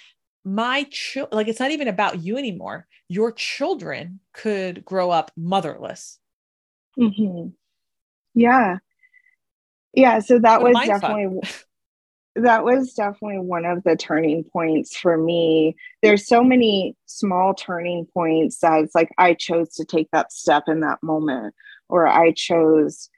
my 0.54 0.84
child 0.84 1.28
like 1.32 1.48
it's 1.48 1.60
not 1.60 1.70
even 1.70 1.88
about 1.88 2.20
you 2.20 2.36
anymore. 2.36 2.86
Your 3.08 3.32
children 3.32 4.20
could 4.32 4.84
grow 4.84 5.10
up 5.10 5.30
motherless. 5.36 6.18
Mm-hmm. 6.98 7.48
yeah. 8.34 8.78
Yeah 9.94 10.18
so 10.20 10.38
that 10.38 10.62
was 10.62 10.76
definitely 10.84 11.40
that 12.36 12.64
was 12.64 12.94
definitely 12.94 13.38
one 13.38 13.64
of 13.64 13.82
the 13.84 13.96
turning 13.96 14.44
points 14.44 14.96
for 14.96 15.16
me. 15.16 15.76
There's 16.02 16.26
so 16.26 16.44
many 16.44 16.96
small 17.06 17.54
turning 17.54 18.06
points 18.06 18.58
that 18.60 18.84
it's 18.84 18.94
like 18.94 19.10
i 19.18 19.34
chose 19.34 19.74
to 19.74 19.84
take 19.84 20.08
that 20.12 20.32
step 20.32 20.64
in 20.68 20.80
that 20.80 21.02
moment 21.02 21.54
or 21.88 22.06
i 22.06 22.32
chose 22.32 23.08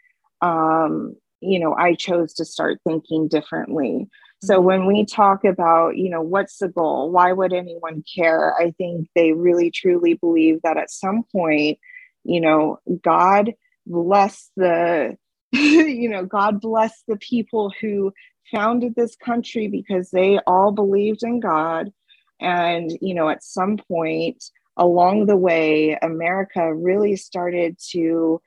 um 0.41 1.15
you 1.41 1.59
know 1.59 1.75
i 1.75 1.95
chose 1.95 2.33
to 2.35 2.45
start 2.45 2.79
thinking 2.85 3.29
differently 3.29 4.09
So 4.43 4.61
Mm-hmm. 4.61 4.65
when 4.65 4.87
we 4.87 5.05
talk 5.05 5.45
about, 5.45 5.97
you 5.97 6.11
know, 6.11 6.23
what's 6.23 6.59
the 6.59 6.69
goal? 6.69 7.11
Why 7.11 7.33
would 7.33 7.53
anyone 7.53 8.03
care? 8.15 8.55
I 8.59 8.73
think 8.73 9.09
they 9.15 9.33
really 9.33 9.71
truly 9.71 10.15
believe 10.15 10.61
that 10.63 10.79
at 10.79 10.91
some 10.91 11.25
point, 11.33 11.79
you 12.25 12.41
know, 12.41 12.79
God 13.03 13.55
bless 13.87 14.51
the, 14.57 15.17
you 15.53 16.09
know, 16.09 16.25
God 16.25 16.61
bless 16.61 17.03
the 17.07 17.17
people 17.17 17.73
who 17.81 18.13
founded 18.53 18.95
this 18.95 19.17
country 19.17 19.69
because 19.69 20.11
they 20.11 20.39
all 20.47 20.73
believed 20.73 21.23
in 21.23 21.41
God. 21.41 21.93
And, 22.41 22.91
you 23.03 23.15
know, 23.15 23.29
at 23.29 23.45
some 23.45 23.77
point 23.77 24.43
along 24.77 25.27
the 25.27 25.37
way, 25.37 25.99
America 26.01 26.75
really 26.75 27.17
started 27.17 27.77
to 27.91 28.41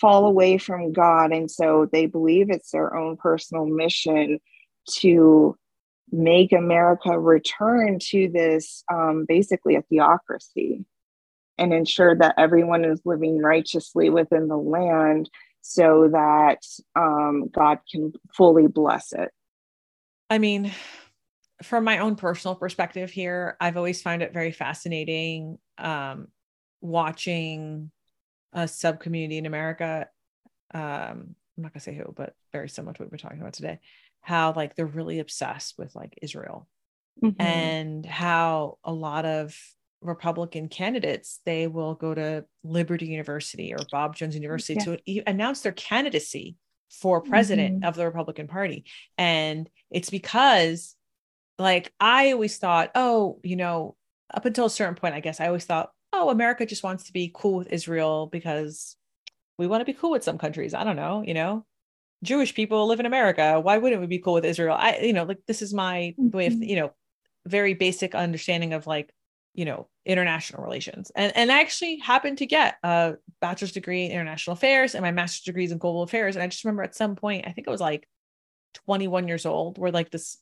fall 0.00 0.26
away 0.26 0.58
from 0.58 0.92
God. 0.92 1.32
And 1.32 1.50
so 1.50 1.88
they 1.90 2.06
believe 2.06 2.50
it's 2.50 2.70
their 2.70 2.94
own 2.96 3.16
personal 3.16 3.66
mission 3.66 4.38
to 4.88 5.56
make 6.12 6.52
America 6.52 7.18
return 7.18 7.98
to 8.00 8.28
this 8.28 8.82
um, 8.92 9.24
basically 9.28 9.76
a 9.76 9.82
theocracy 9.82 10.84
and 11.58 11.72
ensure 11.72 12.16
that 12.16 12.34
everyone 12.38 12.84
is 12.84 13.00
living 13.04 13.38
righteously 13.38 14.10
within 14.10 14.48
the 14.48 14.56
land 14.56 15.30
so 15.60 16.08
that 16.10 16.64
um, 16.96 17.48
God 17.52 17.78
can 17.90 18.12
fully 18.34 18.66
bless 18.66 19.12
it. 19.12 19.30
I 20.30 20.38
mean, 20.38 20.72
from 21.62 21.84
my 21.84 21.98
own 21.98 22.16
personal 22.16 22.54
perspective 22.54 23.10
here, 23.10 23.56
I've 23.60 23.76
always 23.76 24.00
found 24.00 24.22
it 24.22 24.32
very 24.32 24.52
fascinating 24.52 25.58
um, 25.76 26.28
watching 26.80 27.90
a 28.52 28.66
sub 28.66 29.00
community 29.00 29.38
in 29.38 29.46
America. 29.46 30.08
Um, 30.72 30.80
I'm 31.56 31.64
not 31.64 31.74
gonna 31.74 31.80
say 31.80 31.94
who, 31.94 32.12
but 32.16 32.34
very 32.52 32.68
similar 32.68 32.94
to 32.94 33.02
what 33.02 33.12
we're 33.12 33.18
talking 33.18 33.40
about 33.40 33.52
today. 33.52 33.80
How 34.20 34.52
like 34.54 34.76
they're 34.76 34.86
really 34.86 35.18
obsessed 35.18 35.76
with 35.78 35.94
like 35.94 36.18
Israel 36.22 36.68
Mm-hmm. 37.22 37.42
and 37.42 38.06
how 38.06 38.78
a 38.82 38.92
lot 38.92 39.26
of 39.26 39.54
Republican 40.00 40.68
candidates 40.68 41.40
they 41.44 41.66
will 41.66 41.94
go 41.94 42.14
to 42.14 42.46
Liberty 42.64 43.06
University 43.08 43.74
or 43.74 43.86
Bob 43.90 44.16
Jones 44.16 44.34
University 44.34 44.78
Yeah. 44.78 44.96
to 44.96 45.22
announce 45.26 45.60
their 45.60 45.72
candidacy 45.72 46.56
for 46.90 47.20
president 47.20 47.82
Mhm. 47.82 47.88
of 47.88 47.94
the 47.96 48.06
Republican 48.06 48.48
Party, 48.48 48.84
and 49.18 49.68
it's 49.90 50.08
because 50.08 50.96
like 51.58 51.92
I 52.00 52.32
always 52.32 52.56
thought, 52.56 52.90
oh, 52.94 53.38
you 53.42 53.56
know, 53.56 53.96
up 54.32 54.46
until 54.46 54.64
a 54.64 54.70
certain 54.70 54.94
point, 54.94 55.14
I 55.14 55.20
guess 55.20 55.40
I 55.40 55.48
always 55.48 55.66
thought, 55.66 55.92
oh, 56.14 56.30
America 56.30 56.64
just 56.64 56.82
wants 56.82 57.04
to 57.04 57.12
be 57.12 57.30
cool 57.34 57.58
with 57.58 57.70
Israel 57.70 58.28
because 58.28 58.96
we 59.58 59.66
want 59.66 59.82
to 59.82 59.84
be 59.84 59.92
cool 59.92 60.10
with 60.12 60.24
some 60.24 60.38
countries. 60.38 60.72
I 60.72 60.84
don't 60.84 60.96
know, 60.96 61.22
you 61.26 61.34
know. 61.34 61.66
Jewish 62.22 62.54
people 62.54 62.86
live 62.86 63.00
in 63.00 63.06
America. 63.06 63.60
Why 63.60 63.78
wouldn't 63.78 64.00
we 64.00 64.06
be 64.06 64.18
cool 64.18 64.34
with 64.34 64.44
Israel? 64.44 64.76
I, 64.78 64.98
you 64.98 65.12
know, 65.12 65.24
like 65.24 65.40
this 65.46 65.62
is 65.62 65.72
my 65.72 66.14
way 66.18 66.46
of, 66.46 66.52
Mhm. 66.54 66.68
you 66.68 66.76
know, 66.76 66.92
very 67.46 67.74
basic 67.74 68.14
understanding 68.14 68.74
of 68.74 68.86
like, 68.86 69.10
you 69.54 69.64
know, 69.64 69.88
international 70.04 70.62
relations. 70.62 71.10
And 71.16 71.34
and 71.34 71.50
I 71.50 71.60
actually 71.60 71.96
happened 71.96 72.38
to 72.38 72.46
get 72.46 72.76
a 72.82 73.14
bachelor's 73.40 73.72
degree 73.72 74.04
in 74.04 74.12
international 74.12 74.52
affairs 74.54 74.94
and 74.94 75.02
my 75.02 75.12
master's 75.12 75.44
degrees 75.44 75.72
in 75.72 75.78
global 75.78 76.02
affairs. 76.02 76.36
And 76.36 76.42
I 76.42 76.46
just 76.48 76.64
remember 76.64 76.82
at 76.82 76.94
some 76.94 77.16
point, 77.16 77.46
I 77.46 77.52
think 77.52 77.66
I 77.66 77.70
was 77.70 77.80
like 77.80 78.06
21 78.86 79.26
years 79.26 79.46
old, 79.46 79.78
where 79.78 79.90
like 79.90 80.10
this 80.10 80.38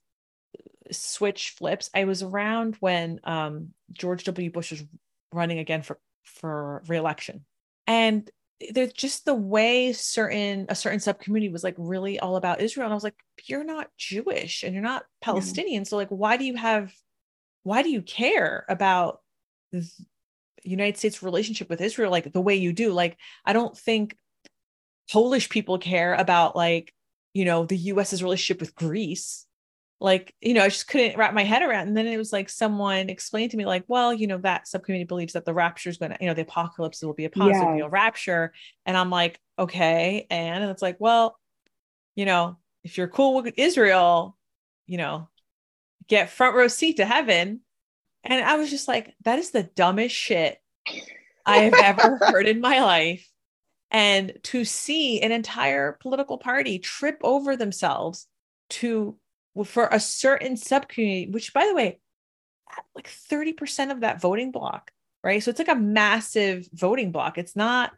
switch 0.91 1.51
flips. 1.51 1.91
I 1.95 2.05
was 2.05 2.23
around 2.23 2.77
when 2.81 3.21
um, 3.25 3.75
George 3.93 4.25
W. 4.25 4.51
Bush 4.51 4.73
was 4.73 4.85
running 5.33 5.59
again 5.59 5.83
for 5.83 5.99
for 6.25 6.83
reelection, 6.89 7.45
and 7.87 8.31
there's 8.73 8.93
just 8.93 9.25
the 9.25 9.35
way 9.35 9.93
certain 9.93 10.67
a 10.69 10.75
certain 10.75 10.99
subcommunity 10.99 11.51
was 11.53 11.63
like 11.63 11.77
really 11.79 12.19
all 12.19 12.37
about 12.37 12.61
Israel, 12.61 12.87
and 12.87 12.93
I 12.93 12.95
was 12.95 13.05
like, 13.05 13.17
you're 13.45 13.65
not 13.65 13.89
Jewish 13.97 14.63
and 14.63 14.75
you're 14.75 14.83
not 14.83 15.05
Palestinian, 15.21 15.85
so 15.85 15.97
like, 15.97 16.09
why 16.09 16.37
do 16.37 16.45
you 16.45 16.57
have, 16.57 16.93
why 17.63 17.83
do 17.83 17.91
you 17.91 18.03
care 18.03 18.65
about 18.69 19.21
the 19.73 19.89
United 20.65 20.97
States 20.97 21.23
relationship 21.23 21.71
with 21.71 21.81
Israel 21.81 22.11
like 22.11 22.33
the 22.33 22.41
way 22.41 22.57
you 22.57 22.73
do? 22.73 22.93
Like, 22.93 23.17
I 23.45 23.53
don't 23.53 23.77
think 23.77 24.17
Polish 25.11 25.49
people 25.49 25.79
care 25.79 26.15
about 26.15 26.57
like 26.57 26.93
you 27.35 27.45
know 27.45 27.65
the 27.65 27.77
US's 27.77 28.23
relationship 28.23 28.61
with 28.61 28.75
Greece 28.75 29.47
like 30.01 30.33
you 30.41 30.55
know 30.55 30.63
i 30.63 30.69
just 30.69 30.87
couldn't 30.87 31.17
wrap 31.17 31.35
my 31.35 31.43
head 31.45 31.63
around. 31.63 31.89
And 31.89 31.97
then 31.97 32.07
it 32.07 32.17
was 32.17 32.33
like 32.33 32.49
someone 32.49 33.09
explained 33.11 33.51
to 33.51 33.57
me 33.57 33.67
like 33.67 33.85
well 33.89 34.15
you 34.15 34.27
know 34.27 34.39
that 34.39 34.69
subcommittee 34.69 35.05
believes 35.05 35.33
that 35.33 35.45
the 35.45 35.55
rapture 35.55 35.91
is 35.91 35.99
going 35.99 36.13
to 36.13 36.19
you 36.21 36.27
know 36.29 36.35
the 36.35 36.43
apocalypse 36.43 37.03
will 37.03 37.15
be 37.15 37.25
a 37.25 37.31
positive 37.31 37.77
Yeah. 37.79 37.89
rapture. 37.91 38.53
And 38.87 38.97
i'm 38.97 39.11
like 39.11 39.41
okay. 39.59 40.27
And, 40.31 40.63
and 40.63 40.71
it's 40.71 40.83
like 40.83 40.97
well 41.01 41.37
you 42.15 42.25
know 42.27 42.59
if 42.85 42.97
you're 42.97 43.09
cool 43.09 43.43
with 43.43 43.55
israel 43.57 44.37
you 44.87 44.99
know 44.99 45.29
get 46.07 46.31
front 46.31 46.55
row 46.57 46.69
seat 46.69 46.99
to 46.99 47.05
heaven. 47.05 47.61
And 48.25 48.45
i 48.45 48.57
was 48.57 48.71
just 48.71 48.87
like 48.89 49.15
that 49.25 49.39
is 49.39 49.51
the 49.51 49.65
dumbest 49.65 50.15
shit 50.15 50.59
i 51.45 51.57
have 51.59 51.75
ever 51.75 52.17
heard 52.21 52.47
in 52.47 52.61
my 52.61 52.81
life. 52.83 53.29
And 53.91 54.35
to 54.45 54.65
see 54.67 55.23
an 55.23 55.33
entire 55.33 55.93
political 56.01 56.37
party 56.39 56.79
trip 56.79 57.19
over 57.23 57.57
themselves 57.57 58.27
to 58.71 59.17
for 59.65 59.89
a 59.91 60.01
certain 60.01 60.55
subcommunity, 60.55 61.33
which 61.33 61.53
by 61.53 61.67
the 61.67 61.75
way, 61.75 62.01
like 62.95 63.09
30% 63.09 63.91
of 63.91 64.01
that 64.01 64.21
voting 64.21 64.53
block, 64.53 64.91
right? 65.25 65.43
So 65.43 65.51
it's 65.51 65.59
like 65.59 65.69
a 65.69 65.75
massive 65.75 66.69
voting 66.73 67.13
block. 67.13 67.39
It's 67.39 67.57
not 67.57 67.93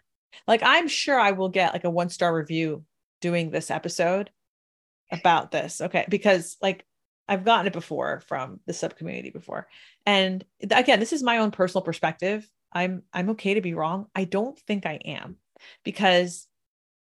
like 0.46 0.62
I'm 0.62 0.88
sure 0.88 1.18
I 1.18 1.32
will 1.32 1.48
get 1.48 1.72
like 1.72 1.84
a 1.84 1.90
one 1.90 2.08
star 2.08 2.34
review 2.34 2.84
doing 3.20 3.50
this 3.50 3.70
episode 3.70 4.30
about 5.11 5.50
this. 5.50 5.80
Okay. 5.80 6.06
Because 6.08 6.56
like 6.62 6.84
I've 7.28 7.44
gotten 7.44 7.66
it 7.66 7.72
before 7.72 8.22
from 8.26 8.61
the 8.66 8.72
subcommunity 8.72 9.32
before. 9.32 9.68
And 10.06 10.44
again, 10.70 11.00
this 11.00 11.12
is 11.12 11.22
my 11.22 11.38
own 11.38 11.50
personal 11.50 11.82
perspective. 11.82 12.48
I'm 12.72 13.02
I'm 13.12 13.30
okay 13.30 13.54
to 13.54 13.61
be 13.61 13.74
wrong. 13.74 14.06
I 14.14 14.24
don't 14.24 14.58
think 14.58 14.86
I 14.86 14.94
am 15.04 15.36
because 15.84 16.46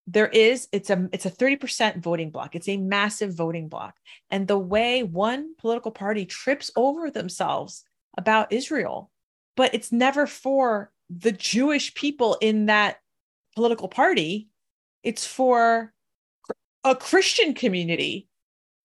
there 0.08 0.28
is 0.28 0.68
it's 0.72 0.90
a 0.90 1.08
it's 1.12 1.26
a 1.26 1.32
30% 1.32 2.02
voting 2.02 2.32
block. 2.32 2.56
It's 2.56 2.68
a 2.70 2.78
massive 2.78 3.34
voting 3.34 3.70
block. 3.70 3.96
And 4.30 4.48
the 4.48 4.58
way 4.58 5.04
one 5.04 5.56
political 5.58 5.92
party 5.92 6.26
trips 6.26 6.72
over 6.76 7.10
themselves 7.12 7.84
about 8.18 8.52
israel 8.52 9.10
but 9.56 9.74
it's 9.74 9.92
never 9.92 10.26
for 10.28 10.92
the 11.10 11.32
jewish 11.32 11.94
people 11.94 12.38
in 12.42 12.66
that 12.68 12.98
political 13.56 13.88
party. 13.88 14.50
It's 15.04 15.26
for 15.26 15.94
a 16.84 16.96
christian 16.96 17.54
community 17.54 18.28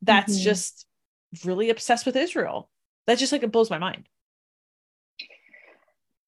that's 0.03 0.39
Mhm. 0.39 0.43
just 0.43 0.87
really 1.45 1.71
obsessed 1.71 2.07
with 2.07 2.17
israel. 2.17 2.71
That 3.07 3.19
just 3.19 3.33
like 3.33 3.43
it 3.43 3.53
blows 3.53 3.71
my 3.71 3.79
mind 3.79 4.09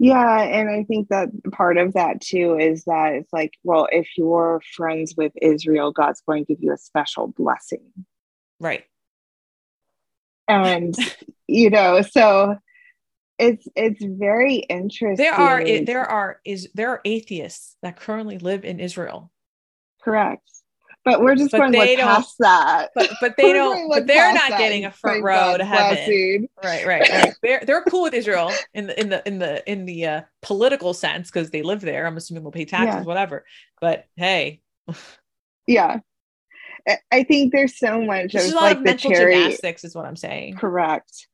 Yeah, 0.00 0.42
and 0.42 0.70
I 0.70 0.84
think 0.84 1.08
that 1.08 1.28
part 1.50 1.76
of 1.76 1.94
that 1.94 2.20
too 2.20 2.56
is 2.56 2.84
that 2.84 3.14
it's 3.14 3.32
like, 3.32 3.52
well, 3.64 3.88
if 3.90 4.08
you're 4.16 4.62
friends 4.76 5.14
with 5.16 5.32
Israel, 5.42 5.90
God's 5.90 6.20
going 6.20 6.44
to 6.44 6.54
give 6.54 6.62
you 6.62 6.72
a 6.72 6.78
special 6.78 7.28
blessing. 7.36 7.90
right 8.60 8.84
And 10.46 10.94
you 11.48 11.70
know, 11.70 12.02
so 12.02 12.56
it's 13.38 13.66
it's 13.76 14.04
very 14.04 14.56
interesting. 14.56 15.16
there 15.16 15.34
are 15.34 15.64
there 15.84 16.04
are 16.04 16.40
is 16.44 16.68
there 16.74 16.90
are 16.90 17.00
atheists 17.04 17.76
that 17.82 17.96
currently 17.96 18.38
live 18.38 18.64
in 18.64 18.80
israel 18.80 19.30
correct. 20.02 20.48
But 21.04 21.22
we're 21.22 21.36
just 21.36 21.52
But 21.52 21.58
going 21.58 21.72
to 21.72 21.78
they 21.78 21.96
past 21.96 22.34
that. 22.40 22.90
but 22.94 23.10
but 23.20 23.34
they 23.38 23.52
don't 23.52 23.88
but 23.88 24.06
they're 24.06 24.32
not 24.34 24.50
getting 24.50 24.84
a 24.84 24.90
front 24.92 25.22
row 25.22 25.34
God's 25.34 25.58
to 25.58 25.64
heaven 25.64 26.48
right 26.62 26.86
right 26.86 27.08
right 27.10 27.34
they're 27.42 27.62
they're 27.64 27.82
cool 27.82 28.02
with 28.02 28.14
israel 28.14 28.54
in 28.74 28.88
the 28.88 29.00
in 29.00 29.08
the 29.08 29.26
in 29.26 29.38
the 29.38 29.70
in 29.70 29.84
the 29.86 30.06
uh, 30.06 30.20
political 30.42 30.92
sense 30.92 31.30
because 31.30 31.50
they 31.50 31.62
live 31.62 31.80
there 31.80 32.06
i'm 32.06 32.16
assuming 32.16 32.42
they'll 32.42 32.52
pay 32.52 32.64
taxes 32.66 32.96
Yeah. 32.96 33.02
whatever 33.04 33.44
but 33.80 34.04
hey 34.16 34.60
Yeah. 35.66 36.00
I- 37.12 37.22
think 37.24 37.52
there's 37.52 37.78
so 37.78 38.00
much 38.02 38.32
this 38.32 38.42
of 38.42 38.48
is 38.48 38.52
a 38.52 38.56
lot 38.56 38.62
like 38.64 38.78
of 38.78 38.84
the 38.84 38.94
cherry. 38.94 39.34
gymnastics 39.34 39.84
is 39.84 39.94
what 39.94 40.04
i'm 40.04 40.16
saying 40.16 40.56
Correct. 40.56 41.26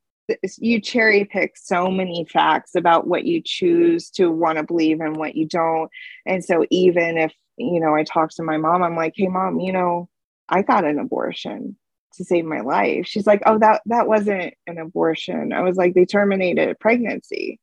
You 0.57 0.81
cherry 0.81 1.27
pick 1.27 1.55
so 1.57 1.91
many 1.91 2.25
facts 2.25 2.75
about 2.75 3.07
what 3.07 3.27
you 3.27 3.43
choose 3.45 4.09
to 4.12 4.31
want 4.31 4.57
to 4.57 4.65
believe 4.65 5.01
and 5.01 5.17
what 5.17 5.35
you 5.35 5.47
don't. 5.47 5.91
And 6.25 6.43
so, 6.43 6.65
even 6.71 7.19
if, 7.19 7.31
you 7.57 7.80
know, 7.80 7.94
I 7.94 8.05
talk 8.05 8.30
to 8.36 8.42
my 8.42 8.57
mom, 8.57 8.82
I'm 8.82 8.96
like, 8.96 9.14
hey, 9.16 9.28
mom, 9.28 9.61
you 9.61 9.72
know, 9.72 10.09
I 10.48 10.62
got 10.62 10.84
an 10.84 10.98
abortion 10.98 11.76
to 12.14 12.24
save 12.24 12.44
my 12.44 12.61
life. 12.61 13.07
She's 13.07 13.26
like, 13.26 13.42
oh, 13.46 13.59
that, 13.59 13.82
that 13.86 14.07
wasn't 14.09 14.55
an 14.66 14.78
abortion. 14.78 15.52
I 15.52 15.62
was 15.62 15.76
like, 15.76 15.94
they 15.94 16.05
terminated 16.05 16.78
pregnancy. 16.80 17.61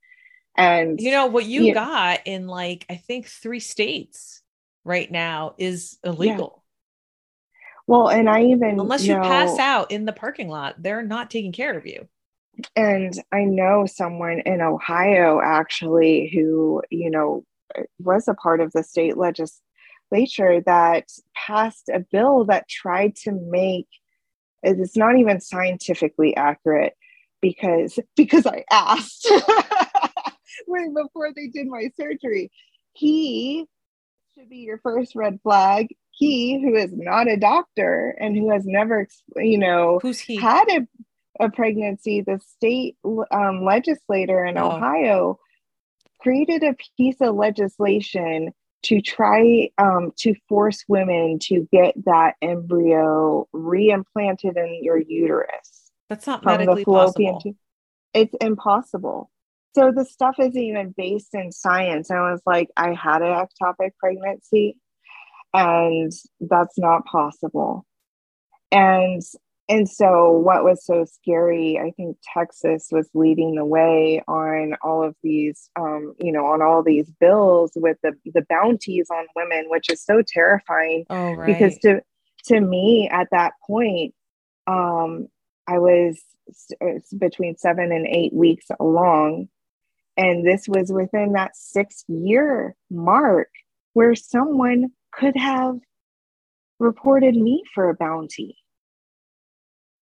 And, 0.58 1.00
you 1.00 1.12
know 1.12 1.28
what 1.28 1.46
you 1.46 1.68
Yeah. 1.68 1.74
got 1.74 2.20
in 2.26 2.48
like 2.48 2.86
i 2.90 2.96
think 2.96 3.28
three 3.28 3.60
states 3.60 4.42
right 4.84 5.12
now 5.12 5.56
is 5.58 5.98
illegal 6.04 6.64
well, 7.88 8.10
and 8.10 8.30
I 8.30 8.44
even 8.46 8.78
unless 8.80 9.08
you 9.08 9.16
know, 9.16 9.22
pass 9.24 9.60
out 9.60 9.92
in 9.92 10.06
the 10.06 10.14
parking 10.14 10.50
lot 10.50 10.82
they're 10.82 11.02
not 11.04 11.30
taking 11.32 11.52
care 11.52 11.78
of 11.78 11.86
you 11.86 12.08
And 12.76 13.14
I 13.32 13.44
know 13.44 13.86
someone 13.86 14.40
in 14.46 14.62
Ohio 14.62 15.42
actually 15.44 16.30
who, 16.34 16.82
you 16.90 17.10
know, 17.10 17.44
was 18.00 18.28
a 18.28 18.34
part 18.34 18.60
of 18.62 18.72
the 18.74 18.84
state 18.84 19.18
legislature 20.12 20.62
that 20.66 21.06
passed 21.36 21.90
a 21.90 22.00
bill 22.12 22.46
that 22.46 22.68
tried 22.68 23.16
to 23.16 23.32
make 23.32 23.88
it's 24.64 24.96
not 24.96 25.18
even 25.18 25.40
scientifically 25.42 26.36
accurate 26.36 26.94
because 27.42 27.98
because 28.16 28.46
I 28.46 28.64
asked 28.72 29.28
right 30.68 30.94
before 30.94 31.34
they 31.36 31.48
did 31.48 31.68
my 31.68 31.90
surgery. 32.00 32.52
He 32.94 33.66
should 34.36 34.50
be 34.50 34.58
your 34.58 34.78
first 34.80 35.16
red 35.16 35.40
flag. 35.42 35.88
He, 36.12 36.62
who 36.62 36.76
is 36.76 36.92
not 36.94 37.28
a 37.28 37.38
doctor 37.38 38.16
and 38.20 38.36
who 38.38 38.52
has 38.52 38.66
never, 38.66 39.08
you 39.38 39.58
know, 39.58 40.00
Who's 40.04 40.20
he? 40.20 40.36
had 40.36 40.66
a, 40.70 41.46
a 41.46 41.50
pregnancy, 41.50 42.22
the 42.22 42.40
state 42.58 42.98
um, 43.32 43.64
legislator 43.66 44.46
in 44.46 44.58
Oh. 44.58 44.74
Ohio 44.74 45.40
created 46.22 46.64
a 46.64 46.76
piece 46.98 47.16
of 47.22 47.34
legislation 47.36 48.52
to 48.84 49.02
try 49.02 49.70
um, 49.78 50.12
to 50.18 50.34
force 50.50 50.84
women 50.88 51.40
to 51.40 51.68
get 51.72 51.94
that 52.06 52.36
embryo 52.42 53.48
reimplanted 53.54 54.58
in 54.58 54.80
your 54.84 54.98
uterus 54.98 55.92
That's 56.10 56.28
not 56.28 56.44
medically 56.44 56.84
possible. 56.86 57.44
It's 58.14 58.36
impossible. 58.42 59.30
So 59.74 59.92
the 59.92 60.04
stuff 60.04 60.36
isn't 60.40 60.58
even 60.58 60.94
based 60.98 61.34
in 61.34 61.52
science. 61.52 62.12
I 62.12 62.32
was 62.32 62.42
like, 62.46 62.70
I 62.76 62.94
had 62.94 63.22
an 63.22 63.46
ectopic 63.46 63.92
pregnancy, 64.00 64.76
and 65.54 66.12
that's 66.42 66.78
not 66.78 67.06
possible. 67.06 67.86
And 68.72 69.22
and 69.72 69.90
so 69.90 70.32
what 70.32 70.66
was 70.66 70.86
so 70.86 71.06
scary, 71.06 71.80
I 71.80 71.92
think 71.92 72.18
Texas 72.34 72.90
was 72.92 73.10
leading 73.14 73.56
the 73.56 73.64
way 73.64 74.22
on 74.28 74.76
all 74.82 75.02
of 75.02 75.16
these, 75.24 75.70
um, 75.80 76.14
you 76.20 76.34
know, 76.34 76.46
on 76.46 76.62
all 76.62 76.84
these 76.84 77.10
bills 77.22 77.72
with 77.78 77.96
the 78.04 78.12
the 78.26 78.46
bounties 78.50 79.08
on 79.10 79.28
women, 79.34 79.68
which 79.70 79.90
is 79.90 80.04
so 80.04 80.22
terrifying. 80.28 81.06
Oh, 81.10 81.36
right. 81.36 81.48
because 81.48 81.78
to 81.80 82.02
to 82.46 82.60
me 82.60 83.08
at 83.12 83.28
that 83.32 83.54
point 83.68 84.16
um 84.66 85.28
i 85.68 85.78
was 85.78 86.20
uh, 86.82 87.00
between 87.18 87.56
seven 87.56 87.94
and 87.94 88.06
eight 88.08 88.34
weeks 88.34 88.66
along. 88.80 89.48
And 90.18 90.46
this 90.46 90.68
was 90.68 90.92
within 90.92 91.32
that 91.34 91.56
six 91.56 92.04
year 92.10 92.76
mark 92.90 93.48
where 93.94 94.16
someone 94.16 94.90
could 95.14 95.38
have 95.38 95.80
reported 96.80 97.36
me 97.36 97.64
for 97.74 97.90
a 97.90 97.96
bounty 97.96 98.58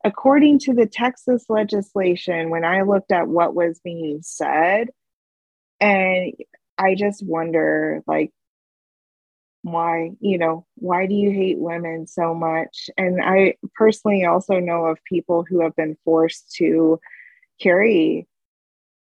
according 0.03 0.59
to 0.59 0.73
the 0.73 0.85
texas 0.85 1.45
legislation 1.49 2.49
when 2.49 2.63
i 2.63 2.81
looked 2.81 3.11
at 3.11 3.27
what 3.27 3.55
was 3.55 3.79
being 3.83 4.19
said 4.21 4.89
and 5.79 6.33
i 6.77 6.95
just 6.95 7.25
wonder 7.25 8.01
like 8.07 8.31
why 9.63 10.11
you 10.19 10.37
know 10.37 10.65
why 10.75 11.05
do 11.05 11.13
you 11.13 11.31
hate 11.31 11.59
women 11.59 12.07
so 12.07 12.33
much? 12.33 12.89
And 12.97 13.21
i 13.21 13.55
personally 13.75 14.25
also 14.25 14.59
know 14.59 14.85
of 14.85 15.03
people 15.03 15.45
who 15.47 15.61
have 15.61 15.75
been 15.75 15.97
forced 16.05 16.53
to 16.55 16.99
carry 17.61 18.27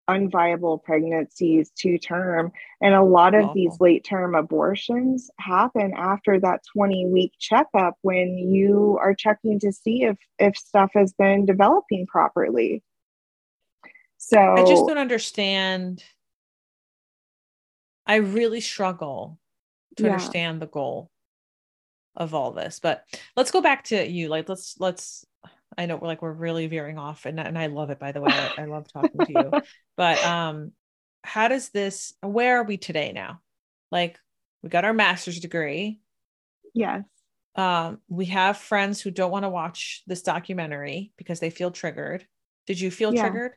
unviable 0.09 0.83
pregnancies 0.83 1.71
to 1.77 1.99
term 1.99 2.51
and 2.81 2.95
a 2.95 3.03
lot 3.03 3.35
of 3.35 3.53
these 3.55 3.79
late 3.81 4.05
term 4.05 4.35
abortions 4.35 5.31
happen 5.39 5.93
after 5.97 6.41
that 6.41 6.61
20 6.73 7.07
week 7.09 7.33
checkup 7.39 7.95
when 8.03 8.39
you 8.39 8.99
are 9.01 9.15
checking 9.15 9.59
to 9.61 9.71
see 9.71 10.05
if 10.05 10.17
if 10.39 10.57
stuff 10.57 10.91
has 10.95 11.13
been 11.13 11.45
developing 11.45 12.07
properly 12.07 12.83
so 14.19 14.39
I 14.39 14.65
just 14.65 14.87
don't 14.87 14.99
understand. 14.99 16.05
I 18.05 18.17
really 18.17 18.61
struggle 18.61 19.39
to 19.97 20.05
Yeah. 20.05 20.13
understand 20.15 20.61
the 20.61 20.67
goal 20.67 21.11
of 22.17 22.35
all 22.35 22.51
this. 22.53 22.81
But 22.81 23.05
let's 23.37 23.51
go 23.53 23.61
back 23.61 23.85
to 23.85 24.07
you. 24.09 24.29
Like 24.29 24.49
let's 24.49 24.75
let's 24.81 25.25
I 25.79 25.87
know 25.87 25.97
we're 25.97 26.09
like 26.09 26.22
we're 26.22 26.33
really 26.33 26.68
veering 26.68 26.99
off 26.99 27.26
and 27.26 27.41
and 27.41 27.59
I 27.59 27.68
love 27.68 27.91
it 27.91 28.01
by 28.01 28.12
the 28.12 28.22
way. 28.22 28.53
I, 28.59 28.62
I 28.62 28.66
love 28.66 28.93
talking 28.93 29.22
to 29.24 29.35
you. 29.35 29.57
But 29.97 30.24
um 30.24 30.72
how 31.24 31.49
does 31.49 31.70
this 31.70 32.14
where 32.22 32.59
are 32.61 32.64
we 32.64 32.79
today 32.79 33.12
now? 33.12 33.43
Like 33.93 34.20
we 34.62 34.70
got 34.70 34.85
our 34.87 34.95
master's 34.95 35.41
degree. 35.41 36.01
yes 36.74 37.05
Um 37.55 38.01
we 38.09 38.26
have 38.26 38.57
friends 38.57 39.01
who 39.01 39.11
don't 39.11 39.31
want 39.33 39.45
to 39.45 39.49
watch 39.49 40.03
this 40.07 40.22
documentary 40.22 41.12
because 41.16 41.41
they 41.41 41.51
feel 41.51 41.70
triggered. 41.70 42.26
Did 42.66 42.81
you 42.81 42.91
feel 42.91 43.11
Yeah. 43.11 43.20
triggered 43.20 43.53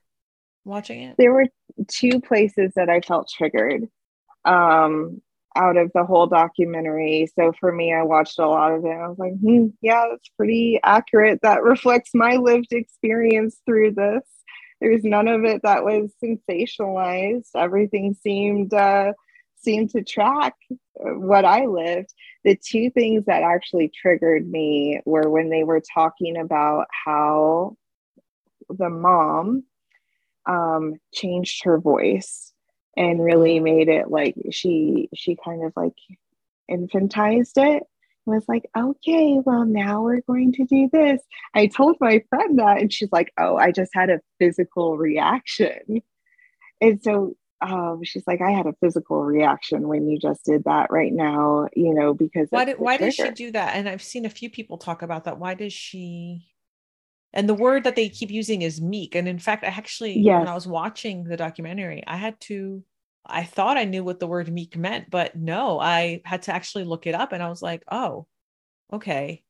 watching 0.65 1.03
it? 1.03 1.17
there 1.17 1.33
were 1.33 1.45
two 1.87 2.19
places 2.21 2.73
that 2.75 2.89
I 2.89 3.01
felt 3.01 3.29
triggered 3.29 3.87
um, 4.45 5.21
out 5.55 5.77
of 5.77 5.91
the 5.93 6.03
whole 6.03 6.27
documentary. 6.27 7.27
So 7.35 7.51
for 7.59 7.71
me, 7.71 7.93
I 7.93 8.03
watched 8.03 8.39
a 8.39 8.47
lot 8.47 8.73
of 8.73 8.85
it. 8.85 8.89
I 8.89 9.07
was 9.07 9.19
like, 9.19 9.33
hmm, 9.39 9.67
yeah, 9.81 10.05
that's 10.09 10.29
pretty 10.37 10.79
accurate. 10.83 11.39
That 11.41 11.63
reflects 11.63 12.11
my 12.13 12.35
lived 12.37 12.71
experience 12.71 13.61
through 13.65 13.93
this. 13.93 14.23
There's 14.79 15.03
none 15.03 15.27
of 15.27 15.43
it 15.43 15.61
that 15.63 15.83
was 15.83 16.11
sensationalized. 16.23 17.49
Everything 17.55 18.15
seemed 18.15 18.73
uh, 18.73 19.13
seemed 19.61 19.91
to 19.91 20.03
track 20.03 20.55
what 20.95 21.45
I 21.45 21.65
lived. 21.65 22.13
The 22.43 22.55
two 22.55 22.89
things 22.89 23.25
that 23.25 23.43
actually 23.43 23.89
triggered 23.89 24.49
me 24.49 24.99
were 25.05 25.29
when 25.29 25.49
they 25.49 25.63
were 25.63 25.83
talking 25.93 26.37
about 26.37 26.87
how 27.05 27.77
the 28.69 28.89
mom 28.89 29.65
um, 30.47 30.95
changed 31.13 31.63
her 31.63 31.79
voice 31.79 32.50
and 32.97 33.23
really 33.23 33.59
made 33.59 33.87
it 33.87 34.09
like 34.09 34.35
she 34.51 35.09
she 35.15 35.37
kind 35.43 35.63
of 35.63 35.73
like 35.75 35.95
infantized 36.69 37.57
it. 37.57 37.83
Was 38.27 38.45
like 38.47 38.69
okay 38.77 39.39
well 39.43 39.65
now 39.65 40.03
we're 40.03 40.21
going 40.21 40.53
to 40.53 40.65
do 40.65 40.89
this. 40.93 41.21
I 41.55 41.67
told 41.67 41.97
my 41.99 42.23
friend 42.29 42.59
that 42.59 42.79
and 42.79 42.93
she's 42.93 43.11
like 43.11 43.31
oh 43.39 43.57
i 43.57 43.71
just 43.71 43.91
had 43.95 44.09
a 44.09 44.21
physical 44.39 44.97
reaction. 44.97 46.01
And 46.79 47.01
so 47.01 47.35
um, 47.61 48.01
she's 48.03 48.23
like 48.27 48.41
i 48.41 48.51
had 48.51 48.67
a 48.67 48.75
physical 48.81 49.23
reaction 49.23 49.87
when 49.87 50.07
you 50.07 50.19
just 50.19 50.45
did 50.45 50.63
that 50.63 50.89
right 50.89 51.13
now 51.13 51.67
you 51.75 51.93
know 51.93 52.13
because 52.13 52.47
why 52.49 52.65
did 52.65 52.79
why 52.79 52.97
does 52.97 53.15
she 53.15 53.29
do 53.31 53.51
that? 53.51 53.75
And 53.75 53.87
i've 53.89 54.01
seen 54.01 54.25
a 54.25 54.29
few 54.29 54.49
people 54.49 54.77
talk 54.77 55.01
about 55.01 55.25
that. 55.25 55.39
Why 55.39 55.53
does 55.53 55.73
she 55.73 56.50
and 57.33 57.47
the 57.47 57.53
word 57.53 57.83
that 57.85 57.95
they 57.95 58.09
keep 58.09 58.29
using 58.29 58.61
is 58.61 58.81
meek. 58.81 59.15
And 59.15 59.27
in 59.27 59.39
fact 59.39 59.63
i 59.63 59.67
actually 59.67 60.21
when 60.23 60.47
i 60.47 60.53
was 60.53 60.67
watching 60.67 61.23
the 61.23 61.37
documentary 61.37 62.03
i 62.07 62.17
had 62.17 62.39
to 62.41 62.83
i 63.25 63.43
thought 63.43 63.77
i 63.77 63.85
knew 63.85 64.03
what 64.03 64.19
the 64.19 64.27
word 64.27 64.51
meek 64.51 64.75
meant 64.75 65.09
but 65.09 65.35
no 65.35 65.79
i 65.79 66.21
had 66.25 66.43
to 66.43 66.53
actually 66.53 66.83
look 66.83 67.05
it 67.05 67.13
up 67.15 67.33
and 67.33 67.43
i 67.43 67.49
was 67.49 67.61
like 67.61 67.83
oh 67.91 68.25
okay. 68.93 69.43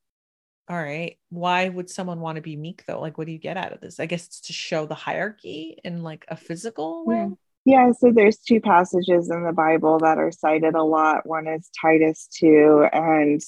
All 0.70 0.78
right. 0.78 1.18
Why 1.30 1.68
would 1.68 1.90
someone 1.90 2.22
want 2.22 2.38
to 2.38 2.42
be 2.42 2.56
meek 2.56 2.84
though? 2.86 3.02
Like 3.02 3.18
what 3.18 3.28
do 3.28 3.34
you 3.34 3.40
get 3.40 3.58
out 3.58 3.74
of 3.74 3.82
this? 3.82 4.00
I 4.00 4.06
guess 4.06 4.28
it's 4.28 4.42
to 4.42 4.54
show 4.54 4.86
the 4.86 4.96
hierarchy 4.96 5.78
in 5.84 6.04
like 6.04 6.26
a 6.28 6.38
physical 6.38 7.06
way. 7.06 7.16
Yeah. 7.16 7.30
Yeah, 7.64 7.92
so 7.92 8.12
there's 8.12 8.40
two 8.40 8.60
passages 8.60 9.30
in 9.30 9.44
the 9.44 9.54
Bible 9.54 10.00
that 10.00 10.18
are 10.18 10.32
cited 10.32 10.74
a 10.74 10.82
lot. 10.82 11.28
One 11.28 11.46
is 11.46 11.70
Titus 11.80 12.28
2, 12.40 12.88
and 12.92 13.40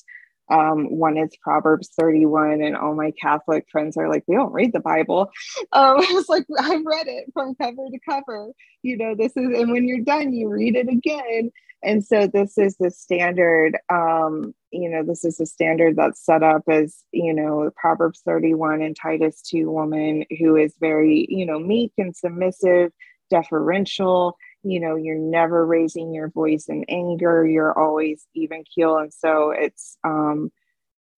um, 0.50 0.98
one 0.98 1.18
is 1.18 1.36
Proverbs 1.42 1.90
31. 1.98 2.62
And 2.62 2.76
all 2.76 2.96
my 2.96 3.12
Catholic 3.22 3.66
friends 3.72 3.98
are 3.98 4.10
like, 4.10 4.24
we 4.28 4.36
don't 4.36 4.54
read 4.54 4.74
the 4.74 4.80
Bible. 4.80 5.32
Um, 5.72 5.98
it's 6.00 6.30
like, 6.30 6.46
I've 6.60 6.86
read 6.86 7.08
it 7.08 7.26
from 7.34 7.56
cover 7.56 7.88
to 7.92 8.00
cover. 8.08 8.52
You 8.84 8.98
know, 8.98 9.16
this 9.16 9.32
is, 9.32 9.60
and 9.60 9.72
when 9.72 9.88
you're 9.88 10.04
done, 10.04 10.34
you 10.34 10.50
read 10.50 10.76
it 10.76 10.88
again. 10.88 11.52
And 11.84 12.04
so 12.04 12.28
this 12.28 12.58
is 12.58 12.78
the 12.78 12.92
standard, 12.92 13.78
um, 13.92 14.54
you 14.72 14.90
know, 14.90 15.04
this 15.04 15.26
is 15.26 15.38
the 15.38 15.46
standard 15.46 15.96
that's 15.96 16.24
set 16.24 16.44
up 16.44 16.64
as, 16.70 17.04
you 17.12 17.34
know, 17.34 17.72
Proverbs 17.76 18.22
31 18.26 18.82
and 18.82 18.96
Titus 18.96 19.42
2 19.42 19.70
woman 19.70 20.26
who 20.40 20.56
is 20.56 20.76
very, 20.80 21.26
you 21.30 21.46
know, 21.46 21.60
meek 21.60 21.94
and 21.98 22.16
submissive 22.16 22.92
deferential 23.30 24.38
you 24.64 24.80
know 24.80 24.96
you're 24.96 25.18
never 25.18 25.66
raising 25.66 26.14
your 26.14 26.30
voice 26.30 26.66
in 26.68 26.86
anger 26.90 27.46
you're 27.46 27.78
always 27.78 28.26
even 28.34 28.64
keel 28.64 28.98
and 28.98 29.14
so 29.14 29.52
it's 29.52 29.98
um 30.04 30.52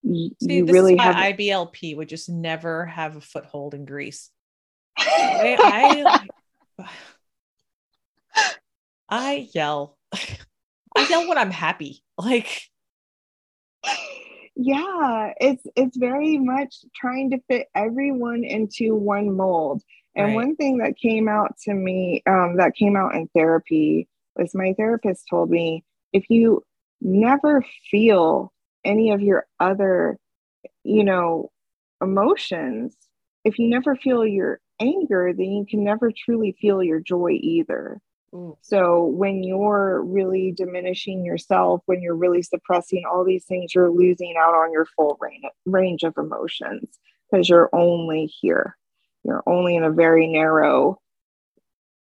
y- 0.04 0.30
See, 0.42 0.54
you 0.56 0.66
this 0.66 0.74
really 0.74 0.98
have 0.98 1.16
iblp 1.16 1.96
would 1.98 2.10
just 2.10 2.30
never 2.30 2.86
have 2.86 3.16
a 3.16 3.22
foothold 3.22 3.74
in 3.74 3.86
greece 3.86 4.30
I, 4.98 6.28
I 6.80 6.90
I 9.10 9.50
yell. 9.54 9.98
I 10.14 11.08
yell 11.10 11.28
when 11.28 11.38
I'm 11.38 11.52
happy. 11.52 12.02
Like 12.18 12.64
yeah 14.56 15.34
it's 15.40 15.64
it's 15.76 15.98
very 15.98 16.38
much 16.38 16.78
trying 16.96 17.32
to 17.32 17.40
fit 17.50 17.68
everyone 17.76 18.44
into 18.44 18.96
one 18.96 19.36
mold 19.36 19.84
and 20.16 20.28
Right. 20.28 20.36
one 20.36 20.56
thing 20.56 20.78
that 20.80 20.98
came 20.98 21.28
out 21.28 21.58
to 21.64 21.74
me 21.74 22.22
um, 22.28 22.58
that 22.58 22.76
came 22.76 22.96
out 22.96 23.16
in 23.16 23.28
therapy 23.30 24.08
was 24.36 24.54
my 24.56 24.74
therapist 24.78 25.28
told 25.30 25.50
me 25.50 25.84
if 26.14 26.30
you 26.30 26.64
never 27.02 27.64
feel 27.92 28.52
any 28.84 29.12
of 29.12 29.22
your 29.22 29.46
other 29.60 30.18
you 30.84 31.04
know 31.04 31.52
emotions 32.02 32.96
if 33.44 33.58
you 33.60 33.68
never 33.70 33.96
feel 33.96 34.26
your 34.26 34.60
anger 34.80 35.34
then 35.34 35.52
you 35.52 35.66
can 35.70 35.84
never 35.84 36.12
truly 36.12 36.56
feel 36.60 36.84
your 36.84 37.00
joy 37.00 37.32
either 37.42 38.00
ooh, 38.34 38.58
so 38.62 39.06
when 39.06 39.44
you're 39.44 40.02
really 40.04 40.52
diminishing 40.52 41.24
yourself, 41.24 41.82
when 41.86 42.02
you're 42.02 42.16
really 42.16 42.42
suppressing 42.42 43.04
all 43.10 43.24
these 43.24 43.46
things, 43.46 43.74
you're 43.74 43.90
losing 43.92 44.36
out 44.38 44.54
on 44.54 44.72
your 44.74 44.86
full 44.96 45.18
range, 45.22 45.44
range 45.66 46.04
of 46.04 46.14
emotions. 46.18 47.00
because 47.32 47.48
you're 47.48 47.70
only 47.74 48.26
here. 48.26 48.76
You're 49.26 49.44
only 49.48 49.76
in 49.76 49.84
a 49.84 49.92
very 49.92 50.28
narrow, 50.28 51.02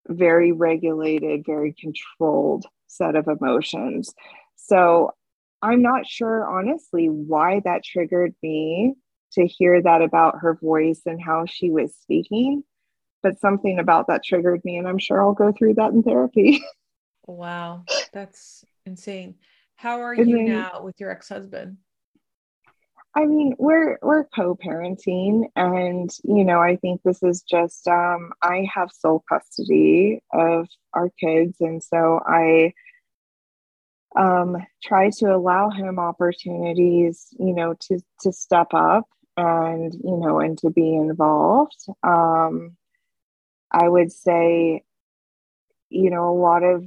very 0.07 0.53
regulated, 0.53 1.45
very 1.47 1.75
controlled 1.79 2.67
set 2.87 3.17
of 3.17 3.27
emotions. 3.29 4.13
So 4.57 5.13
I'm 5.63 5.81
not 5.81 6.07
sure, 6.07 6.47
honestly, 6.47 7.09
why 7.09 7.63
that 7.65 7.83
triggered 7.83 8.35
me 8.43 8.95
to 9.33 9.47
hear 9.47 9.81
that 9.83 10.03
about 10.03 10.41
her 10.41 10.55
voice 10.55 11.01
and 11.07 11.21
how 11.21 11.47
she 11.47 11.71
was 11.71 11.95
speaking. 11.97 12.63
But 13.23 13.41
something 13.41 13.79
about 13.79 14.09
that 14.09 14.23
triggered 14.23 14.63
me, 14.65 14.77
and 14.77 14.87
I'm 14.87 14.99
sure 14.99 15.23
I'll 15.23 15.33
go 15.33 15.51
through 15.51 15.75
that 15.75 15.93
in 15.93 16.03
therapy. 16.03 16.63
wow, 17.27 17.85
that's 18.13 18.67
insane. 18.85 19.37
How 19.77 20.01
are 20.03 20.13
and 20.13 20.29
you 20.29 20.37
then, 20.37 20.49
now 20.49 20.83
with 20.83 21.01
your 21.01 21.11
ex 21.11 21.31
husband? 21.31 21.79
I 23.17 23.27
mean, 23.27 23.55
we're 23.59 23.99
we're 24.03 24.25
co-parenting, 24.25 25.45
and 25.55 26.11
you 26.25 26.45
know, 26.45 26.61
I 26.61 26.77
think 26.77 27.03
this 27.03 27.23
is 27.23 27.43
just 27.43 27.87
um, 27.87 28.33
I 28.43 28.67
have 28.75 28.91
sole 28.93 29.25
custody 29.29 30.21
of 30.33 30.69
our 30.95 31.11
kids, 31.21 31.61
and 31.61 31.83
so 31.83 32.21
I 32.27 32.73
um, 34.19 34.57
try 34.83 35.11
to 35.19 35.27
allow 35.27 35.71
him 35.71 35.99
opportunities, 35.99 37.29
you 37.39 37.55
know, 37.55 37.75
to 37.89 38.01
to 38.23 38.33
step 38.33 38.69
up 38.75 39.05
and 39.37 39.93
you 39.95 40.17
know 40.17 40.41
and 40.41 40.59
to 40.59 40.71
be 40.71 40.95
involved. 40.95 41.87
Um, 42.03 42.77
I 43.73 43.89
would 43.89 44.13
say, 44.13 44.83
you 45.91 46.11
know, 46.11 46.31
a 46.31 46.41
lot 46.41 46.63
of 46.63 46.85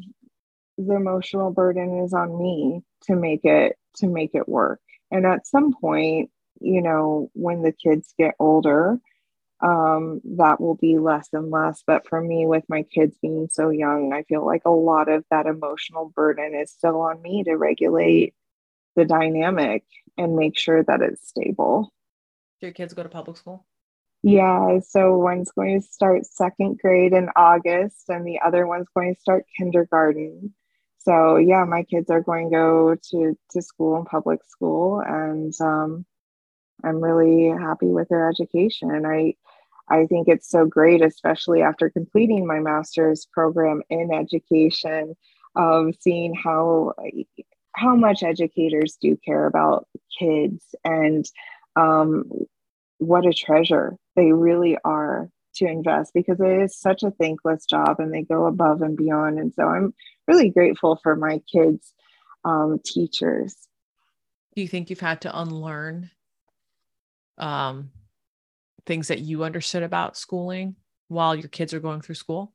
the 0.78 0.96
emotional 0.96 1.52
burden 1.52 2.04
is 2.04 2.14
on 2.14 2.38
me 2.38 2.82
to 3.04 3.16
make 3.16 3.46
it 3.46 3.78
to 3.98 4.08
make 4.08 4.32
it 4.34 4.48
work 4.48 4.82
and 5.12 5.26
at 5.26 5.48
some 5.48 5.74
point 5.74 6.30
you 6.60 6.82
know 6.82 7.30
when 7.34 7.62
the 7.62 7.72
kids 7.72 8.14
get 8.18 8.36
older 8.40 9.00
um, 9.60 10.22
that 10.38 10.62
will 10.62 10.76
be 10.76 11.00
less 11.00 11.30
and 11.34 11.50
less. 11.50 11.84
But 11.88 12.08
for 12.08 12.22
me 12.22 12.46
with 12.46 12.64
my 12.70 12.84
kids 12.84 13.18
being 13.22 13.50
so 13.52 13.70
young 13.70 14.14
i 14.14 14.24
feel 14.24 14.46
like 14.46 14.64
a 14.66 14.70
lot 14.72 15.10
of 15.10 15.24
that 15.32 15.48
emotional 15.48 16.12
burden 16.16 16.54
is 16.54 16.72
still 16.72 17.02
on 17.02 17.22
me 17.22 17.44
to 17.44 17.56
regulate 17.56 18.34
the 18.96 19.06
dynamic 19.06 19.84
and 20.18 20.36
make 20.36 20.58
sure 20.58 20.84
that 20.84 21.02
it's 21.02 21.28
stable. 21.28 21.94
Do 22.60 22.68
your 22.68 22.74
kids 22.74 22.96
go 22.96 23.04
to 23.04 23.10
public 23.10 23.38
school? 23.38 23.66
Yeah 24.24 24.80
so 24.80 25.18
one's 25.18 25.52
going 25.52 25.80
to 25.82 25.88
start 25.88 26.26
second 26.26 26.80
grade 26.80 27.14
in 27.14 27.30
august 27.36 28.10
and 28.10 28.26
the 28.26 28.40
other 28.44 28.66
one's 28.66 28.88
going 28.96 29.14
to 29.14 29.22
start 29.22 29.46
kindergarten 29.56 30.54
so 31.08 31.38
yeah, 31.38 31.64
my 31.64 31.84
kids 31.84 32.10
are 32.10 32.22
going 32.22 32.50
to 32.50 32.56
go 32.56 32.96
to 33.12 33.38
to 33.52 33.62
school 33.62 33.98
in 33.98 34.04
public 34.04 34.44
school, 34.44 35.00
and 35.00 35.54
um, 35.62 36.06
I'm 36.84 37.02
really 37.02 37.48
happy 37.48 37.88
with 37.88 38.10
their 38.10 38.28
education. 38.28 39.06
I 39.06 39.36
I 39.90 40.06
think 40.08 40.28
it's 40.28 40.50
so 40.50 40.66
great, 40.66 41.02
especially 41.02 41.62
after 41.62 41.90
completing 41.90 42.46
my 42.46 42.60
master's 42.60 43.26
program 43.32 43.84
in 43.90 44.14
education, 44.14 45.16
of 45.56 45.94
seeing 46.02 46.36
how 46.36 46.94
how 47.74 47.96
much 47.96 48.22
educators 48.22 48.98
do 49.02 49.16
care 49.24 49.46
about 49.46 49.88
kids 50.20 50.76
and 50.84 51.26
um, 51.78 52.30
what 52.98 53.26
a 53.26 53.32
treasure 53.32 53.96
they 54.18 54.34
really 54.34 54.78
are 54.84 55.30
to 55.58 55.68
invest 55.68 56.14
because 56.14 56.40
it 56.40 56.62
is 56.62 56.78
such 56.78 57.04
a 57.04 57.12
thankless 57.12 57.66
job 57.66 58.00
and 58.00 58.14
they 58.14 58.24
go 58.24 58.46
above 58.46 58.82
and 58.82 58.98
beyond. 58.98 59.40
And 59.40 59.54
so 59.54 59.64
I'm 59.64 59.94
really 60.28 60.50
grateful 60.50 61.00
for 61.02 61.16
my 61.16 61.42
kids' 61.52 61.94
um, 62.44 62.80
teachers. 62.84 63.56
Do 64.56 64.62
you 64.62 64.68
think 64.68 64.90
you've 64.90 65.00
had 65.00 65.22
to 65.22 65.40
unlearn 65.40 66.10
um, 67.38 67.92
things 68.86 69.10
that 69.10 69.20
you 69.20 69.44
understood 69.44 69.84
about 69.84 70.18
schooling 70.18 70.76
while 71.08 71.36
your 71.36 71.50
kids 71.50 71.74
are 71.74 71.80
going 71.80 72.02
through 72.02 72.16
school? 72.16 72.54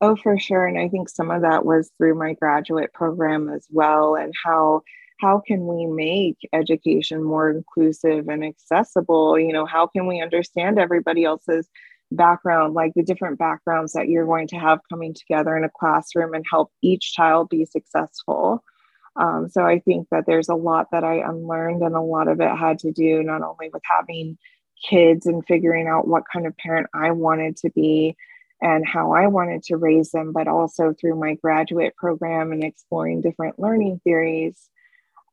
Oh, 0.00 0.16
for 0.16 0.38
sure. 0.38 0.66
And 0.66 0.78
I 0.78 0.88
think 0.88 1.08
some 1.08 1.30
of 1.30 1.42
that 1.42 1.64
was 1.64 1.90
through 1.96 2.14
my 2.16 2.34
graduate 2.34 2.92
program 2.92 3.48
as 3.48 3.66
well, 3.70 4.16
and 4.16 4.32
how 4.44 4.82
how 5.20 5.40
can 5.46 5.66
we 5.66 5.86
make 5.86 6.36
education 6.52 7.22
more 7.22 7.50
inclusive 7.50 8.28
and 8.28 8.44
accessible? 8.44 9.38
You 9.38 9.52
know 9.52 9.66
how 9.66 9.86
can 9.86 10.06
we 10.06 10.20
understand 10.20 10.78
everybody 10.78 11.24
else's 11.24 11.68
background 12.10 12.74
like 12.74 12.92
the 12.94 13.02
different 13.02 13.38
backgrounds 13.38 13.92
that 13.92 14.08
you're 14.08 14.26
going 14.26 14.46
to 14.48 14.56
have 14.56 14.78
coming 14.88 15.14
together 15.14 15.56
in 15.56 15.64
a 15.64 15.70
classroom 15.70 16.34
and 16.34 16.44
help 16.48 16.70
each 16.82 17.12
child 17.12 17.48
be 17.48 17.64
successful? 17.64 18.62
Um, 19.16 19.48
so 19.48 19.62
i 19.64 19.78
think 19.78 20.08
that 20.10 20.24
there's 20.26 20.48
a 20.48 20.56
lot 20.56 20.88
that 20.90 21.04
i 21.04 21.18
unlearned 21.18 21.82
and 21.82 21.94
a 21.94 22.00
lot 22.00 22.26
of 22.26 22.40
it 22.40 22.50
had 22.50 22.80
to 22.80 22.90
do 22.90 23.22
not 23.22 23.42
only 23.42 23.70
with 23.72 23.82
having 23.84 24.36
kids 24.90 25.26
and 25.26 25.46
figuring 25.46 25.86
out 25.86 26.08
what 26.08 26.24
kind 26.32 26.48
of 26.48 26.56
parent 26.56 26.88
i 26.92 27.12
wanted 27.12 27.56
to 27.58 27.70
be 27.70 28.16
and 28.64 28.88
how 28.88 29.12
I 29.12 29.26
wanted 29.26 29.62
to 29.64 29.76
raise 29.76 30.10
them, 30.10 30.32
but 30.32 30.48
also 30.48 30.94
through 30.94 31.20
my 31.20 31.34
graduate 31.34 31.94
program 31.96 32.50
and 32.50 32.64
exploring 32.64 33.20
different 33.20 33.58
learning 33.58 34.00
theories 34.04 34.70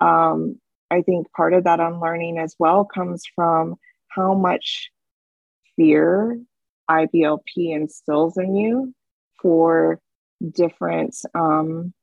um, 0.02 0.60
I 0.90 1.02
think 1.02 1.32
part 1.32 1.54
of 1.54 1.64
that 1.64 1.80
unlearning 1.80 2.38
as 2.38 2.56
well 2.60 2.84
comes 2.84 3.24
from 3.36 3.76
how 4.10 4.34
much 4.34 4.92
fear 5.78 6.40
IBLP 6.90 7.74
instills 7.74 8.38
in 8.38 8.56
you 8.56 8.94
for 9.42 10.00
different 10.52 11.16
um, 11.34 11.94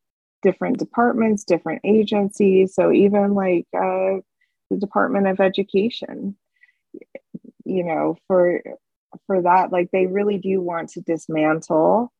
different 0.42 0.78
departments, 0.78 1.44
different 1.44 1.82
agencies. 1.84 2.74
So 2.74 2.92
even 2.92 3.34
like 3.34 3.66
uh, 3.76 4.22
the 4.70 4.78
Department 4.78 5.26
of 5.26 5.40
Education, 5.40 6.36
you 7.64 7.84
know, 7.84 8.16
for 8.26 8.62
for 9.26 9.42
that, 9.42 9.72
like 9.72 9.90
they 9.92 10.06
really 10.06 10.38
do 10.38 10.60
want 10.60 10.90
to 10.90 11.00
dismantle 11.00 12.12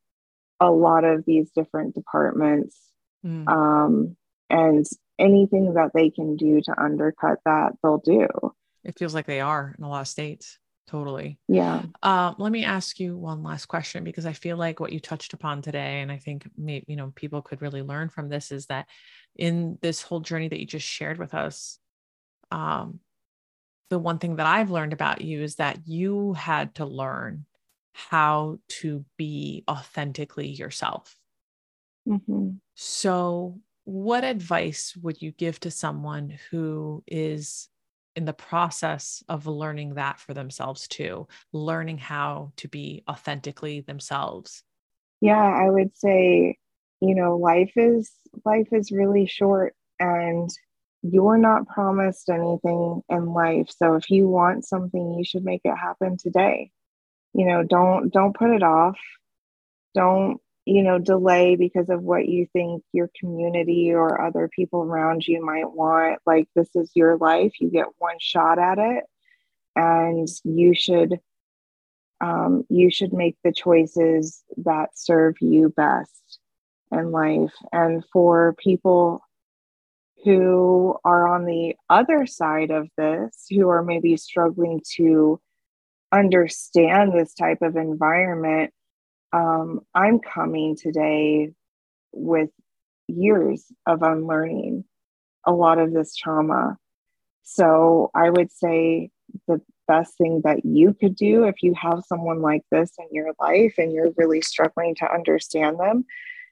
a 0.59 0.69
lot 0.69 1.03
of 1.03 1.25
these 1.25 1.49
different 1.51 1.95
departments. 1.95 2.77
Mm. 3.25 3.47
Um, 3.47 4.17
and 4.49 4.85
anything 5.19 5.73
that 5.73 5.91
they 5.93 6.09
can 6.09 6.35
do 6.35 6.61
to 6.61 6.81
undercut 6.81 7.39
that, 7.45 7.73
they'll 7.83 7.99
do. 7.99 8.27
It 8.83 8.97
feels 8.97 9.13
like 9.13 9.25
they 9.25 9.41
are 9.41 9.75
in 9.77 9.83
a 9.83 9.89
lot 9.89 10.01
of 10.01 10.07
states. 10.07 10.57
Totally. 10.87 11.37
Yeah. 11.47 11.83
Uh, 12.01 12.33
let 12.39 12.51
me 12.51 12.65
ask 12.65 12.99
you 12.99 13.15
one 13.15 13.43
last 13.43 13.67
question 13.67 14.03
because 14.03 14.25
I 14.25 14.33
feel 14.33 14.57
like 14.57 14.79
what 14.79 14.91
you 14.91 14.99
touched 14.99 15.33
upon 15.33 15.61
today, 15.61 16.01
and 16.01 16.11
I 16.11 16.17
think 16.17 16.49
maybe, 16.57 16.85
you 16.87 16.95
know 16.95 17.13
people 17.15 17.43
could 17.43 17.61
really 17.61 17.83
learn 17.83 18.09
from 18.09 18.27
this, 18.27 18.51
is 18.51 18.65
that 18.67 18.87
in 19.35 19.77
this 19.83 20.01
whole 20.01 20.21
journey 20.21 20.47
that 20.47 20.59
you 20.59 20.65
just 20.65 20.87
shared 20.87 21.19
with 21.19 21.35
us, 21.35 21.77
um, 22.49 23.01
the 23.91 23.99
one 23.99 24.17
thing 24.17 24.37
that 24.37 24.47
I've 24.47 24.71
learned 24.71 24.93
about 24.93 25.21
you 25.21 25.43
is 25.43 25.57
that 25.57 25.87
you 25.87 26.33
had 26.33 26.73
to 26.75 26.85
learn 26.85 27.45
how 27.93 28.57
to 28.69 29.05
be 29.17 29.63
authentically 29.69 30.47
yourself. 30.47 31.15
Mm-hmm. 32.07 32.49
So, 32.73 33.59
what 33.89 34.23
advice 34.23 34.95
would 35.01 35.19
you 35.19 35.31
give 35.31 35.59
to 35.61 35.71
someone 35.71 36.37
who 36.51 37.03
is 37.07 37.69
in 38.15 38.25
the 38.25 38.33
process 38.33 39.23
of 39.27 39.47
learning 39.47 39.95
that 39.95 40.19
for 40.19 40.35
themselves 40.35 40.87
too, 40.87 41.27
learning 41.53 41.97
how 41.97 42.51
to 42.57 42.67
be 42.67 43.03
authentically 43.09 43.81
themselves? 43.81 44.63
Yeah, 45.21 45.41
I 45.41 45.71
would 45.71 45.97
say, 45.97 46.59
you 47.01 47.15
know, 47.15 47.37
life 47.37 47.71
is 47.75 48.11
life 48.45 48.67
is 48.71 48.91
really 48.91 49.25
short 49.25 49.73
and 49.99 50.51
you're 51.01 51.39
not 51.39 51.67
promised 51.67 52.29
anything 52.29 53.01
in 53.09 53.25
life. 53.33 53.71
So 53.75 53.95
if 53.95 54.11
you 54.11 54.27
want 54.27 54.65
something, 54.65 55.15
you 55.17 55.25
should 55.25 55.43
make 55.43 55.61
it 55.63 55.75
happen 55.75 56.17
today. 56.17 56.69
You 57.33 57.47
know, 57.47 57.63
don't 57.63 58.13
don't 58.13 58.37
put 58.37 58.51
it 58.51 58.61
off. 58.61 58.99
Don't 59.95 60.39
you 60.69 60.83
know, 60.83 60.99
delay 60.99 61.55
because 61.55 61.89
of 61.89 62.03
what 62.03 62.27
you 62.27 62.47
think 62.53 62.83
your 62.93 63.09
community 63.19 63.91
or 63.91 64.21
other 64.21 64.47
people 64.47 64.83
around 64.83 65.27
you 65.27 65.43
might 65.43 65.71
want. 65.71 66.19
Like, 66.25 66.47
this 66.55 66.69
is 66.75 66.91
your 66.93 67.17
life, 67.17 67.53
you 67.59 67.69
get 67.69 67.87
one 67.97 68.17
shot 68.19 68.59
at 68.59 68.77
it, 68.77 69.03
and 69.75 70.27
you 70.43 70.73
should. 70.73 71.19
Um, 72.21 72.65
you 72.69 72.91
should 72.91 73.13
make 73.13 73.37
the 73.45 73.53
choices 73.53 74.43
that 74.57 74.89
serve 74.93 75.35
you 75.39 75.69
best 75.69 76.39
in 76.91 77.11
life. 77.11 77.53
And 77.71 78.03
for 78.11 78.55
people 78.59 79.21
who 80.25 80.97
are 81.05 81.29
on 81.29 81.45
the 81.45 81.75
other 81.89 82.25
side 82.25 82.71
of 82.71 82.89
this, 82.97 83.45
who 83.49 83.69
are 83.69 83.83
maybe 83.83 84.17
struggling 84.17 84.81
to 84.97 85.39
understand 86.11 87.13
this 87.13 87.33
type 87.33 87.61
of 87.61 87.77
environment, 87.77 88.73
um, 89.33 89.81
I'm 89.93 90.19
coming 90.19 90.75
today 90.75 91.51
with 92.11 92.49
years 93.07 93.65
of 93.85 94.01
unlearning 94.01 94.85
a 95.45 95.51
lot 95.51 95.79
of 95.79 95.93
this 95.93 96.15
trauma. 96.15 96.77
So 97.43 98.11
I 98.13 98.29
would 98.29 98.51
say 98.51 99.09
the 99.47 99.61
best 99.87 100.17
thing 100.17 100.41
that 100.43 100.65
you 100.65 100.93
could 100.93 101.15
do 101.15 101.45
if 101.45 101.63
you 101.63 101.73
have 101.73 102.03
someone 102.07 102.41
like 102.41 102.61
this 102.71 102.91
in 102.99 103.07
your 103.11 103.31
life 103.39 103.75
and 103.77 103.91
you're 103.91 104.13
really 104.17 104.41
struggling 104.41 104.95
to 104.95 105.11
understand 105.11 105.79
them 105.79 106.05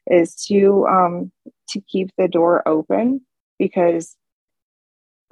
is 0.10 0.36
to 0.45 0.88
um, 0.88 1.32
to 1.70 1.82
keep 1.82 2.10
the 2.18 2.28
door 2.28 2.68
open 2.68 3.22
because 3.60 4.16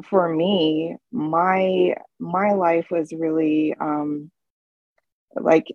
for 0.03 0.29
me, 0.29 0.97
my 1.11 1.95
my 2.19 2.51
life 2.51 2.87
was 2.91 3.13
really 3.13 3.73
um, 3.79 4.29
like 5.35 5.67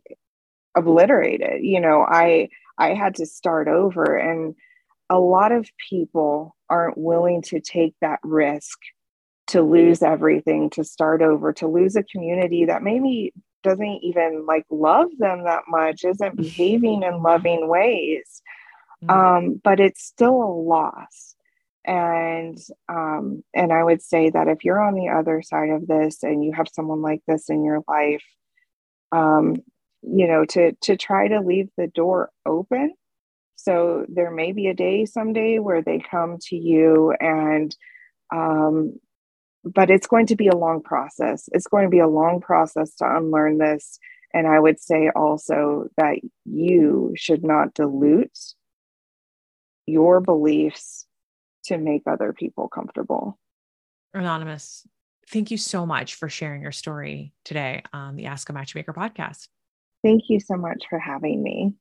obliterated. 0.74 1.64
You 1.64 1.80
know, 1.80 2.04
I 2.08 2.48
I 2.78 2.94
had 2.94 3.16
to 3.16 3.26
start 3.26 3.68
over, 3.68 4.16
and 4.16 4.54
a 5.08 5.18
lot 5.18 5.52
of 5.52 5.68
people 5.90 6.56
aren't 6.68 6.98
willing 6.98 7.42
to 7.42 7.60
take 7.60 7.94
that 8.00 8.20
risk 8.22 8.78
to 9.48 9.62
lose 9.62 10.02
everything, 10.02 10.70
to 10.70 10.84
start 10.84 11.22
over, 11.22 11.52
to 11.52 11.66
lose 11.66 11.96
a 11.96 12.04
community 12.04 12.66
that 12.66 12.84
maybe 12.84 13.32
doesn't 13.62 14.00
even 14.02 14.46
like 14.46 14.64
love 14.70 15.08
them 15.18 15.44
that 15.44 15.64
much, 15.68 16.04
isn't 16.04 16.36
behaving 16.36 17.02
in 17.02 17.22
loving 17.22 17.68
ways. 17.68 18.42
Mm-hmm. 19.02 19.10
Um, 19.10 19.60
but 19.62 19.80
it's 19.80 20.04
still 20.04 20.42
a 20.42 20.54
loss. 20.54 21.34
And 21.84 22.58
um, 22.88 23.42
and 23.54 23.72
I 23.72 23.82
would 23.82 24.02
say 24.02 24.30
that 24.30 24.48
if 24.48 24.64
you're 24.64 24.80
on 24.80 24.94
the 24.94 25.08
other 25.08 25.42
side 25.42 25.70
of 25.70 25.86
this 25.86 26.22
and 26.22 26.44
you 26.44 26.52
have 26.52 26.68
someone 26.72 27.02
like 27.02 27.22
this 27.26 27.48
in 27.48 27.64
your 27.64 27.82
life, 27.88 28.24
um, 29.12 29.56
you 30.02 30.26
know, 30.26 30.44
to 30.46 30.72
to 30.82 30.96
try 30.96 31.28
to 31.28 31.40
leave 31.40 31.68
the 31.76 31.86
door 31.86 32.30
open. 32.46 32.94
So 33.56 34.06
there 34.08 34.30
may 34.30 34.52
be 34.52 34.68
a 34.68 34.74
day 34.74 35.04
someday 35.04 35.58
where 35.58 35.82
they 35.82 35.98
come 35.98 36.38
to 36.48 36.56
you 36.56 37.12
and 37.20 37.74
um, 38.34 38.98
but 39.64 39.90
it's 39.90 40.06
going 40.06 40.26
to 40.26 40.36
be 40.36 40.48
a 40.48 40.56
long 40.56 40.82
process. 40.82 41.48
It's 41.52 41.66
going 41.66 41.84
to 41.84 41.90
be 41.90 41.98
a 41.98 42.08
long 42.08 42.40
process 42.40 42.94
to 42.96 43.16
unlearn 43.16 43.58
this. 43.58 43.98
And 44.32 44.46
I 44.46 44.58
would 44.58 44.80
say 44.80 45.10
also 45.14 45.88
that 45.96 46.16
you 46.44 47.12
should 47.16 47.44
not 47.44 47.74
dilute 47.74 48.38
your 49.86 50.20
beliefs 50.20 51.06
to 51.64 51.76
make 51.76 52.02
other 52.06 52.32
people 52.32 52.68
comfortable. 52.68 53.38
Anonymous, 54.14 54.86
thank 55.28 55.50
you 55.50 55.56
so 55.56 55.84
much 55.84 56.14
for 56.14 56.28
sharing 56.28 56.62
your 56.62 56.72
story 56.72 57.32
today 57.44 57.82
on 57.92 58.16
the 58.16 58.26
Ask 58.26 58.48
a 58.48 58.52
Matchmaker 58.52 58.92
podcast. 58.92 59.48
Thank 60.02 60.24
you 60.28 60.40
so 60.40 60.56
much 60.56 60.84
for 60.88 60.98
having 60.98 61.42
me. 61.42 61.74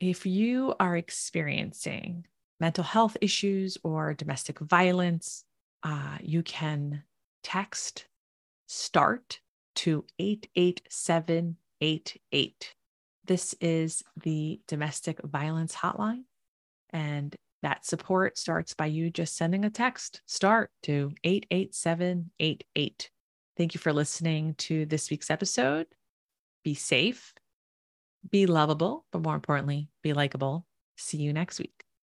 If 0.00 0.24
you 0.26 0.74
are 0.80 0.96
experiencing 0.96 2.24
mental 2.60 2.84
health 2.84 3.16
issues 3.20 3.76
or 3.82 4.14
domestic 4.14 4.60
violence, 4.60 5.44
uh, 5.82 6.16
you 6.20 6.42
can 6.42 7.02
text 7.42 8.06
START 8.66 9.40
to 9.76 10.04
88788. 10.18 12.74
This 13.24 13.54
is 13.60 14.02
the 14.22 14.60
domestic 14.66 15.20
violence 15.22 15.74
hotline. 15.74 16.24
And 16.90 17.34
that 17.62 17.84
support 17.84 18.38
starts 18.38 18.74
by 18.74 18.86
you 18.86 19.10
just 19.10 19.36
sending 19.36 19.64
a 19.64 19.70
text 19.70 20.22
START 20.26 20.70
to 20.84 21.12
88788. 21.24 23.10
Thank 23.56 23.74
you 23.74 23.80
for 23.80 23.92
listening 23.92 24.54
to 24.58 24.86
this 24.86 25.10
week's 25.10 25.30
episode. 25.30 25.88
Be 26.62 26.74
safe, 26.74 27.34
be 28.30 28.46
lovable, 28.46 29.06
but 29.12 29.22
more 29.22 29.34
importantly, 29.34 29.90
be 30.02 30.12
likable. 30.12 30.66
See 30.96 31.18
you 31.18 31.32
next 31.32 31.58
week. 31.58 31.85